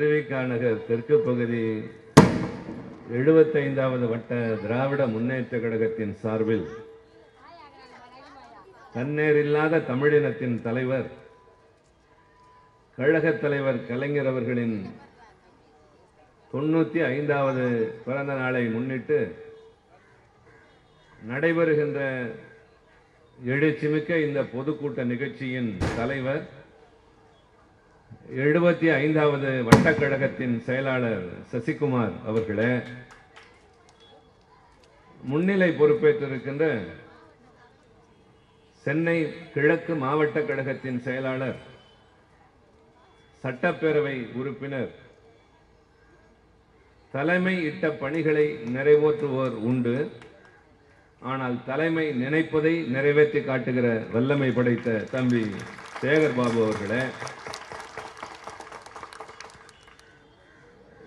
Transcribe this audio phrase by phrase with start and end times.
[0.00, 1.58] திருவிக்கா நகர் தெற்கு பகுதி
[3.10, 4.30] எழுபத்தைந்தாவது வட்ட
[4.62, 6.64] திராவிட முன்னேற்ற கழகத்தின் சார்பில்
[8.94, 11.10] தன்னேரில்லாத தமிழினத்தின் தலைவர்
[12.98, 14.76] கழகத் தலைவர் கலைஞர் அவர்களின்
[16.50, 17.66] தொண்ணூத்தி ஐந்தாவது
[18.06, 19.20] பிறந்த நாளை முன்னிட்டு
[21.28, 22.00] நடைபெறுகின்ற
[23.38, 26.42] எழுச்சிமிக்க இந்த பொதுக்கூட்ட நிகழ்ச்சியின் தலைவர்
[28.38, 32.72] எழுபத்தி ஐந்தாவது வட்டக்கழகத்தின் செயலாளர் சசிகுமார் அவர்களே
[35.20, 36.64] முன்னிலை பொறுப்பேற்றிருக்கின்ற
[38.86, 39.16] சென்னை
[39.54, 41.58] கிழக்கு மாவட்ட கழகத்தின் செயலாளர்
[43.44, 44.92] சட்டப்பேரவை உறுப்பினர்
[47.14, 49.94] தலைமை இட்ட பணிகளை நிறைவேற்றுவோர் உண்டு.
[51.22, 55.42] ஆனால் தலைமை நினைப்பதை நிறைவேற்றி காட்டுகிற வல்லமை படைத்த தம்பி
[56.00, 57.02] சேகர் பாபு அவர்களே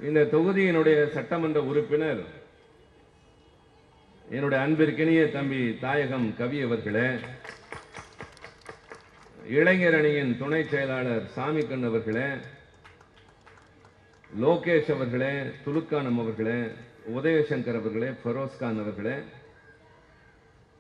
[0.04, 2.24] இந்த தொகுதியினுடைய சட்டமன்ற உறுப்பினர்
[4.28, 7.08] என்னுடைய அன்பிற்கினிய தம்பி தாயகம் கவி அவர்களே
[9.54, 12.28] இளைஞர் அணியின் துணை செயலாளர் சாமிக்கண் அவர்களே
[14.40, 16.60] லோகேஷ் அவர்களே துலுக்கானம் அவர்களே
[17.14, 19.18] உதயசங்கர் அவர்களே ஃபரோஸ்கான் அவர்களே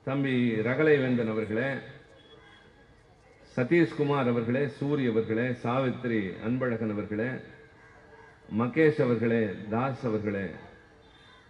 [0.07, 1.69] தம்பி ரகலை வேந்தன் அவர்களே
[3.55, 7.29] சதீஷ்குமார் அவர்களே சூரிய அவர்களே சாவித்ரி அன்பழகன் அவர்களே
[8.53, 10.45] மகேஷ் அவர்களே தாஸ் அவர்களே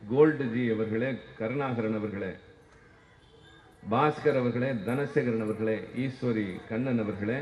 [0.01, 1.09] கோல்டுஜி அவர்களே
[1.39, 2.31] கருணாகரன் அவர்களே
[3.83, 7.39] பாஸ்கர் அவர்களே தனசேகரன் அவர்களே ஈஸ்வரி கண்ணன் அவர்களே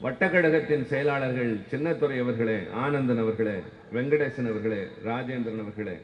[0.00, 3.56] வட்டக்கழகத்தின் செயலாளர்கள் சின்னத்துறை அவர்களே ஆனந்தன் அவர்களே
[3.92, 5.96] வெங்கடேசன் அவர்களே ராஜேந்திரன் அவர்களே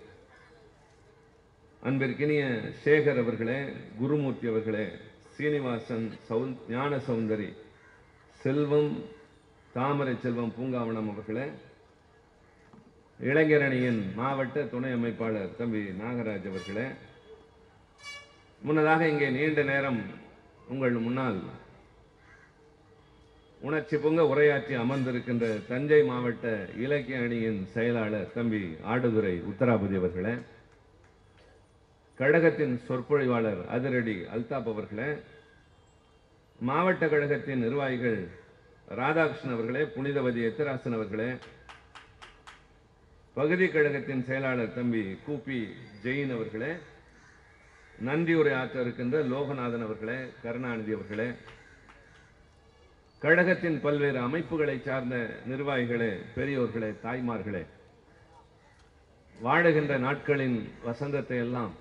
[1.83, 2.43] அன்பிற்கினிய
[2.85, 3.59] சேகர் அவர்களே
[3.99, 4.87] குருமூர்த்தி அவர்களே
[5.37, 7.49] சீனிவாசன் சவுந் ஞான சௌந்தரி
[8.41, 8.91] செல்வம்
[9.75, 11.47] தாமரை செல்வம் பூங்காவனம் அவர்களே.
[13.21, 16.87] இளைஞரணியின் மாவட்ட துணை அமைப்பாளர் தம்பி நாகராஜ் அவர்களே.
[18.63, 20.01] முன்னதாக இங்கே நீண்ட நேரம்
[20.69, 21.41] உங்கள் முன்னால்
[23.61, 30.35] உணர்ச்சி பொங்க உரையாற்றி அமர்ந்திருக்கின்ற தஞ்சை மாவட்ட இலக்கிய அணியின் செயலாளர் தம்பி ஆடுதுறை உத்தராபதி அவர்களே.
[32.17, 35.11] கழகத்தின் சொற்பொழிவாளர் அதிரடி அல்தாப் அவர்களே.
[36.61, 38.43] மாவட்ட கழகத்தின் நிர்வாகிகள்
[38.89, 41.29] ராதாகிருஷ்ணன் அவர்களே புனிதவதி எத்திராசன் அவர்களே
[43.37, 45.61] பகுதி கழகத்தின் செயலாளர் தம்பி கூப்பி
[46.05, 46.73] ஜெயின் அவர்களே
[47.99, 51.29] நன்றியுரை ஆற்ற இருக்கின்ற லோகநாதன் அவர்களே கருணாநிதி அவர்களே
[53.23, 55.17] கழகத்தின் பல்வேறு அமைப்புகளை சார்ந்த
[55.47, 57.65] நிர்வாகிகளே பெரியோர்களே தாய்மார்களே
[59.37, 61.73] வாழுகின்ற நாட்களின் வசந்தத்தை எல்லாம்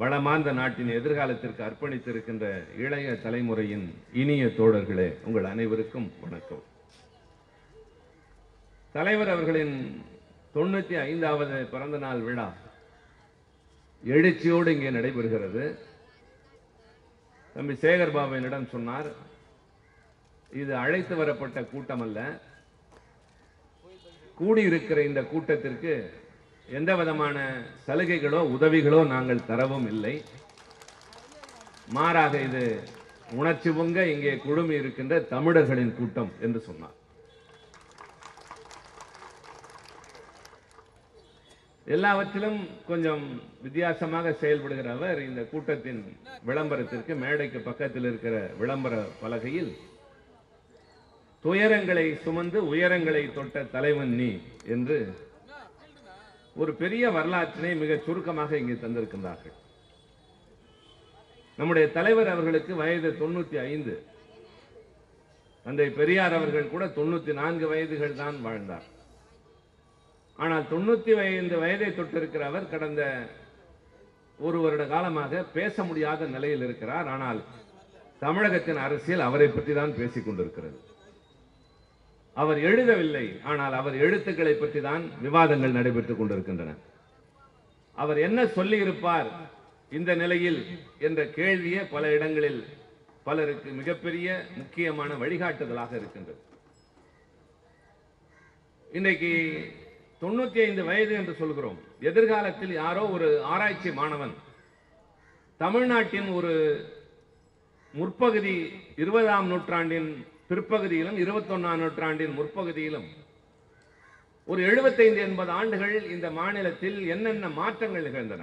[0.00, 2.44] வளமார்ந்த நாட்டின் எதிர்காலத்திற்கு அர்ப்பணித்திருக்கின்ற
[2.84, 3.86] இளைய தலைமுறையின்
[4.20, 6.62] இனிய தோழர்களே உங்கள் அனைவருக்கும் வணக்கம்.
[8.94, 9.74] தலைவர் அவர்களின்
[10.54, 12.46] தொண்ணூத்தி ஐந்தாவது பிறந்த நாள் விழா
[14.04, 15.64] எழுச்சியோடு இங்கே நடைபெறுகிறது.
[17.56, 19.10] தம்பி சேகர் பாபு என்னிடம் சொன்னார்
[20.60, 22.18] இது அழைத்து வரப்பட்ட கூட்டம் அல்ல
[24.38, 25.94] கூடியிருக்கிற இந்த கூட்டத்திற்கு
[26.78, 27.36] எந்த விதமான
[27.86, 30.14] சலுகைகளோ உதவிகளோ நாங்கள் தரவும் இல்லை.
[31.96, 32.64] மாறாக இது
[33.40, 36.96] உணர்ச்சி பொங்க இங்கே குழுமி இருக்கின்ற தமிழர்களின் கூட்டம் என்று சொன்னார்.
[41.94, 42.58] எல்லாவற்றிலும்
[42.90, 43.24] கொஞ்சம்
[43.64, 46.02] வித்தியாசமாக செயல்படுகிற அவர் இந்த கூட்டத்தின்
[46.48, 49.72] விளம்பரத்திற்கு மேடைக்கு பக்கத்தில் இருக்கிற விளம்பர பலகையில்
[51.44, 54.30] துயரங்களை சுமந்து உயரங்களை தொட்ட தலைவன் நீ
[54.76, 54.98] என்று
[56.56, 59.56] ஒரு பெரிய வரலாற்றினை மிக சுருக்கமாக இங்கே தந்திருக்கின்றார்கள்.
[61.58, 63.94] நம்முடைய தலைவர் அவர்களுக்கு வயது தொண்ணூத்தி ஐந்து.
[65.66, 68.86] தந்தை பெரியார் அவர்கள் கூட தொண்ணூத்தி நான்கு வயதுகள் தான் வாழ்ந்தார்.
[70.38, 73.02] ஆனால் தொண்ணூத்தி ஐந்து வயதை தொட்டிருக்கிற அவர் கடந்த
[74.38, 77.08] ஒரு வருட காலமாக பேச முடியாத நிலையில் இருக்கிறார்.
[77.08, 77.40] ஆனால்
[78.20, 80.78] தமிழகத்தின் அரசியல் அவரை பற்றி தான் பேசிக் கொண்டிருக்கிறது.
[82.36, 86.74] அவர் எழுதவில்லை ஆனால் அவர் எழுத்துக்களை பற்றி தான் விவாதங்கள் நடைபெற்றுக் கொண்டிருக்கின்றன.
[87.96, 89.30] அவர் என்ன சொல்லியிருப்பார்
[89.98, 90.60] இந்த நிலையில்
[91.06, 92.60] என்ற கேள்வியே பல இடங்களில்
[93.26, 96.40] பலருக்கு மிகப்பெரிய முக்கியமான வழிகாட்டுதலாக இருக்கின்றது.
[98.86, 99.32] இன்றைக்கு
[100.22, 101.78] தொண்ணூத்தி ஐந்து வயது என்று சொல்கிறோம்.
[102.10, 104.34] எதிர்காலத்தில் யாரோ ஒரு ஆராய்ச்சி மாணவன்
[105.60, 106.52] தமிழ்நாட்டின் ஒரு
[107.94, 108.56] முற்பகுதி
[109.02, 110.10] இருபதாம் நூற்றாண்டின்
[110.50, 113.08] பிற்பகுதியிலும் இருபத்தொன்னாம் நூற்றாண்டின் முற்பகுதியிலும்.
[114.48, 118.42] ஒரு 75 எண்பது ஆண்டுகள் இந்த மாநிலத்தில் என்னென்ன மாற்றங்கள் நிகழ்ந்தன?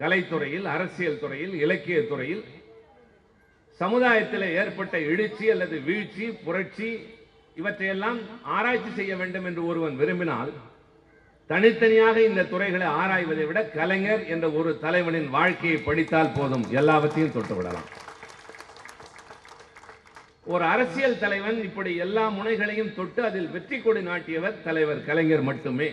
[0.00, 2.44] கலைத்துறையில் அரசியல் துறையில் இலக்கிய துறையில்
[3.80, 6.90] சமுதாயத்தில் ஏற்பட்ட எழுச்சி அல்லது வீழ்ச்சி புரட்சி
[7.60, 8.18] இவற்றையெல்லாம்
[8.56, 10.52] ஆராய்ச்சி செய்ய வேண்டும் என்று ஒருவன் விரும்பினால்
[11.50, 16.66] தனித்தனியாக இந்த துறைகளை ஆராய்வதை விட கலைஞர் என்ற ஒரு தலைவனின் வாழ்க்கையை படித்தால் போதும்.
[16.80, 17.88] எல்லாவற்றையும் தொட்டு விடலாம்
[20.52, 25.88] ஒரு அரசியல் தலைவன் இப்படி எல்லா முனைகளையும் தொட்டு அதில் வெற்றி கொடி நாட்டியவர் தலைவர் கலைஞர் மட்டுமே.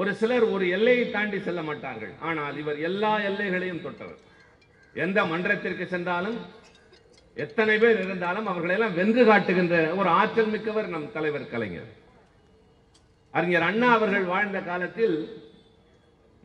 [0.00, 2.12] ஒரு சிலர் ஒரு எல்லையை தாண்டி செல்ல மாட்டார்கள்.
[2.28, 4.20] ஆனால் இவர் எல்லா எல்லைகளையும் தொட்டவர்.
[5.04, 6.38] எந்த மன்றத்திற்கு சென்றாலும்
[7.44, 11.90] எத்தனை பேர் இருந்தாலும் அவர்களெல்லாம் வென்று காட்டுகின்ற ஒரு ஆற்றல் மிக்கவர் நம் தலைவர் கலைஞர்.
[13.34, 15.16] அறிஞர் அண்ணா அவர்கள் வாழ்ந்த காலத்தில்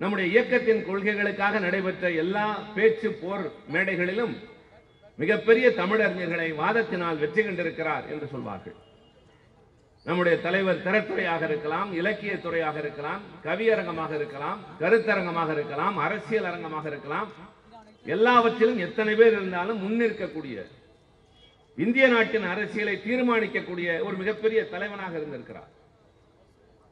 [0.01, 4.33] நம்முடைய இயக்கத்தின் கொள்கைகளுக்காக நடைபெற்ற எல்லா பேச்சு போர் மேடைகளிலும்
[5.21, 8.77] மிகப்பெரிய தமிழறிஞர்களை வாதத்தினால் வெற்றி கண்டிருக்கிறார் என்று சொல்வார்கள்.
[10.07, 17.29] நம்முடைய தலைவர் திறத்துறையாக இருக்கலாம் இலக்கிய துறையாக இருக்கலாம் கவியரங்கமாக இருக்கலாம் கருத்தரங்கமாக இருக்கலாம் அரசியல் அரங்கமாக இருக்கலாம்.
[18.15, 20.57] எல்லாவற்றிலும் எத்தனை பேர் இருந்தாலும் முன்னிற்கக்கூடிய
[21.83, 25.71] இந்திய நாட்டின் அரசியலை தீர்மானிக்கக்கூடிய ஒரு மிகப்பெரிய தலைவனாக இருந்திருக்கிறார்.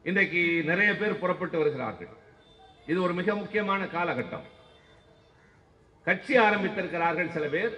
[0.10, 2.14] இன்றைக்கு நிறைய பேர் புறப்பட்டு வருகிறார்கள்.
[2.92, 4.46] இது ஒரு மிக முக்கியமான காலகட்டம்.
[6.08, 7.76] கட்சி ஆரம்பித்திருக்கிறார்கள் சில பேர்.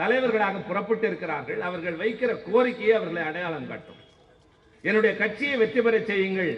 [0.00, 1.60] தலைவர்களாக புறப்பட்டு இருக்கிறார்கள்.
[1.68, 4.02] அவர்கள் வைக்கிற கோரிக்கையை அவர்களை அடையாளம் காட்டும்.
[4.88, 6.52] என்னுடைய கட்சியை வெற்றி பெறச் செய்யுங்கள்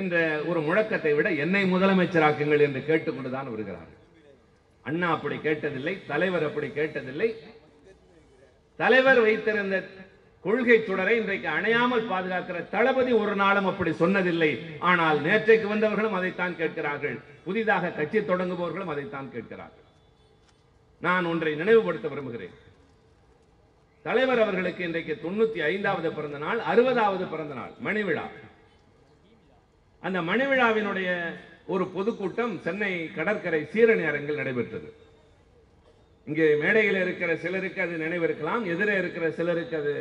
[0.00, 0.16] என்ற
[0.50, 3.98] ஒரு முழக்கத்தை விட என்னை முதலமைச்சராக்குங்கள் என்று கேட்டுக்கொண்டுதான் வருகிறார்கள்.
[4.88, 7.28] அண்ணா அப்படி கேட்டதில்லை தலைவர் அப்படி கேட்டதில்லை.
[8.80, 9.76] தலைவர் வைத்திருந்த
[10.44, 14.50] கொள்கை சுடரை இன்றைக்கு அணையாமல் பாதுகாக்கிற தளபதி ஒரு நாளும் அப்படி சொன்னதில்லை.
[14.90, 17.16] ஆனால் நேற்றைக்கு வந்தவர்களும் அதைத்தான் கேட்கிறார்கள்.
[17.44, 19.86] புதிதாக கட்சி தொடங்குபவர்களும் அதைத்தான் கேட்கிறார்கள்.
[21.06, 22.56] நான் ஒன்றை நினைவுபடுத்த விரும்புகிறேன்.
[24.06, 28.24] தலைவர் அவர்களுக்கு இன்றைக்கு தொண்ணூத்தி ஐந்தாவது பிறந்த நாள் அறுபதாவது பிறந்த நாள் மணிவிழா.
[30.06, 31.10] அந்த மணிவிழாவினுடைய
[31.66, 34.88] ஒரு பொதுக்கூட்டம் சென்னை கடற்கரை சீரணி அரங்கில் நடைபெற்றது.
[36.26, 39.94] இங்கே மேடையில் இருக்கிற சிலருக்கு அது நினைவிருக்கலாம் எதிரே இருக்கிற சிலருக்கு அது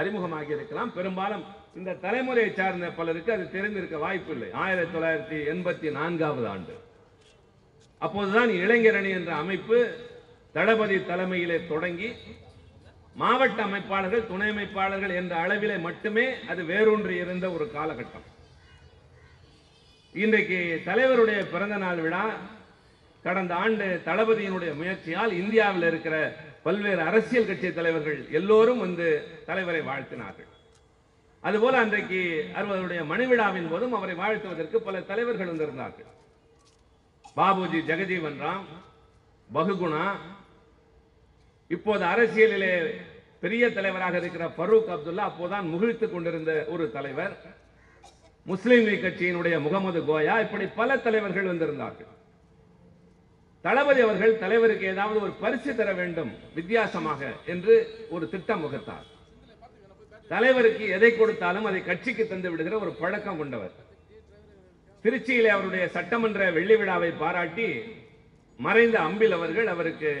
[0.00, 0.94] அறிமுகமாகி இருக்கலாம்.
[0.98, 1.44] பெரும்பாலும்
[1.78, 6.74] இந்த தலைமுறையை சார்ந்த பலருக்கு அது தெரிந்திருக்க வாய்ப்பில்லை ஆயிரத்தி தொள்ளாயிரத்தி எண்பத்தி நான்காவது ஆண்டு.
[7.98, 9.78] அப்போதுதான் இளைஞரணி என்ற அமைப்பு
[10.52, 12.10] தளபதி தலைமையிலே தொடங்கி
[13.20, 18.26] மாவட்ட அமைப்பாளர்கள் துணை அமைப்பாளர்கள் என்ற அளவிலே மட்டுமே அது வேரூன்றி இருந்த ஒரு காலகட்டம்.
[20.24, 22.24] இன்றைக்கு தலைவருடைய பிறந்த நாள் விழா
[23.24, 26.16] கடந்த ஆண்டு தளபதியினுடைய முயற்சியால் இந்தியாவில் இருக்கிற
[26.66, 29.08] பல்வேறு அரசியல் கட்சி தலைவர்கள் எல்லோரும் வந்து
[29.48, 30.50] தலைவரை வாழ்த்தினார்கள்.
[31.48, 32.20] அதுபோல அன்றைக்கு
[32.60, 36.10] அவருடைய மணிவிழாவின் போதும் அவரை வாழ்த்துவதற்கு பல தலைவர்கள் வந்திருந்தார்கள்.
[37.36, 38.66] பாபுஜி ஜெகஜீவன் ராம்
[39.50, 40.06] பகுகுணா
[41.76, 42.74] இப்போது அரசியலிலே
[43.42, 47.34] பெரிய தலைவராக இருக்கிற ஃபரூக் அப்துல்லா அப்போதான் முகிழ்த்துக் கொண்டிருந்த ஒரு தலைவர்.
[48.46, 52.12] முஸ்லீம் லீக் கட்சியினுடைய முகமது கோயா இப்படி பல தலைவர்கள் வந்திருந்தார்கள்.
[53.64, 57.74] தளபதி அவர்கள் தலைவருக்கு ஏதாவது ஒரு பரிசு தர வேண்டும் வித்தியாசமாக என்று
[58.14, 59.06] ஒரு திட்டம் வகுத்தார்
[60.32, 63.74] தலைவருக்கு எதை கொடுத்தாலும் அதை கட்சிக்கு தந்து விடுகிற ஒரு பழக்கம் கொண்டவர்.
[65.04, 67.68] திருச்சியிலே அவருடைய சட்டமன்ற வெள்ளி விழாவை பாராட்டி
[68.66, 70.12] மறைந்த அம்பில் அவர்கள் அவருக்கு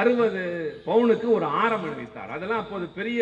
[0.00, 0.42] அறுபது
[0.86, 2.30] பவுனுக்கு ஒரு ஆரம் அணிவித்தார்.
[2.36, 3.20] அதெல்லாம் அப்போது பெரிய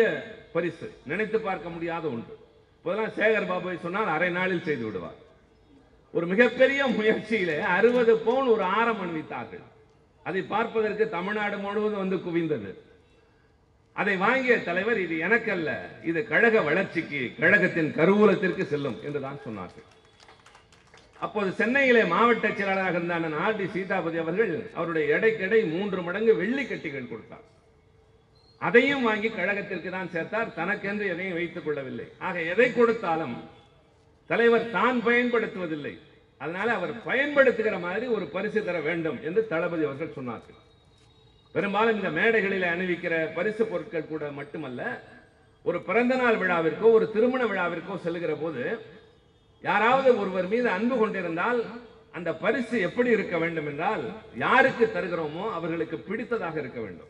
[0.53, 0.87] பரிசு.
[1.11, 2.35] நினைத்து பார்க்க முடியாத ஒன்று.
[2.77, 5.19] இப்போதெல்லாம் சேகர் பாபுவை சொன்னால் அரை நாளில் செய்து விடுவார்.
[6.13, 9.65] ஒரு மிகப்பெரிய முயற்சியிலே அறுபது பவுன் ஒரு ஆரம் அணிவித்தார்கள்.
[10.27, 12.71] அதை பார்ப்பதற்கு தமிழ்நாடு முழுவதும் வந்து குவிந்தது.
[14.01, 15.71] அதை வாங்கிய தலைவர் இது எனக்கல்ல.
[16.09, 19.87] இது கழக வளர்ச்சிக்கு கழகத்தின் கருவூலத்திற்கு செல்லும் என்றுதான் சொன்னார்கள்.
[21.25, 24.53] அப்போது சென்னையிலே மாவட்ட செயலாளராக இருந்தான ஆர் டி சீதாபதி அவர்கள்.
[24.77, 27.45] அவருடைய எடைக்கெடை மூன்று மடங்கு வெள்ளி கட்டிகள் கொடுத்தார்.
[28.67, 30.53] அதையும் வாங்கி கழகத்திற்கு தான் சேர்த்தார்.
[30.59, 32.07] தனக்கென்று எதையும் வைத்துக் கொள்ளவில்லை.
[32.27, 33.35] ஆக எதை கொடுத்தாலும்
[34.29, 35.93] தலைவர் தான் பயன்படுத்துவதில்லை.
[36.41, 40.57] அதனால அவர் பயன்படுத்துகிற மாதிரி ஒரு பரிசு தர வேண்டும் என்று தளபதி அவர்கள் சொன்னார்கள்.
[41.55, 44.81] பெரும்பாலும் இந்த மேடைகளில் அணிவிக்கிற பரிசு பொருட்கள் கூட மட்டுமல்ல
[45.69, 48.63] ஒரு பிறந்த நாள் விழாவிற்கோ ஒரு திருமண விழாவிற்கோ செல்கிற போது
[49.63, 51.65] யாராவது ஒருவர் மீது அன்பு கொண்டிருந்தால்
[52.11, 57.07] அந்த பரிசு எப்படி இருக்க வேண்டும் என்றால் யாருக்கு தருகிறோமோ அவர்களுக்கு பிடித்ததாக இருக்க வேண்டும்.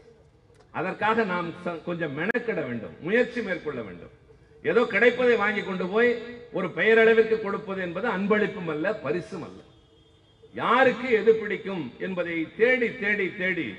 [0.72, 4.10] அதற்காக நாம் ச- கொஞ்சம் மெனக்கிட வேண்டும் முயற்சி மேற்கொள்ள வேண்டும்.
[4.64, 9.62] ஏதோ கிடைப்பதை வாங்கி கொண்டு போய் ஒரு பெயரளவிற்கு கொடுப்பது என்பது அன்பளிப்பும் அல்ல பரிசும் அல்ல.
[10.54, 13.76] யாருக்கு எது பிடிக்கும் என்பதை தேடி தேடி தேடி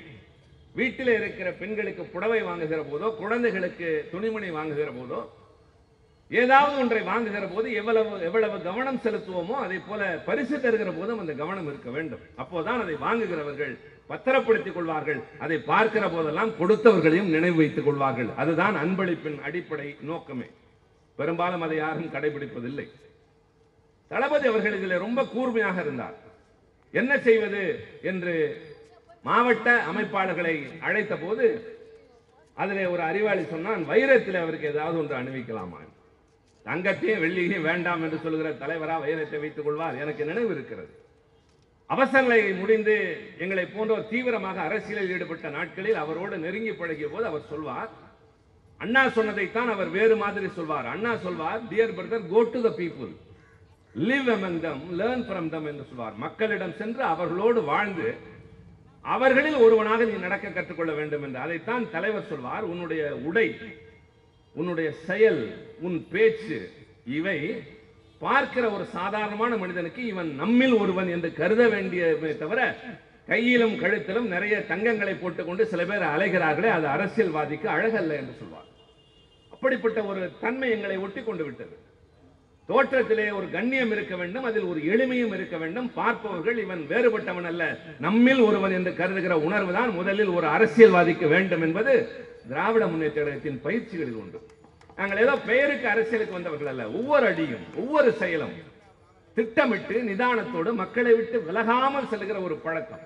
[0.75, 5.29] வீட்டில் இருக்கிற பெண்களுக்கு புடவை வாங்குகிற போதோ குழந்தைகளுக்கு துணிமணி வாங்குகிற போதோ
[6.31, 11.67] ஏதாவது ஒன்றை வாங்குகிற போது எவ்வளவு எவ்வளவு கவனம் செலுத்துவோமோ அதை போல பரிசு தருகிற போதும் அந்த கவனம்
[11.67, 12.19] இருக்க வேண்டும்.
[12.37, 13.77] அப்போதான் அதை வாங்குகிறவர்கள்
[14.07, 15.19] பத்திரப்படுத்திக் கொள்வார்கள்.
[15.39, 18.29] அதை பார்க்கிற போதெல்லாம் கொடுத்தவர்களையும் நினைவு வைத்துக் கொள்வார்கள்.
[18.35, 20.47] அதுதான் அன்பளிப்பின் அடிப்படை நோக்கமே.
[21.15, 22.87] பெரும்பாலும் அதை யாரும் கடைபிடிப்பதில்லை.
[24.07, 26.17] தளபதி அவர்கள் இதில் ரொம்ப கூர்மையாக இருந்தார்.
[26.91, 27.63] என்ன செய்வது
[28.01, 28.35] என்று
[29.21, 31.45] மாவட்ட அமைப்பாளர்களை அழைத்த போது
[32.53, 35.79] அதில் ஒரு அறிவாளி சொன்னான் வைரத்தில் அவருக்கு ஏதாவது ஒன்று அணிவிக்கலாமா
[36.65, 40.91] தங்கத்தையும் வெள்ளியையும் வேண்டாம் என்று சொல்கிற தலைவரா வைரத்தை வைத்துக் கொள்வார் எனக்கு நினைவு இருக்கிறது.
[41.89, 42.95] அவசரங்களை முடிந்து
[43.43, 47.91] எங்களை போன்றோர் தீவிரமாக அரசியலில் ஈடுபட்ட நாட்களில் அவரோடு நெருங்கி பழகிய போது அவர் சொல்வார்
[48.83, 50.87] அண்ணா சொன்னதைத்தான் அவர் வேறு மாதிரி சொல்வார்.
[50.93, 53.11] அண்ணா சொல்வார் dear brother go to the people
[53.95, 56.15] live among them learn from them என்று சொல்வார்.
[56.25, 58.07] மக்களிடம் சென்று அவர்களோடு வாழ்ந்து
[59.05, 62.65] அவர்களில் ஒருவனாக நீ நடக்க கற்றுக்கொள்ள வேண்டும் என்று அதைத்தான் தலைவர் சொல்வார்.
[62.71, 63.47] உன்னுடைய உடை
[64.55, 65.41] உன்னுடைய செயல்
[65.85, 66.57] உன் பேச்சு
[67.17, 67.39] இவை
[68.21, 72.59] பார்க்கிற ஒரு சாதாரணமான மனிதனுக்கு இவன் நம்மில் ஒருவன் என்று கருத வேண்டியதை தவிர
[73.27, 78.69] கையிலும் கழுத்திலும் நிறைய தங்கங்களை போட்டுக்கொண்டு சில பேர் அலைகிறார்களே அது அரசியல்வாதிக்கு அழகல்ல என்று சொல்வார்.
[79.53, 81.75] அப்படிப்பட்ட ஒரு தன்மை எங்களை ஒட்டி கொண்டு விட்டது.
[82.69, 85.87] தோற்றத்திலே ஒரு கண்ணியம் இருக்க வேண்டும் அதில் ஒரு எளிமையும் இருக்க வேண்டும்.
[85.99, 87.63] பார்ப்பவர்கள் இவன் வேறுபட்டவன் அல்ல
[88.05, 91.95] நம்மில் ஒருவன் என்று கருதுகிற உணர்வு தான் முதலில் ஒரு அரசியல்வாதிக்கு வேண்டும் என்பது
[92.49, 94.39] திராவிட முன்னேற்ற கழகத்தின் பயிற்சிகளில் உண்டு
[94.97, 96.83] நாங்கள் ஏதோ பெயருக்கு அரசியலுக்கு வந்தவர்கள் அல்ல.
[96.99, 98.55] ஒவ்வொரு அடியும் ஒவ்வொரு செயலும்
[99.37, 103.05] திட்டமிட்டு நிதானத்தோடு மக்களை விட்டு விலகாமல் செல்கிற ஒரு பழக்கம்.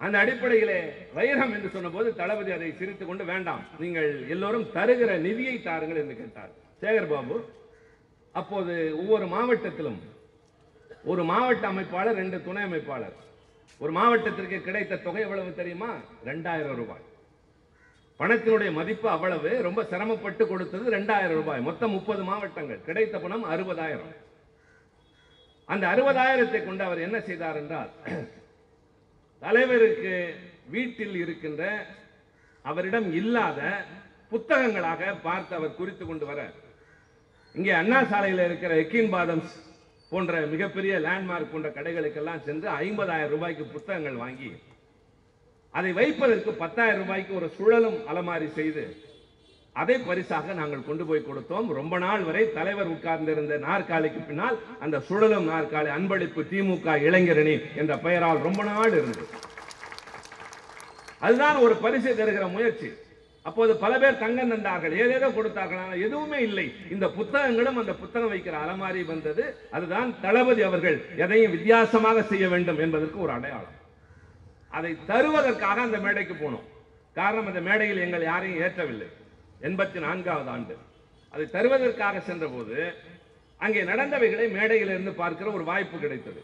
[0.00, 0.78] அந்த அடிப்படையிலே
[1.16, 6.52] வைரம் என்று சொன்னபோது தளபதி அதை சிரித்துக் கொண்டு வேண்டாம் நீங்கள் எல்லோரும் தருகிற நிதியை தாருங்கள் என்று கேட்டார்.
[6.82, 7.36] சேகர் பாபு
[8.40, 10.00] அப்போது ஒவ்வொரு மாவட்டத்திலும்
[11.12, 13.16] ஒரு மாவட்ட அமைப்பாளர் ரெண்டு துணை அமைப்பாளர்.
[13.80, 15.92] ஒரு மாவட்டத்திற்கு கிடைத்த தொகை எவ்வளவு தெரியுமா?
[16.30, 17.04] ரெண்டாயிரம் ரூபாய்.
[18.20, 21.66] பணத்தினுடைய மதிப்பு அவ்வளவு ரொம்ப சிரமப்பட்டு கொடுத்தது ரெண்டாயிரம் ரூபாய்.
[21.68, 22.80] மொத்தம் முப்பது மாவட்டங்கள்.
[22.88, 24.12] கிடைத்த பணம் அறுபதாயிரம்.
[25.72, 27.90] அந்த அறுபதாயிரத்தை கொண்டு அவர் என்ன செய்தார் என்றால்
[29.42, 30.14] தலைவருக்கு
[30.74, 31.62] வீட்டில் இருக்கின்ற
[32.64, 33.60] அவரிடம் இல்லாத
[34.32, 36.40] புத்தகங்களாக பார்த்து அவர் குறித்து கொண்டு வர.
[37.54, 39.54] இங்கே அண்ணா சாலையில் இருக்கிற எக்கின் பாதம்ஸ்
[40.10, 44.50] போன்ற மிகப்பெரிய லேண்ட்மார்க் போன்ற கடைகளுக்கெல்லாம் சென்று ஐம்பதாயிரம் ரூபாய்க்கு புத்தகங்கள் வாங்கி
[45.78, 48.84] அதை வைப்பதற்கு பத்தாயிரம் ரூபாய்க்கு ஒரு சுழலும் அலமாரி செய்து
[49.80, 51.68] அதை பரிசாக நாங்கள் கொண்டு போய் கொடுத்தோம்.
[51.78, 58.44] ரொம்ப நாள் வரை தலைவர் உட்கார்ந்திருந்த நாற்காலிக்கு பின்னால் அந்த சுழலும் நாற்காலி அன்பளிப்பு திமுக இளைஞரணி என்ற பெயரால்
[58.46, 59.26] ரொம்ப நாள் இருந்தது.
[61.26, 62.90] அதுதான் ஒரு பரிசு தருகிற முயற்சி.
[63.48, 65.82] அப்போது பல பேர் தங்கம் தந்தார்கள் ஏதேதோ கொடுத்தார்கள்.
[65.82, 66.66] ஆனால் எதுவுமே இல்லை.
[66.94, 69.44] இந்த புத்தகங்களும் அந்த புத்தகம் வைக்கிற அலமாரி வந்தது.
[69.76, 73.76] அதுதான் தளபதி அவர்கள் எதையும் வித்தியாசமாக செய்ய வேண்டும் என்பதற்கு ஒரு அடையாளம்.
[74.70, 76.66] அதை தருவதற்காக அந்த மேடைக்கு போனோம்.
[77.14, 79.08] காரணம் அந்த மேடையில் எங்கள் யாரையும் ஏற்றவில்லை.
[79.68, 80.76] எண்பத்தி நான்காவது ஆண்டு.
[81.30, 82.76] அதை தருவதற்காக சென்றபோது
[83.56, 86.42] அங்கே நடந்தவைகளை மேடையிலிருந்து பார்க்கிற ஒரு வாய்ப்பு கிடைத்தது.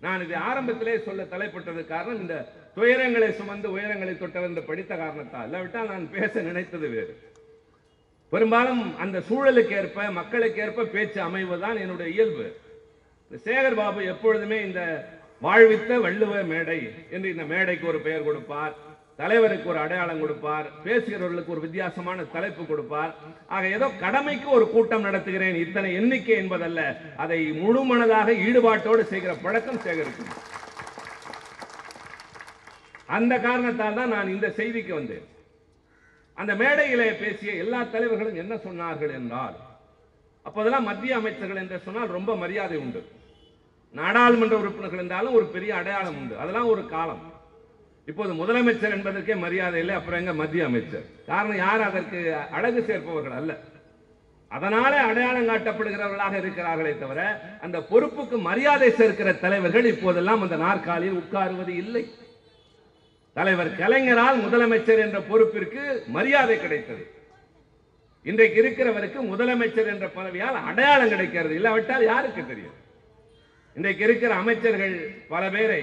[0.00, 2.36] நான் இதை ஆரம்பத்திலே சொல்ல தலைப்பட்டது காரணம் இந்த
[2.76, 5.44] துயரங்களை சுமந்து உயரங்களை தொட்டவர் என்று படித்த காரணத்தால்.
[5.44, 7.14] இல்லாவிட்டால் நான் பேச நினைத்தது வேறு.
[8.32, 12.46] பெரும்பாலும் அந்த சூழலுக்கு ஏற்ப மக்களுக்கு ஏற்ப பேச்சு அமைவதுதான் என்னுடைய இயல்பு.
[13.30, 14.82] இந்த சேகர் பாபு எப்பொழுதுமே இந்த
[15.46, 16.78] வாழ்வித்த வள்ளுவ மேடை
[17.14, 18.74] என்று இந்த மேடைக்கு ஒரு பெயர் கொடுப்பார்.
[19.20, 20.66] தலைவருக்கு ஒரு அடையாளம் கொடுப்பார்.
[20.84, 23.12] பேசுகிறவர்களுக்கு ஒரு வித்தியாசமான தலைப்பு கொடுப்பார்.
[23.54, 26.80] ஆக ஏதோ கடமைக்கு ஒரு கூட்டம் நடத்துகிறேன் இத்தனை எண்ணிக்கை என்பதல்ல
[27.24, 30.32] அதை முழு மனதாக ஈடுபாட்டோடு செய்கிற பழக்கம் சேகரிக்கும்.
[33.18, 35.26] அந்த காரணத்தால் தான் நான் இந்த செய்திக்கு வந்தேன்.
[36.40, 39.56] அந்த மேடையிலே பேசிய எல்லா தலைவர்களும் என்ன சொன்னார்கள் என்றால்
[40.46, 43.00] அப்போதெல்லாம் மத்திய அமைச்சர்கள் என்று சொன்னால் ரொம்ப மரியாதை உண்டு.
[43.90, 46.38] நாடாளுமன்ற உறுப்பினர்கள் என்றாலும் ஒரு பெரிய அடையாளம் உண்டு.
[46.38, 47.32] அதெல்லாம் ஒரு காலம்.
[48.06, 51.04] இப்போது முதலமைச்சர் என்பதற்கே மரியாதை இல்லை அப்புறம் எங்க மத்திய அமைச்சர்?
[51.26, 51.80] காரணம் யார்?
[51.80, 53.58] அதற்கு அழகு சேர்ப்பவர்கள் அல்ல.
[54.48, 62.14] அதனாலே அடையாளம் காட்டப்படுகிறவர்களாக இருக்கிறார்களே தவிர அந்த பொறுப்புக்கு மரியாதை சேர்க்கிற தலைவர்கள் இப்போதெல்லாம் அந்த நாற்காலியில் உட்காருவது இல்லை.
[63.32, 67.10] தலைவர் கலைஞரால் முதலமைச்சர் என்ற பொறுப்பிற்கு மரியாதை கிடைத்தது.
[68.22, 71.54] இன்றைக்கு இருக்கிறவருக்கு முதலமைச்சர் என்ற பதவியால் அடையாளம் கிடைக்கிறது.
[71.54, 72.88] இல்லாவிட்டால் யாருக்கு தெரியும்?
[73.76, 74.94] இன்றைக்கு இருக்கிற அமைச்சர்கள்
[75.28, 75.82] பல பேரை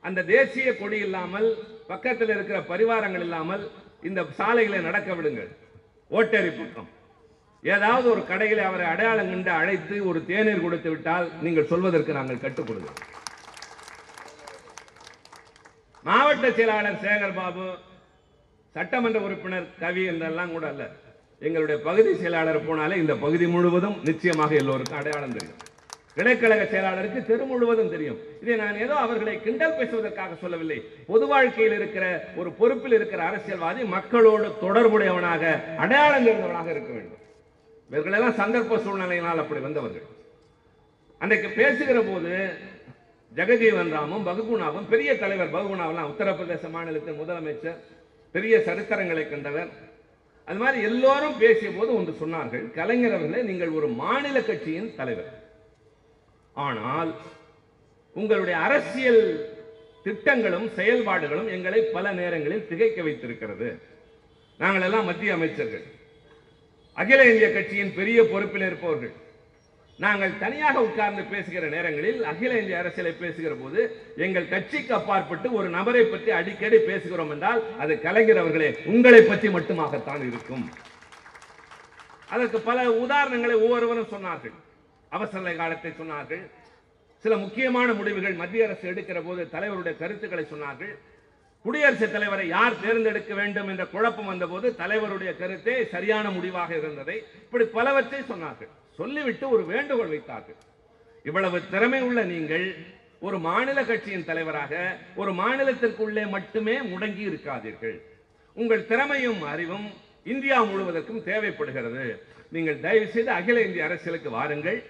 [0.00, 1.48] அந்த தேசிய கொடி இல்லாமல்
[1.86, 3.64] பக்கத்தில் இருக்கிற பரிவாரங்கள் இல்லாமல்
[4.02, 5.50] இந்த சாலைகளை நடக்க விடுங்கள்.
[6.10, 6.88] ஓட்டேரி பக்கம்.
[7.62, 12.72] ஏதாவது ஒரு கடைகளை அவரை அடையாளம் கண்டு அழைத்து ஒரு தேநீர் கொடுத்து விட்டால் நீங்கள் சொல்வதற்கு நாங்கள் கட்டுக்
[16.04, 17.64] மாவட்ட செயலாளர் சேகர் பாபு
[18.74, 20.84] சட்டமன்ற உறுப்பினர் கவி என்றெல்லாம் கூட அல்ல.
[21.38, 25.58] எங்களுடைய பகுதி செயலாளர் போனாலே இந்த பகுதி முழுவதும் நிச்சயமாக எல்லோருக்கும் அடையாளம் தெரியும்.
[26.18, 28.18] இடைக்கழக செயலாளருக்கு தெரு முழுவதும் தெரியும்.
[28.42, 30.78] இதை நான் ஏதோ அவர்களை கிண்டல் பேசுவதற்காக சொல்லவில்லை.
[31.10, 32.04] பொது வாழ்க்கையில் இருக்கிற
[32.40, 35.44] ஒரு பொறுப்பில் இருக்கிற அரசியல்வாதி மக்களோடு தொடர்புடையவனாக
[35.84, 37.22] அடையாளம் தெரிந்தவனாக இருக்க வேண்டும்.
[37.90, 40.06] இவர்களெல்லாம் சந்தர்ப்ப சூழ்நிலையினால் அப்படி வந்தவர்கள்.
[41.20, 42.32] அன்றைக்கு பேசுகிற போது
[43.38, 47.78] ஜெகஜீவன் ராமும் பகுகுணாவும் பெரிய தலைவர் பகுகுணாவெல்லாம் உத்தரப்பிரதேச மாநிலத்தின் முதலமைச்சர்
[48.34, 49.70] பெரிய சரித்திரங்களை கண்டவர்.
[50.48, 55.30] அது மாதிரி எல்லோரும் பேசிய போது ஒன்று சொன்னார்கள் கலைஞர் அவர்களே நீங்கள் ஒரு மாநில கட்சியின் தலைவர்.
[56.54, 57.10] ஆனால்
[58.16, 59.22] உங்களுடைய அரசியல்
[60.04, 63.68] திட்டங்களும் செயல்பாடுகளும் எங்களை பல நேரங்களில் திகைக்க வைத்திருக்கிறது.
[64.58, 65.84] நாங்கள் எல்லாம் மத்திய அமைச்சர்கள்.
[66.94, 69.12] அகில இந்திய கட்சியின் பெரிய பொறுப்பில் இருப்பவர்கள்.
[69.98, 73.80] நாங்கள் தனியாக உட்கார்ந்து பேசுகிற நேரங்களில் அகில இந்திய அரசியலை பேசுகிற போது
[74.16, 80.22] எங்கள் கட்சிக்கு அப்பாற்பட்டு ஒரு நபரை பற்றி அடிக்கடி பேசுகிறோம் என்றால் அது கலைஞர் அவர்களே உங்களை பற்றி மட்டுமாகத்தான்
[80.30, 80.70] இருக்கும்.
[82.28, 84.56] அதற்கு பல உதாரணங்களை ஒவ்வொருவரும் சொன்னார்கள்.
[85.10, 86.42] அவசர காலத்தை சொன்னார்கள்.
[87.24, 90.92] சில முக்கியமான முடிவுகள் மத்திய அரசு எடுக்கிற போது தலைவருடைய கருத்துக்களை சொன்னார்கள்.
[91.64, 98.20] குடியரசுத் தலைவரை யார் தேர்ந்தெடுக்க வேண்டும் என்ற குழப்பம் வந்தபோது தலைவருடைய கருத்தே சரியான முடிவாக இருந்ததை இப்படி பலவற்றை
[98.20, 98.70] சொன்னார்கள்.
[98.96, 100.58] சொல்லிவிட்டு ஒரு வேண்டுகோள் வைத்தார்கள்.
[101.22, 102.66] இவ்வளவு திறமை உள்ள நீங்கள்
[103.20, 107.98] ஒரு மாநில கட்சியின் தலைவராக ஒரு மாநிலத்திற்குள்ளே மட்டுமே முடங்கி இருக்காதீர்கள்.
[108.54, 109.88] உங்கள் திறமையும் அறிவும்
[110.24, 112.22] இந்தியா முழுவதற்கும் தேவைப்படுகிறது.
[112.50, 114.80] நீங்கள் தயவு செய்து அகில இந்திய அரசியலுக்கு வாருங்கள்.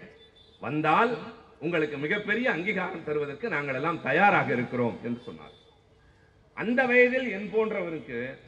[0.60, 1.18] வந்தால்
[1.60, 5.56] உங்களுக்கு மிகப்பெரிய அங்கீகாரம் தருவதற்கு நாங்கள் எல்லாம் தயாராக இருக்கிறோம் என்று சொன்னார்.
[6.54, 8.38] அந்த வயதில் என் போன்றவருக்கு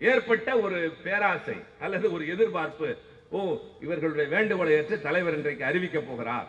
[0.00, 2.96] ஏற்பட்ட ஒரு பேராசை அல்லது ஒரு எதிர்பார்ப்பு
[3.30, 6.46] ஓ இவர்களுடைய வேண்டுகோளை ஏற்று தலைவர் இன்றைக்கு அறிவிக்கப் போகிறார்.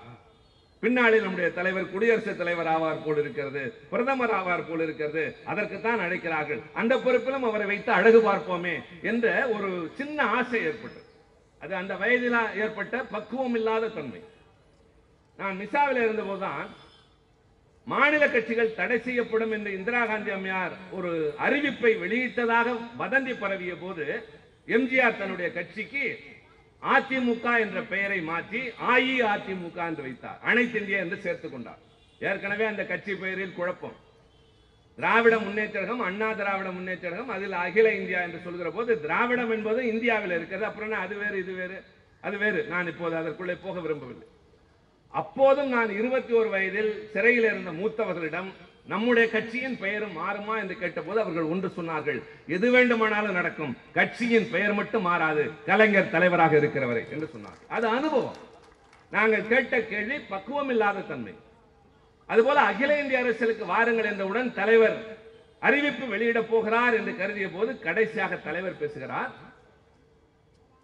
[0.80, 6.62] பின்னாளில் நம்முடைய தலைவர் குடியரசுத் தலைவர் ஆவார் போல் இருக்கிறது பிரதமர் ஆவார் போல் இருக்கிறது அதற்குத்தான் அழைக்கிறார்கள்.
[6.74, 11.06] அந்த பொறுப்பிலும் அவரை வைத்து அழகு பார்ப்போமே என்ற ஒரு சின்ன ஆசை ஏற்பட்டது.
[11.60, 14.22] அது அந்த வயதில் ஏற்பட்ட பக்குவம் இல்லாத தன்மை.
[15.40, 16.68] நான் மிசாவில் இருந்தபோதுதான்
[17.88, 21.12] மாநில கட்சிகள் தடை செய்யப்படும் என்று இந்திரா காந்தி அம்மையார் ஒரு
[21.46, 22.68] அறிவிப்பை வெளியிட்டதாக
[23.02, 24.06] வதந்தி பரவிய போது
[24.68, 26.06] எம்ஜிஆர் தன்னுடைய கட்சிக்கு
[26.84, 28.62] அதிமுக என்ற பெயரை மாற்றி
[28.92, 30.40] அஇஅதிமுக என்று வைத்தார்.
[30.50, 31.82] அனைத்து இந்தியா என்று சேர்த்துக் கொண்டார்.
[32.22, 33.96] ஏற்கனவே அந்த கட்சி பெயரில் குழப்பம்.
[34.98, 40.66] திராவிட முன்னேற்றகம் அண்ணா திராவிட முன்னேற்றகம் அதில் அகில இந்தியா என்று சொல்கிற போது திராவிடம் என்பது இந்தியாவில் இருக்கிறது
[40.70, 41.78] அப்புறம் அது வேறு இது வேறு
[42.24, 42.62] அது வேறு.
[42.74, 44.28] நான் இப்போது அதற்குள்ளே போக விரும்பவில்லை.
[45.12, 48.50] அப்போதும் நான் இருபத்தி ஒரு வயதில் சிறையில் இருந்த மூத்தவர்களிடம்
[48.88, 50.58] நம்முடைய கட்சியின் பெயரும் மாறுமா?
[50.58, 53.78] என்று கேட்டபோது அவர்கள் ஒன்று சொன்னார்கள் எது வேண்டுமானாலும் நடக்கும்.
[53.94, 55.52] கட்சியின் பெயர் மட்டும் மாறாது.
[55.66, 58.36] கலைஞர் தலைவராக இருக்கிறவரை என்று சொன்னார் அது அனுபவம்.
[59.12, 61.34] நாங்கள் கேட்ட கேள்வி பக்குவம் இல்லாத தன்மை.
[62.26, 65.18] அதுபோல அகில இந்திய அரசியலுக்கு வாருங்கள் என்றவுடன் தலைவர்
[65.60, 69.32] அறிவிப்பு வெளியிட போகிறார் என்று கருதிய போது கடைசியாக தலைவர் பேசுகிறார்.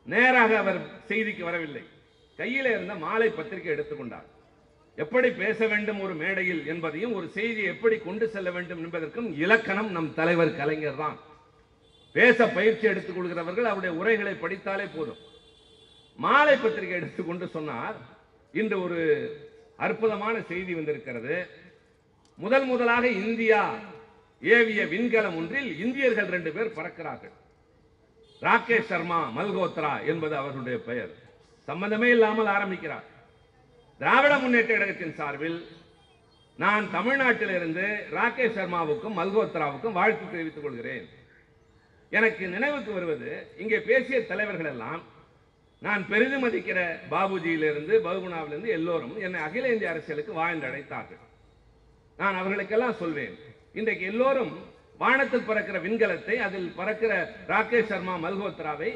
[0.04, 1.84] நேராக அவர் செய்திக்கு வரவில்லை.
[2.38, 4.28] கையில இருந்த மாலை பத்திரிகை எடுத்துக்கொண்டார்.
[4.96, 10.14] எப்படி பேச வேண்டும் ஒரு மேடையில் என்பதையும் ஒரு செய்தியை எப்படி கொண்டு செல்ல வேண்டும் என்பதற்கும் இலக்கணம் நம்
[10.14, 11.18] தலைவர் கலைஞர் தான்.
[12.14, 15.18] பேச பயிற்சி எடுத்துக் கொள்கிறவர்கள் அவருடைய உரைகளை படித்தாலே போதும்.
[16.18, 17.96] மாலை பத்திரிகை எடுத்துக்கொண்டு சொன்னார்
[18.54, 19.00] இன்று ஒரு
[19.78, 21.50] அற்புதமான செய்தி வந்திருக்கிறது.
[22.36, 23.76] முதல் முதலாக இந்தியா
[24.42, 27.36] ஏவிய விண்கலம் ஒன்றில் இந்தியர்கள் ரெண்டு பேர் பறக்கிறார்கள்.
[28.42, 31.21] ராகேஷ் சர்மா மல்கோத்ரா என்பது அவர்களுடைய பெயர்.
[31.72, 33.06] சம்பந்தமே இல்லாமல் ஆரம்பிக்கிறார்.
[34.02, 35.60] திராவிட முன்னேற்ற கழகத்தின் சார்பில்
[36.60, 37.86] நான் தமிழ்நாட்டிலிருந்து
[38.18, 41.06] ராகேஷ் சர்மாவுக்கும் மல்கோத்ராவுக்கும் வாழ்த்து தெரிவித்துக் கொள்கிறேன்.
[42.12, 43.30] எனக்கு நினைவுக்கு வருவது
[43.64, 45.02] இங்கே பேசிய தலைவர்கள் எல்லாம்
[45.82, 46.80] நான் பெரிதும் மதிக்கிற
[47.12, 51.22] பாபுஜியிலிருந்து பகுகுணாவிலிருந்து எல்லோரும் என்னை அகில இந்திய அரசியலுக்கு வாழ்ந்து அழைத்தார்கள்
[52.20, 53.38] நான் அவர்களுக்கெல்லாம் சொல்வேன்
[53.80, 54.52] இன்றைக்கு எல்லோரும்
[55.00, 57.14] வானத்தில் பறக்கிற விண்கலத்தை அதில் பறக்கிற
[57.52, 58.92] ராகேஷ் சர்மா மல்கோத்ராவை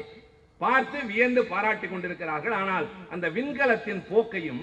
[0.60, 2.54] பார்த்து வியந்து பாராட்டி கொண்டிருக்கிறார்கள்.
[2.60, 4.62] ஆனால் அந்த விண்கலத்தின் போக்கையும்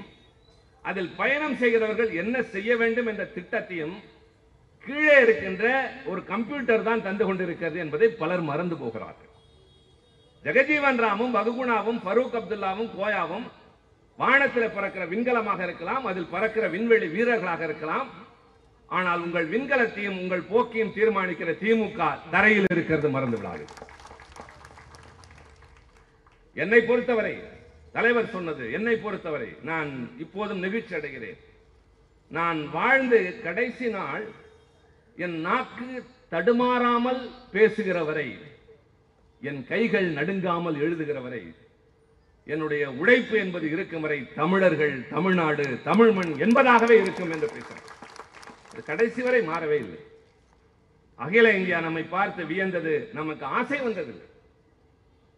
[0.90, 3.96] அதில் பயணம் செய்கிறவர்கள் என்ன செய்ய வேண்டும் என்ற திட்டத்தையும்
[4.86, 5.66] கீழே இருக்கின்ற
[6.12, 9.30] ஒரு கம்ப்யூட்டர் தான் தந்து கொண்டிருக்கிறது என்பதை பலர் மறந்து போகிறார்கள்.
[10.46, 13.46] ஜெகஜீவன் ராமும் பகுகுணாவும் ஃபரூக் அப்துல்லாவும் கோயாவும்
[14.20, 18.10] வானத்தில் பறக்கிற விண்கலமாக இருக்கலாம் அதில் பறக்கிற விண்வெளி வீரர்களாக இருக்கலாம்.
[18.98, 23.66] ஆனால் உங்கள் விண்கலத்தையும் உங்கள் போக்கையும் தீர்மானிக்கிற திமுக தரையில் இருக்கிறது மறந்து விடாது
[26.62, 27.36] என்னை பொறுத்தவரை
[27.96, 31.40] தலைவர் சொன்னது என்னை பொறுத்தவரை நான் இப்போதும் நெகிழ்ச்சி அடைகிறேன்.
[32.38, 34.26] நான் வாழ்ந்து கடைசி நாள்
[35.26, 35.90] என் நாக்கு
[36.32, 38.28] தடுமாறாமல் பேசுகிற வரை
[39.50, 41.44] என் கைகள் நடுங்காமல் எழுதுகிற வரை
[42.46, 47.90] என்னுடைய உழைப்பு என்பது இருக்கும் வரை தமிழர்கள் தமிழ்நாடு தமிழ் மண் என்பதாகவே இருக்கும் என்று பேசுகிறேன்.
[48.86, 50.02] கடைசி வரை மாறவே இல்லை.
[51.16, 54.28] அகில இந்தியா நம்மை பார்த்து வியந்தது நமக்கு ஆசை வந்ததில்லை.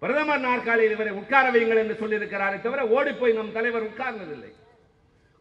[0.05, 4.51] பிரதமர் நாற்காலியில் இவரை உட்கார வையுங்கள் என்று சொல்லியிருக்கிறாரே தவிர ஓடி போய் நம் தலைவர் உட்கார்ந்ததில்லை.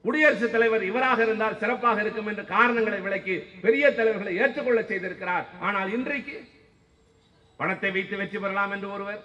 [0.04, 5.46] குடியரசுத் தலைவர் இவராக இருந்தால் சிறப்பாக இருக்கும் என்ற காரணங்களை விளக்கி பெரிய தலைவர்களை ஏற்றுக்கொள்ள செய்திருக்கிறார்.
[5.66, 6.36] ஆனால் இன்றைக்கு
[7.60, 9.20] பணத்தை வைத்து வெற்றி பெறலாம் என்று ஒருவர்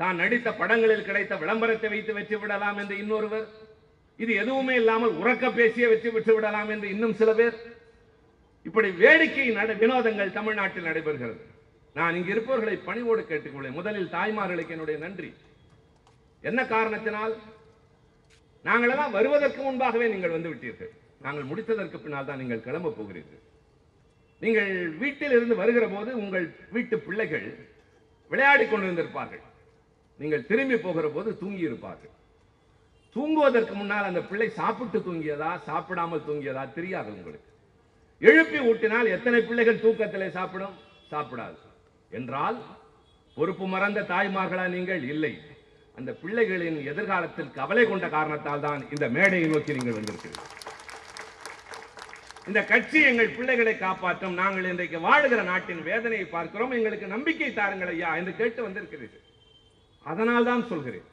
[0.00, 3.46] தான் நடித்த படங்களில் கிடைத்த விளம்பரத்தை வைத்து வெற்றி விடலாம் என்று இன்னொருவர்
[4.18, 7.56] இது எதுவுமே இல்லாமல் உறக்க பேசிய வெற்றி பெற்று விடலாம் என்று இன்னும் சில பேர்.
[8.68, 11.40] இப்படி வேடிக்கை நட வினோதங்கள் தமிழ்நாட்டில் நடைபெறுகிறது.
[11.98, 13.76] நான் இங்கு இருப்பவர்களை பணிவோடு கேட்டுக்கொள்வேன்.
[13.78, 15.30] முதலில் தாய்மார்களுக்கு என்னுடைய நன்றி.
[16.48, 17.34] என்ன காரணத்தினால்?
[18.68, 20.92] நாங்களெல்லாம் வருவதற்கு முன்பாகவே நீங்கள் வந்து விட்டீர்கள்.
[21.24, 23.42] நாங்கள் முடித்ததற்கு பின்னால் தான் நீங்கள் கிளம்ப போகிறீர்கள்.
[24.42, 27.46] நீங்கள் வீட்டில் இருந்து வருகிற போது உங்கள் வீட்டு பிள்ளைகள்
[28.32, 29.44] விளையாடி கொண்டிருந்திருப்பார்கள்.
[30.20, 32.12] நீங்கள் திரும்பி போகிற போது தூங்கி இருப்பார்கள்
[33.16, 37.48] தூங்குவதற்கு முன்னால் அந்த பிள்ளை சாப்பிட்டு தூங்கியதா சாப்பிடாமல் தூங்கியதா தெரியாது உங்களுக்கு.
[38.28, 40.76] எழுப்பி ஊட்டினால் எத்தனை பிள்ளைகள் தூக்கத்திலே சாப்பிடும்?
[41.12, 41.56] சாப்பிடாது.
[42.10, 42.62] என்றால்
[43.34, 45.02] பொறுப்பு மறந்த தாய்மார்களா நீங்கள்?
[45.02, 45.40] இல்லை.
[45.96, 50.52] அந்த பிள்ளைகளின் எதிர்காலத்தில் கவலை கொண்ட காரணத்தால் தான் இந்த மேடையை நோக்கி நீங்கள் வந்திருக்கிறீர்கள்.
[52.46, 54.34] இந்த கட்சி எங்கள் பிள்ளைகளை காப்பாற்றும்.
[54.34, 56.70] நாங்கள் இன்றைக்கு வாழுகிற நாட்டின் வேதனையை பார்க்கிறோம்.
[56.70, 59.24] எங்களுக்கு நம்பிக்கை தாருங்கள் ஐயா என்று கேட்டு வந்திருக்கிறீர்கள்.
[60.02, 61.06] அதனால் தான் சொல்கிறேன்.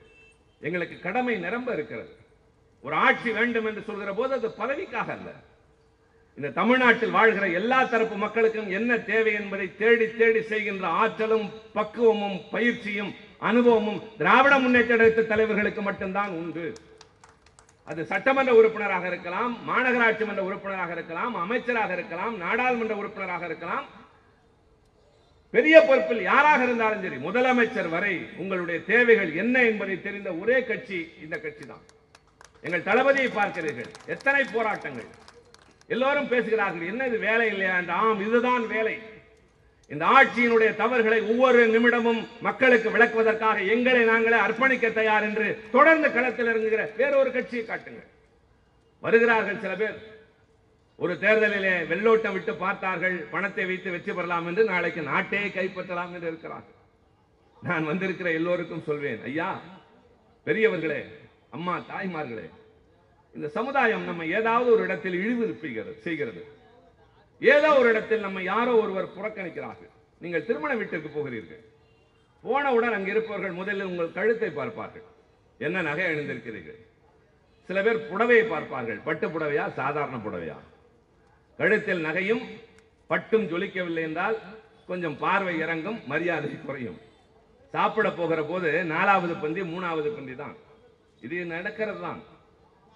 [0.59, 2.17] எங்களுக்கு கடமை நிரம்ப இருக்கிறது.
[2.81, 5.29] ஒரு ஆட்சி வேண்டும் என்று சொல்கிற போது அது பதவிக்காக அல்ல.
[6.37, 11.45] இந்த தமிழ்நாட்டில் வாழ்கிற எல்லா தரப்பு மக்களுக்கும் என்ன தேவை என்பதை தேடி தேடி செய்கின்ற ஆற்றலும்
[11.77, 13.11] பக்குவமும் பயிற்சியும்
[13.49, 16.65] அனுபவமும் திராவிட முன்னேற்ற தலைவர்களுக்கு மட்டும்தான் உண்டு.
[17.87, 23.85] அது சட்டமன்ற உறுப்பினராக இருக்கலாம் மாநகராட்சி மன்ற உறுப்பினராக இருக்கலாம் அமைச்சராக இருக்கலாம் நாடாளுமன்ற உறுப்பினராக இருக்கலாம்.
[25.53, 31.35] பெரிய பொறுப்பில் யாராக இருந்தாலும் சரி முதலமைச்சர் வரை உங்களுடைய தேவைகள் என்ன என்பதை தெரிந்த ஒரே கட்சி இந்த
[31.43, 31.83] கட்சி தான்
[32.65, 33.91] எங்கள் தளபதியை பார்க்கிறீர்கள்.
[34.15, 35.11] எத்தனை போராட்டங்கள்?
[35.87, 37.77] எல்லோரும் பேசுகிறார்கள் என்ன இது வேலை இல்லையா?
[37.77, 37.93] என்று.
[37.93, 38.99] ஆம் இதுதான் வேலை.
[39.91, 46.95] இந்த ஆட்சியினுடைய தவறுகளை ஒவ்வொரு நிமிடமும் மக்களுக்கு விளக்குவதற்காக எங்களை நாங்களே அர்ப்பணிக்க தயார் என்று தொடர்ந்து களத்தில் இறங்குகிற
[46.95, 48.09] வேறொரு கட்சியை காட்டுங்கள்.
[49.03, 49.97] வருகிறார்கள் சில பேர்.
[50.95, 56.77] ஒரு தேர்தலிலே வெள்ளோட்டம் விட்டு பார்த்தார்கள் பணத்தை வைத்து வெற்றி பெறலாம் என்று நாளைக்கு நாட்டையே கைப்பற்றலாம் என்று இருக்கிறார்கள்.
[57.63, 59.61] நான் வந்திருக்கிற எல்லோருக்கும் சொல்வேன் ஐயா
[60.45, 61.01] பெரியவர்களே
[61.51, 62.45] அம்மா தாய்மார்களே
[63.37, 66.41] இந்த சமுதாயம் நம்ம ஏதாவது ஒரு இடத்தில் இழிவு செய்கிறது செய்கிறது.
[67.41, 69.91] ஏதோ ஒரு இடத்தில் நம்ம யாரோ ஒருவர் புறக்கணிக்கிறார்கள்.
[70.23, 71.63] நீங்கள் திருமண வீட்டுக்கு போகிறீர்கள்.
[72.43, 75.05] போனவுடன் அங்கு இருப்பவர்கள் முதலில் உங்கள் கழுத்தை பார்ப்பார்கள்.
[75.65, 76.79] என்ன நகை அணிந்திருக்கிறீர்கள்?
[77.69, 78.99] சில பேர் புடவையை பார்ப்பார்கள்.
[79.07, 80.57] பட்டு புடவையா சாதாரண புடவையா?
[81.59, 82.43] கழுத்தில் நகையும்
[83.11, 84.37] பட்டும் ஜொலிக்கவில்லை என்றால்
[84.89, 86.99] கொஞ்சம் பார்வை இறங்கும் மரியாதை குறையும்.
[87.73, 90.55] சாப்பிட போகிற போது நாலாவது பந்தி மூணாவது பந்தி தான்.
[91.25, 92.21] இது நடக்கிறது தான்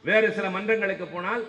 [0.05, 1.43] வேறு சில மன்றங்களுக்கு போனால்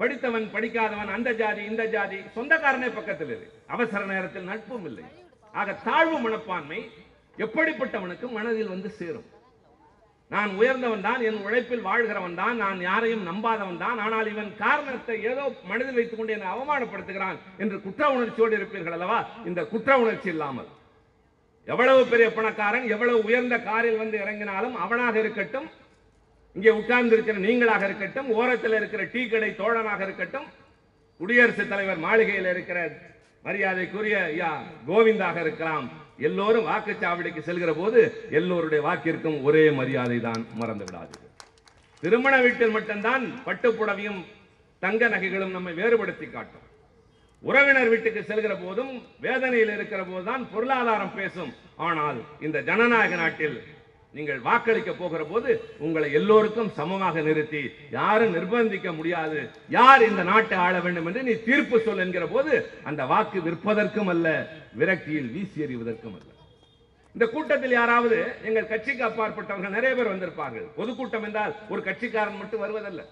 [0.00, 5.04] படித்தவன் படிக்காதவன் அந்த ஜாதி இந்த ஜாதி சொந்தக்காரனே பக்கத்தில் இல்லை அவசர நேரத்தில் நட்பும் இல்லை.
[5.54, 6.80] ஆக தாழ்வு மனப்பான்மை
[7.38, 9.28] எப்படிப்பட்டவனுக்கு மனதில் வந்து சேரும்?
[10.30, 15.44] நான் உயர்ந்தவன் தான் என் உழைப்பில் வாழ்கிறவன் தான் நான் யாரையும் நம்பாதவன் தான் ஆனால் இவன் காரணத்தை ஏதோ
[15.70, 19.18] மனதில் வைத்துக் கொண்டு என்னை அவமானப்படுத்துகிறான் என்று குற்ற உணர்ச்சியோடு இருப்பீர்கள் அல்லவா?
[19.50, 20.70] இந்த குற்ற உணர்ச்சி இல்லாமல்.
[21.70, 25.68] எவ்வளவு பெரிய பணக்காரன் எவ்வளவு உயர்ந்த காரில் வந்து இறங்கினாலும் அவனாக இருக்கட்டும்
[26.56, 30.46] இங்கே உட்கார்ந்து இருக்கிற நீங்களாக இருக்கட்டும் ஓரத்தில் இருக்கிற டீ கடை தோழனாக இருக்கட்டும்
[31.20, 32.78] குடியரசுத் தலைவர் மாளிகையில் இருக்கிற
[33.44, 34.50] மரியாதைக்குரிய ஐயா
[34.88, 35.86] கோவிந்தாக இருக்கலாம்.
[36.26, 38.00] எல்லோரும் வாக்குச்சாவடிக்கு செல்கிற போது
[38.38, 41.14] எல்லோருடைய வாக்கிற்கும் ஒரே மரியாதை தான் மறந்து விடாது
[42.02, 44.20] திருமண வீட்டில் மட்டும்தான் பட்டுப்புடவையும்
[44.82, 46.66] தங்க நகைகளும் நம்மை வேறுபடுத்தி காட்டும்.
[47.48, 48.92] உறவினர் வீட்டுக்கு செல்கிற போதும்
[49.26, 51.52] வேதனையில் இருக்கிற போதுதான் பொருளாதாரம் பேசும்.
[51.88, 53.56] ஆனால் இந்த ஜனநாயக நாட்டில்
[54.14, 55.50] நீங்கள் வாக்களிக்க போகிற போது
[55.84, 57.62] உங்களை எல்லோருக்கும் சமமாக நிறுத்தி
[57.98, 59.38] யாரும் நிர்பந்திக்க முடியாது.
[59.76, 62.52] யார் இந்த நாட்டை ஆள வேண்டும் என்று நீ தீர்ப்பு சொல் என்கிற போது
[62.90, 64.28] அந்த வாக்கு விற்பதற்கும் அல்ல
[64.80, 66.28] விரக்தியில் வீசி எறிவதற்கும் அல்ல.
[67.14, 70.68] இந்த கூட்டத்தில் யாராவது எங்கள் கட்சிக்கு அப்பாற்பட்டவர்கள் நிறைய பேர் வந்திருப்பார்கள்.
[70.80, 73.02] பொதுக்கூட்டம் என்றால் ஒரு கட்சிக்காரன் மட்டும் வருவதல்ல.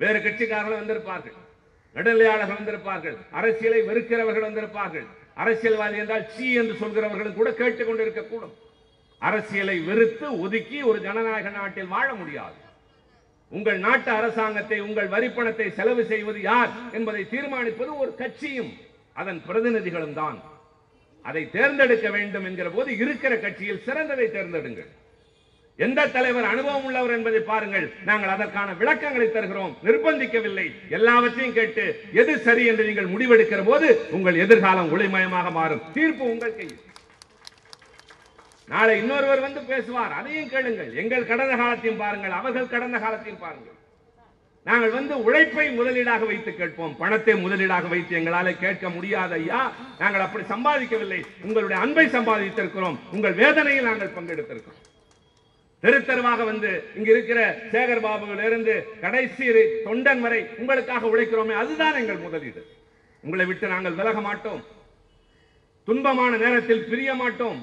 [0.00, 1.38] வேறு கட்சிக்காரர்கள் வந்திருப்பார்கள்.
[1.96, 3.16] நடுநிலையாளர்கள் வந்திருப்பார்கள்.
[3.38, 5.06] அரசியலை வெறுக்கிறவர்கள் வந்திருப்பார்கள்.
[5.42, 8.56] அரசியல்வாதி என்றால் சி என்று சொல்கிறவர்களும் கூட கேட்டுக்கொண்டிருக்க கூடும்
[9.28, 12.58] அரசியலை வெறுத்து ஒதுக்கி ஒரு ஜனநாயக நாட்டில் வாழ முடியாது.
[13.52, 18.72] உங்கள் நாட்டு அரசாங்கத்தை உங்கள் வரிப்பணத்தை செலவு செய்வது யார் என்பதை தீர்மானிப்பது ஒரு கட்சியும்
[19.20, 20.38] அதன் பிரதிநிதிகளும் தான்.
[21.24, 24.90] அதை தேர்ந்தெடுக்க வேண்டும் என்கிற போது இருக்கிற கட்சியில் சிறந்ததை தேர்ந்தெடுங்கள்.
[25.84, 27.86] எந்த தலைவர் அனுபவம் உள்ளவர் என்பதை பாருங்கள்.
[28.08, 29.72] நாங்கள் அதற்கான விளக்கங்களை தருகிறோம்.
[29.86, 30.66] நிர்பந்திக்கவில்லை.
[30.96, 31.84] எல்லாவற்றையும் கேட்டு
[32.20, 35.82] எது சரி என்று நீங்கள் முடிவெடுக்கிற போது உங்கள் எதிர்காலம் ஒளிமயமாக மாறும்.
[35.96, 36.78] தீர்ப்பு உங்கள் கையில்
[38.72, 40.12] நாளை இன்னொருவர் வந்து பேசுவார்.
[40.18, 40.90] அதையும் கேளுங்கள்.
[41.02, 42.30] எங்கள் கடந்த காலத்தையும் பாருங்கள்.
[42.30, 43.76] அவர்கள் கடந்த காலத்தையும் பாருங்கள்.
[44.68, 46.96] நாங்கள் வந்து உழைப்பை முதலீடாக வைத்து கேட்போம்.
[46.96, 49.72] பணத்தை முதலீடாக வைத்து எங்களால் கேட்க முடியாது ஐயா.
[49.98, 51.20] நாங்கள் அப்படி சம்பாதிக்கவில்லை.
[51.42, 52.98] உங்களுடைய அன்பை சம்பாதித்திருக்கிறோம்.
[53.12, 54.78] உங்கள் வேதனையில் நாங்கள் பங்கெடுத்திருக்கிறோம்.
[55.82, 57.40] தெருத்தருவாக வந்து இங்க இருக்கிற
[57.72, 59.46] சேகர் பாபுவில் இருந்து கடைசி
[59.86, 62.62] தொண்டன் வரை உங்களுக்காக உழைக்கிறோமே அதுதான் எங்கள் முதலீடு
[63.24, 64.60] உங்களை விட்டு நாங்கள் விலக மாட்டோம்.
[65.88, 67.60] துன்பமான நேரத்தில் பிரிய மாட்டோம்.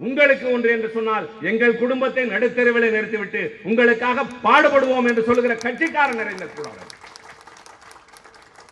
[0.00, 6.82] உங்களுக்கு ஒன்று என்று சொன்னால் எங்கள் குடும்பத்தை நடுத்தெருவில் நிறுத்திவிட்டு உங்களுக்காக பாடுபடுவோம் என்று சொல்லுகிற கட்சிக்காரன் நிறைந்த கூடாது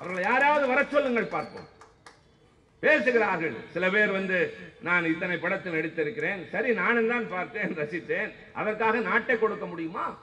[0.01, 0.23] அவர்களை.
[0.31, 1.69] யாராவது வர சொல்லுங்கள் பார்ப்போம்.
[2.81, 3.55] பேசுகிறார்கள்.
[3.75, 4.39] சில பேர் வந்து
[4.81, 6.49] நான் இத்தனை படத்தில் நடித்திருக்கிறேன்.
[6.53, 8.31] சரி நானும் தான் பார்த்தேன் ரசித்தேன்.
[8.53, 10.19] அதற்காக நாட்டை கொடுக்க முடியுமா?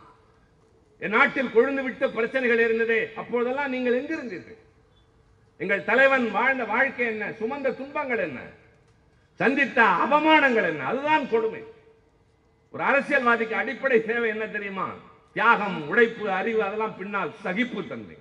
[1.00, 3.14] என் நாட்டில் கொழுந்து விட்டு பிரச்சனைகள் இருந்ததே.
[3.16, 4.60] அப்போதெல்லாம் நீங்கள் எங்கிருந்தீர்கள்?
[5.58, 7.30] எங்கள் தலைவன் வாழ்ந்த வாழ்க்கை என்ன?
[7.30, 8.40] சுமந்த துன்பங்கள் என்ன?
[9.34, 10.86] சந்தித்த அவமானங்கள் என்ன?
[10.86, 11.64] அதுதான் கொடுமை.
[12.72, 14.88] ஒரு அரசியல்வாதிக்கு அடிப்படை தேவை என்ன தெரியுமா?
[15.34, 18.18] தியாகம் உழைப்பு அறிவு அதெல்லாம் பின்னால் சகிப்பு தன்மை.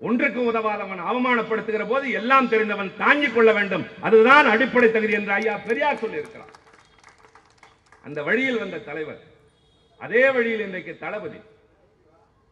[0.00, 3.84] ஒன்றுக்கும் உதவாதவன் அவமானப்படுத்துகிற போது எல்லாம் தெரிந்தவன் தாங்கிக் கொள்ள வேண்டும்.
[4.06, 6.52] அதுதான் அடிப்படை தகுதி என்று ஐயா பெரியார் சொல்லியிருக்கிறார்.
[8.06, 9.22] அந்த வழியில் வந்த தலைவர்
[10.00, 11.40] அதே வழியில் இன்றைக்கு தளபதி.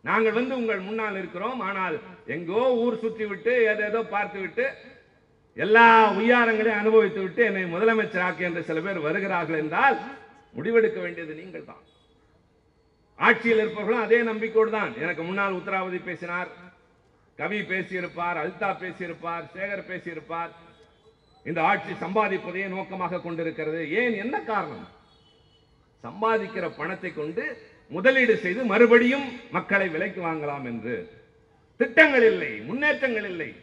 [0.05, 1.97] நாங்கள் வந்து உங்கள் முன்னால் இருக்கிறோம் ஆனால்
[2.35, 4.65] எங்கோ ஊர் சுற்றி விட்டு ஏதேதோ பார்த்து விட்டு
[5.57, 5.87] எல்லா
[6.19, 9.97] உய்யாரங்களையும் அனுபவித்து விட்டு என்னை முதலமைச்சராக்கி என்று சில பேர் வருகிறார்கள் என்றால்
[10.57, 11.83] முடிவெடுக்க வேண்டியது நீங்கள் தான்
[13.19, 16.51] ஆட்சியில் இருப்பவர்களும் அதே நம்பிக்கையோடு தான் எனக்கு முன்னால் உத்தராவதி பேசினார்
[17.39, 20.53] கவி பேசியிருப்பார் அல்தா பேசியிருப்பார் சேகர் பேசியிருப்பார்.
[21.45, 23.91] இந்த ஆட்சி சம்பாதிப்பதையே நோக்கமாக கொண்டிருக்கிறது.
[23.91, 24.15] ஏன்?
[24.15, 24.89] என்ன காரணம்?
[26.05, 27.45] சம்பாதிக்கிற பணத்தை கொண்டு
[27.91, 30.97] முதலீடு செய்து மறுபடியும் மக்களை விலைக்கு வாங்கலாம் என்று.
[31.77, 33.55] திட்டங்கள் இல்லை முன்னேற்றங்கள் இல்லை.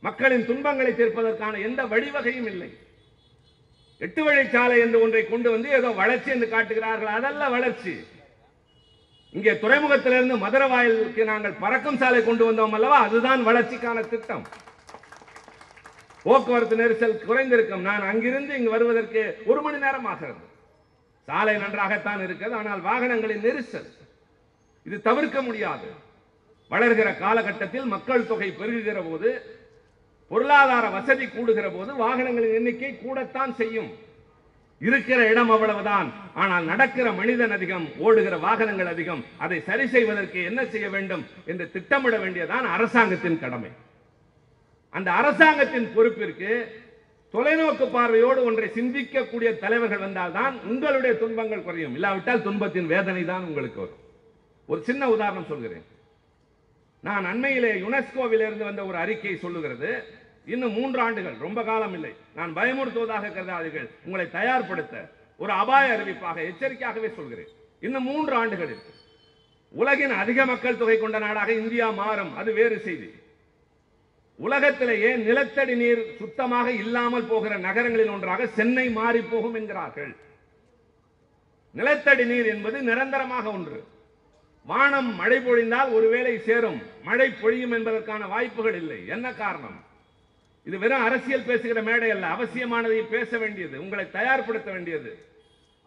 [0.00, 2.70] மக்களின் துன்பங்களை தீர்ப்பதற்கான எந்த வழிவகையும் இல்லை.
[3.98, 7.08] எட்டு வழிச்சாலை என்று ஒன்றை கொண்டு வந்து ஏதோ வளர்ச்சி என்று காட்டுகிறார்கள்.
[7.08, 7.94] அதல்ல வளர்ச்சி.
[9.36, 12.98] இங்கே துறைமுகத்திலிருந்து மதுரை வாயிலுக்கு நாங்கள் பறக்கும் சாலை கொண்டு வந்தோம் அல்லவா?
[13.08, 14.44] அதுதான் வளர்ச்சிக்கான திட்டம்.
[16.26, 17.84] போக்குவரத்து நெரிசல் குறைந்திருக்கும்.
[17.88, 20.42] நான் அங்கிருந்து இங்கு வருவதற்கு ஒரு மணி நேரம் ஆகிறது
[21.28, 23.90] சாலை நன்றாகத்தான் இருக்கிறது ஆனால் வாகனங்களின் நெரிசல்.
[24.86, 25.88] இது தவிர்க்க முடியாது.
[26.72, 29.30] வளர்கிற காலகட்டத்தில் மக்கள் தொகை பெருகுகிற போது
[30.30, 33.90] பொருளாதார வசதி கூடுகிற போது வாகனங்களின் எண்ணிக்கை கூடத்தான் செய்யும்.
[34.80, 36.12] இருக்கிற இடம் அவ்வளவுதான்.
[36.34, 39.24] ஆனால் நடக்கிற மனிதன் அதிகம் ஓடுகிற வாகனங்கள் அதிகம்.
[39.38, 43.70] அதை சரி செய்வதற்கு என்ன செய்ய வேண்டும் என்று திட்டமிட வேண்டியதான் அரசாங்கத்தின் கடமை.
[44.90, 46.50] அந்த அரசாங்கத்தின் பொறுப்பிற்கு
[47.34, 51.94] தொலைநோக்கு பார்வையோடு ஒன்றை சிந்திக்கக்கூடிய தலைவர்கள் வந்தால்தான் உங்களுடைய துன்பங்கள் குறையும்.
[51.94, 54.02] இல்லாவிட்டால் துன்பத்தின் வேதனை தான் உங்களுக்கு வரும்.
[54.66, 55.84] ஒரு சின்ன உதாரணம் சொல்கிறேன்.
[57.00, 60.04] நான் அண்மையிலே யுனெஸ்கோவிலிருந்து வந்த ஒரு அறிக்கை சொல்லுகிறது.
[60.46, 62.14] இன்னும் மூன்று ஆண்டுகள் ரொம்ப காலம் இல்லை.
[62.34, 63.88] நான் பயமுறுத்துவதாக கருதாதீர்கள்.
[64.04, 67.48] உங்களை தயார்படுத்த ஒரு அபாய அறிவிப்பாக எச்சரிக்கையாகவே சொல்கிறேன்.
[67.80, 68.82] இன்னும் மூன்று ஆண்டுகளில்
[69.70, 72.36] உலகின் அதிக மக்கள் தொகை கொண்ட நாடாக இந்தியா மாறும்.
[72.36, 73.10] அது வேறு செய்தி.
[74.36, 80.16] உலகத்திலேயே நிலத்தடி நீர் சுத்தமாக இல்லாமல் போகிற நகரங்களில் ஒன்றாக சென்னை மாறி போகும் என்கிறார்கள்?
[81.72, 83.84] நிலத்தடி நீர் என்பது நிரந்தரமாக ஒன்று.
[84.64, 86.82] வானம் மழை பொழிந்தால் ஒருவேளை சேரும்.
[87.04, 89.06] மழை பொழியும் என்பதற்கான வாய்ப்புகள் இல்லை.
[89.06, 89.84] என்ன காரணம்?
[90.66, 92.26] இது வெறும் அரசியல் பேசுகிற மேடை அல்ல.
[92.36, 95.10] அவசியமானதை பேச வேண்டியது உங்களை தயார்படுத்த வேண்டியது.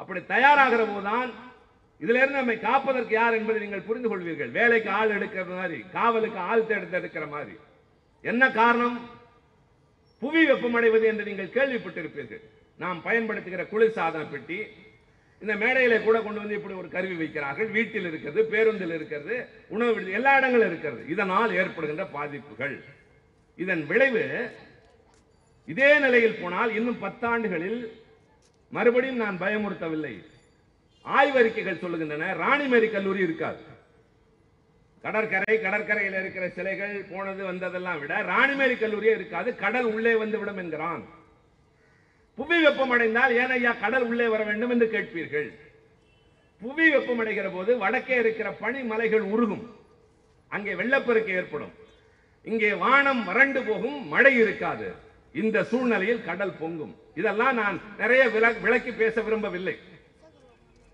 [0.01, 1.29] அப்படி தயாராகிற போதுதான்
[2.01, 4.51] இதுல இருந்து நம்மை காப்பதற்கு யார் என்பதை நீங்கள் புரிந்து கொள்வீர்கள்.
[4.59, 7.55] வேலைக்கு ஆள் எடுக்கிற மாதிரி காவலுக்கு ஆள் தேடுத்து எடுக்கிற மாதிரி.
[8.23, 8.95] என்ன காரணம்?
[10.21, 12.43] புவி வெப்பமடைவது என்று நீங்கள் கேள்விப்பட்டிருப்பீர்கள்.
[12.83, 14.59] நாம் பயன்படுத்துகிற குளிர் சாதன பெட்டி
[15.41, 17.69] இந்த மேடையில கூட கொண்டு வந்து இப்படி ஒரு கருவி வைக்கிறார்கள்.
[17.77, 19.35] வீட்டில் இருக்கிறது பேருந்தில் இருக்கிறது
[19.75, 21.03] உணவு எல்லா இடங்களும் இருக்கிறது.
[21.13, 22.75] இதனால் ஏற்படுகின்ற பாதிப்புகள்.
[23.63, 24.25] இதன் விளைவு
[25.71, 27.79] இதே நிலையில் போனால் இன்னும் பத்தாண்டுகளில்
[28.69, 30.13] மறுபடியும் நான் பயமுறுத்தவில்லை.
[31.05, 33.61] ஆய்வறிக்கைகள் சொல்லுகின்றன ராணிமேரி கல்லூரி இருக்காது.
[35.03, 41.03] கடற்கரை கடற்கரையில் இருக்கிற சிலைகள் போனது வந்ததெல்லாம் விட ராணிமேரி கல்லூரியே இருக்காது கடல் உள்ளே வந்து விடும் என்கிறான்.
[42.35, 44.69] புவி வெப்பமடைந்தால் ஏன் ஐயா கடல் உள்ளே வர வேண்டும்?
[44.69, 45.49] என்று கேட்பீர்கள்.
[46.61, 49.65] புவி வெப்பமடைகிற போது வடக்கே இருக்கிற பனிமலைகள் உருகும்.
[50.49, 51.73] அங்கே வெள்ளப்பெருக்கு ஏற்படும்.
[52.43, 55.07] இங்கே வானம் வறண்டு போகும் மழை இருக்காது.
[55.33, 56.95] இந்த சூழ்நிலையில் கடல் பொங்கும்.
[57.15, 58.29] இதெல்லாம் நான் நிறைய
[58.61, 59.77] விளக்கி பேச விரும்பவில்லை.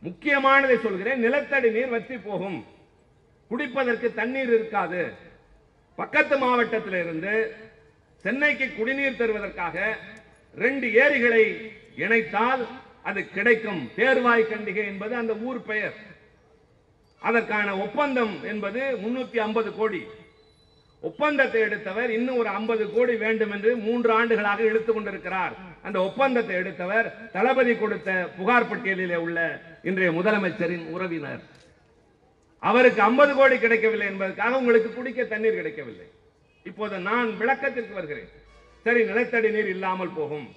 [0.04, 1.20] முக்கியமானதை சொல்கிறேன்.
[1.20, 2.66] நிலத்தடி நீர் வற்றி போகும்.
[3.50, 5.14] குடிப்பதற்கு தண்ணீர் இருக்காது.
[5.96, 7.56] பக்கத்து மாவட்டத்தில் இருந்து
[8.24, 9.96] சென்னைக்கு குடிநீர் தருவதற்காக
[10.58, 12.68] ரெண்டு ஏரிகளை இணைத்தால்
[13.04, 13.92] அது கிடைக்கும்.
[13.96, 15.94] தேர்வாய் கண்டிகை என்பது அந்த ஊர் பெயர்.
[17.20, 20.06] அதற்கான ஒப்பந்தம் என்பது முன்னூத்தி ஐம்பது கோடி.
[21.08, 25.54] ஒப்பந்தத்தை எடுத்தவர் இன்னும் ஒரு 50 கோடி வேண்டும் என்று மூன்று ஆண்டுகளாக இழுத்துக் கொண்டிருக்கிறார்.
[25.88, 29.40] அந்த ஒப்பந்தத்தை எடுத்தவர் தளபதி கொடுத்த புகார் பட்டியலிலே உள்ள
[29.90, 31.42] இன்றைய முதலமைச்சரின் உறவினர்.
[32.70, 36.08] அவருக்கு 50 கோடி கிடைக்கவில்லை என்பதற்காக உங்களுக்கு குடிக்க தண்ணீர் கிடைக்கவில்லை.
[36.70, 38.30] இப்போது நான் விளக்கத்திற்கு வருகிறேன்.
[38.86, 40.48] சரி நிலத்தடி நீர் இல்லாமல் போகும்.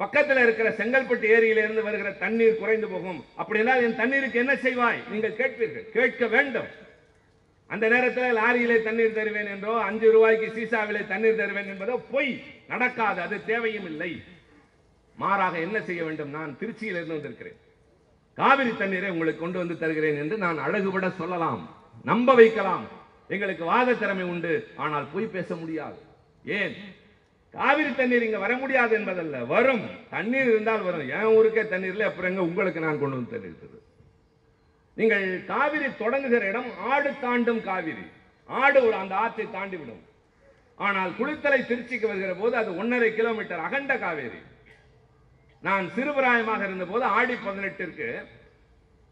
[0.00, 3.18] பக்கத்தில் இருக்கிற செங்கல்பட்டு ஏரியிலிருந்து வருகிற தண்ணீர் குறைந்து போகும்.
[3.40, 5.00] அப்படின்னா என் தண்ணீருக்கு என்ன செய்வாய்?
[5.12, 5.86] நீங்கள் கேட்பீர்கள்.
[5.96, 6.70] கேட்க வேண்டும்.
[7.70, 13.44] அந்த நேரத்தில் லாரியிலே தண்ணீர் தருவேன் என்றோ அஞ்சு ரூபாய்க்கு சீசாவிலே தண்ணீர் தருவேன் என்பதோ பொய் நடக்காது அது
[13.44, 14.22] தேவையும் இல்லை.
[15.16, 16.30] மாறாக என்ன செய்ய வேண்டும்?
[16.30, 17.58] நான் திருச்சியில் இருந்து வந்திருக்கிறேன்.
[18.34, 21.76] காவிரி தண்ணீரை உங்களுக்கு கொண்டு வந்து தருகிறேன் என்று நான் அழகுபட சொல்லலாம்.
[22.04, 22.86] நம்ப வைக்கலாம்.
[23.28, 24.66] எங்களுக்கு வாத திறமை உண்டு.
[24.76, 25.98] ஆனால் பொய் பேச முடியாது.
[26.44, 26.74] ஏன்?
[27.50, 29.44] காவிரி தண்ணீர் இங்க வர முடியாது என்பதல்ல.
[29.44, 29.84] வரும்.
[30.10, 31.08] தண்ணீர் இருந்தால் வரும்.
[31.08, 33.88] என் ஊருக்கே தண்ணீர் இல்லை அப்புறம் எங்க உங்களுக்கு நான் கொண்டு வந்து தண்ணீர் தருவேன்.
[35.00, 38.04] நீங்கள் காவிரி தொடங்குகிற இடம் ஆடு தாண்டும் காவிரி.
[38.48, 40.02] ஆடு ஒரு அந்த ஆற்றை தாண்டி விடும்
[40.86, 44.40] ஆனால் குளித்தலை திருச்சிக்கு வருகிற போது அது ஒன்றரை கிலோமீட்டர் அகண்ட காவேரி.
[45.66, 48.08] நான் சிறுபிராயமாக இருந்தபோது ஆடி பதினெட்டிற்கு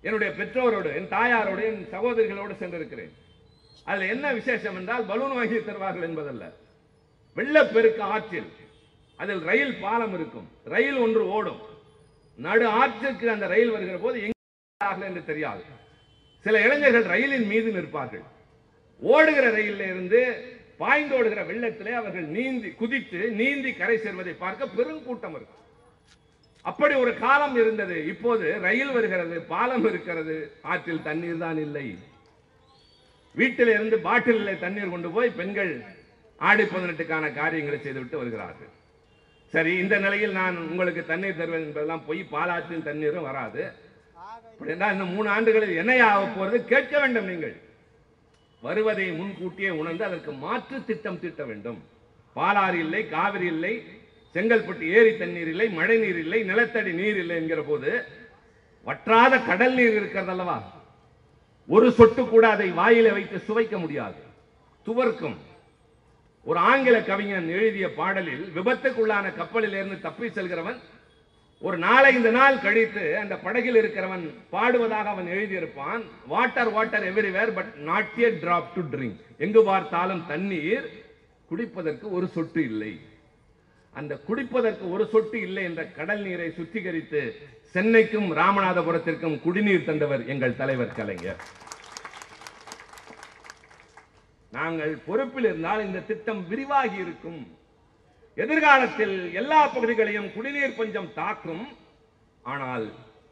[0.05, 3.13] என்னுடைய பெற்றோரோடு என் தாயாரோடு என் சகோதரிகளோடு சென்றிருக்கிறேன்.
[3.89, 6.45] அதுல என்ன விசேஷம் என்றால் பலூன் வாங்கி தருவார்கள் என்பதல்ல.
[7.37, 8.51] வெள்ளப்பெருக்கு ஆற்றில்
[9.19, 10.49] அதில் ரயில் பாலம் இருக்கும்.
[10.75, 11.63] ரயில் ஒன்று ஓடும்.
[12.47, 14.19] நடு ஆற்றுக்கு அந்த ரயில் வருகிற போது
[14.89, 15.63] ஆகல என்று தெரியாது.
[16.47, 18.25] சில இளைஞர்கள் ரயிலின் மீது நிற்பார்கள்.
[19.03, 20.21] ஓடுகிற ரயிலில் இருந்து
[20.83, 25.65] பாய்ந்தோடுகிற வெள்ளத்திலே அவர்கள் நீந்தி குதித்து நீந்தி கரை சேர்வதை பார்க்க பெரும் கூட்டம் இருக்கும்
[26.71, 27.97] அப்படி ஒரு காலம் இருந்தது.
[28.13, 30.37] இப்போது ரயில் வருகிறது பாலம் இருக்கிறது.
[30.63, 31.87] ஆற்றில் தண்ணீர் தான் இல்லை.
[33.41, 35.73] வீட்டில் இருந்து பாட்டிலில் தண்ணீர் கொண்டு போய் பெண்கள்
[36.49, 38.73] ஆடி பதினெட்டுக்கான காரியங்களை செய்துவிட்டு வருகிறார்கள்.
[39.53, 42.21] சரி இந்த நிலையில் நான் உங்களுக்கு தண்ணீர் தருவேன் என்பதெல்லாம் போய்.
[42.35, 43.63] பாலாற்றின் தண்ணீரும் வராது.
[44.47, 47.57] அப்படி என்றால் மூணு ஆண்டுகளில் என்ன ஆக போறது கேட்க வேண்டும் நீங்கள்.
[48.63, 51.79] வருவதை முன்கூட்டியே உணர்ந்து அதற்கு மாற்று திட்டம் தீட்ட வேண்டும்.
[52.37, 53.75] பாலாறு இல்லை காவிரி இல்லை
[54.35, 57.91] செங்கல்பட்டு ஏரி தண்ணீர் இல்லை மழை நீர் இல்லை நிலத்தடி நீர் இல்லை என்கிற போது
[58.87, 60.59] வற்றாத கடல் நீர் இருக்கிறது அல்லவா?
[61.67, 64.21] ஒரு சொட்டு கூட அதை வாயில வைத்து சுவைக்க முடியாது.
[64.87, 65.39] துவர்க்கும்.
[66.45, 70.79] ஒரு ஆங்கில கவிஞன் எழுதிய பாடலில் விபத்துக்குள்ளான கப்பலில் இருந்து தப்பி செல்கிறவன்
[71.61, 76.03] ஒரு நாலஞ்சு நாள் கழித்து அந்த படகில் இருக்கிறவன் பாடுவதாக அவன் எழுதியிருப்பான்.
[76.27, 80.87] Water water everywhere but not a drop to drink எங்கு பார்த்தாலும் தண்ணீர்
[81.51, 82.93] குடிப்பதற்கு ஒரு சொட்டு இல்லை.
[83.93, 87.23] அந்த குடிப்பதற்கு ஒரு சொட்டு இல்லை என்ற கடல் நீரை சுத்திகரித்து
[87.75, 91.41] சென்னைக்கும் ராமநாதபுரத்திற்கும் குடிநீர் தந்தவர் எங்கள் தலைவர் கலைஞர்.
[94.51, 97.58] நாங்கள் பொறுப்பில் இருந்தால் இந்த திட்டம் விரிவாகி இருக்கும்.
[98.43, 101.65] எதிர்காலத்தில் எல்லா பகுதிகளையும் குடிநீர் பஞ்சம் தாக்கும்.
[102.53, 102.85] ஆனால்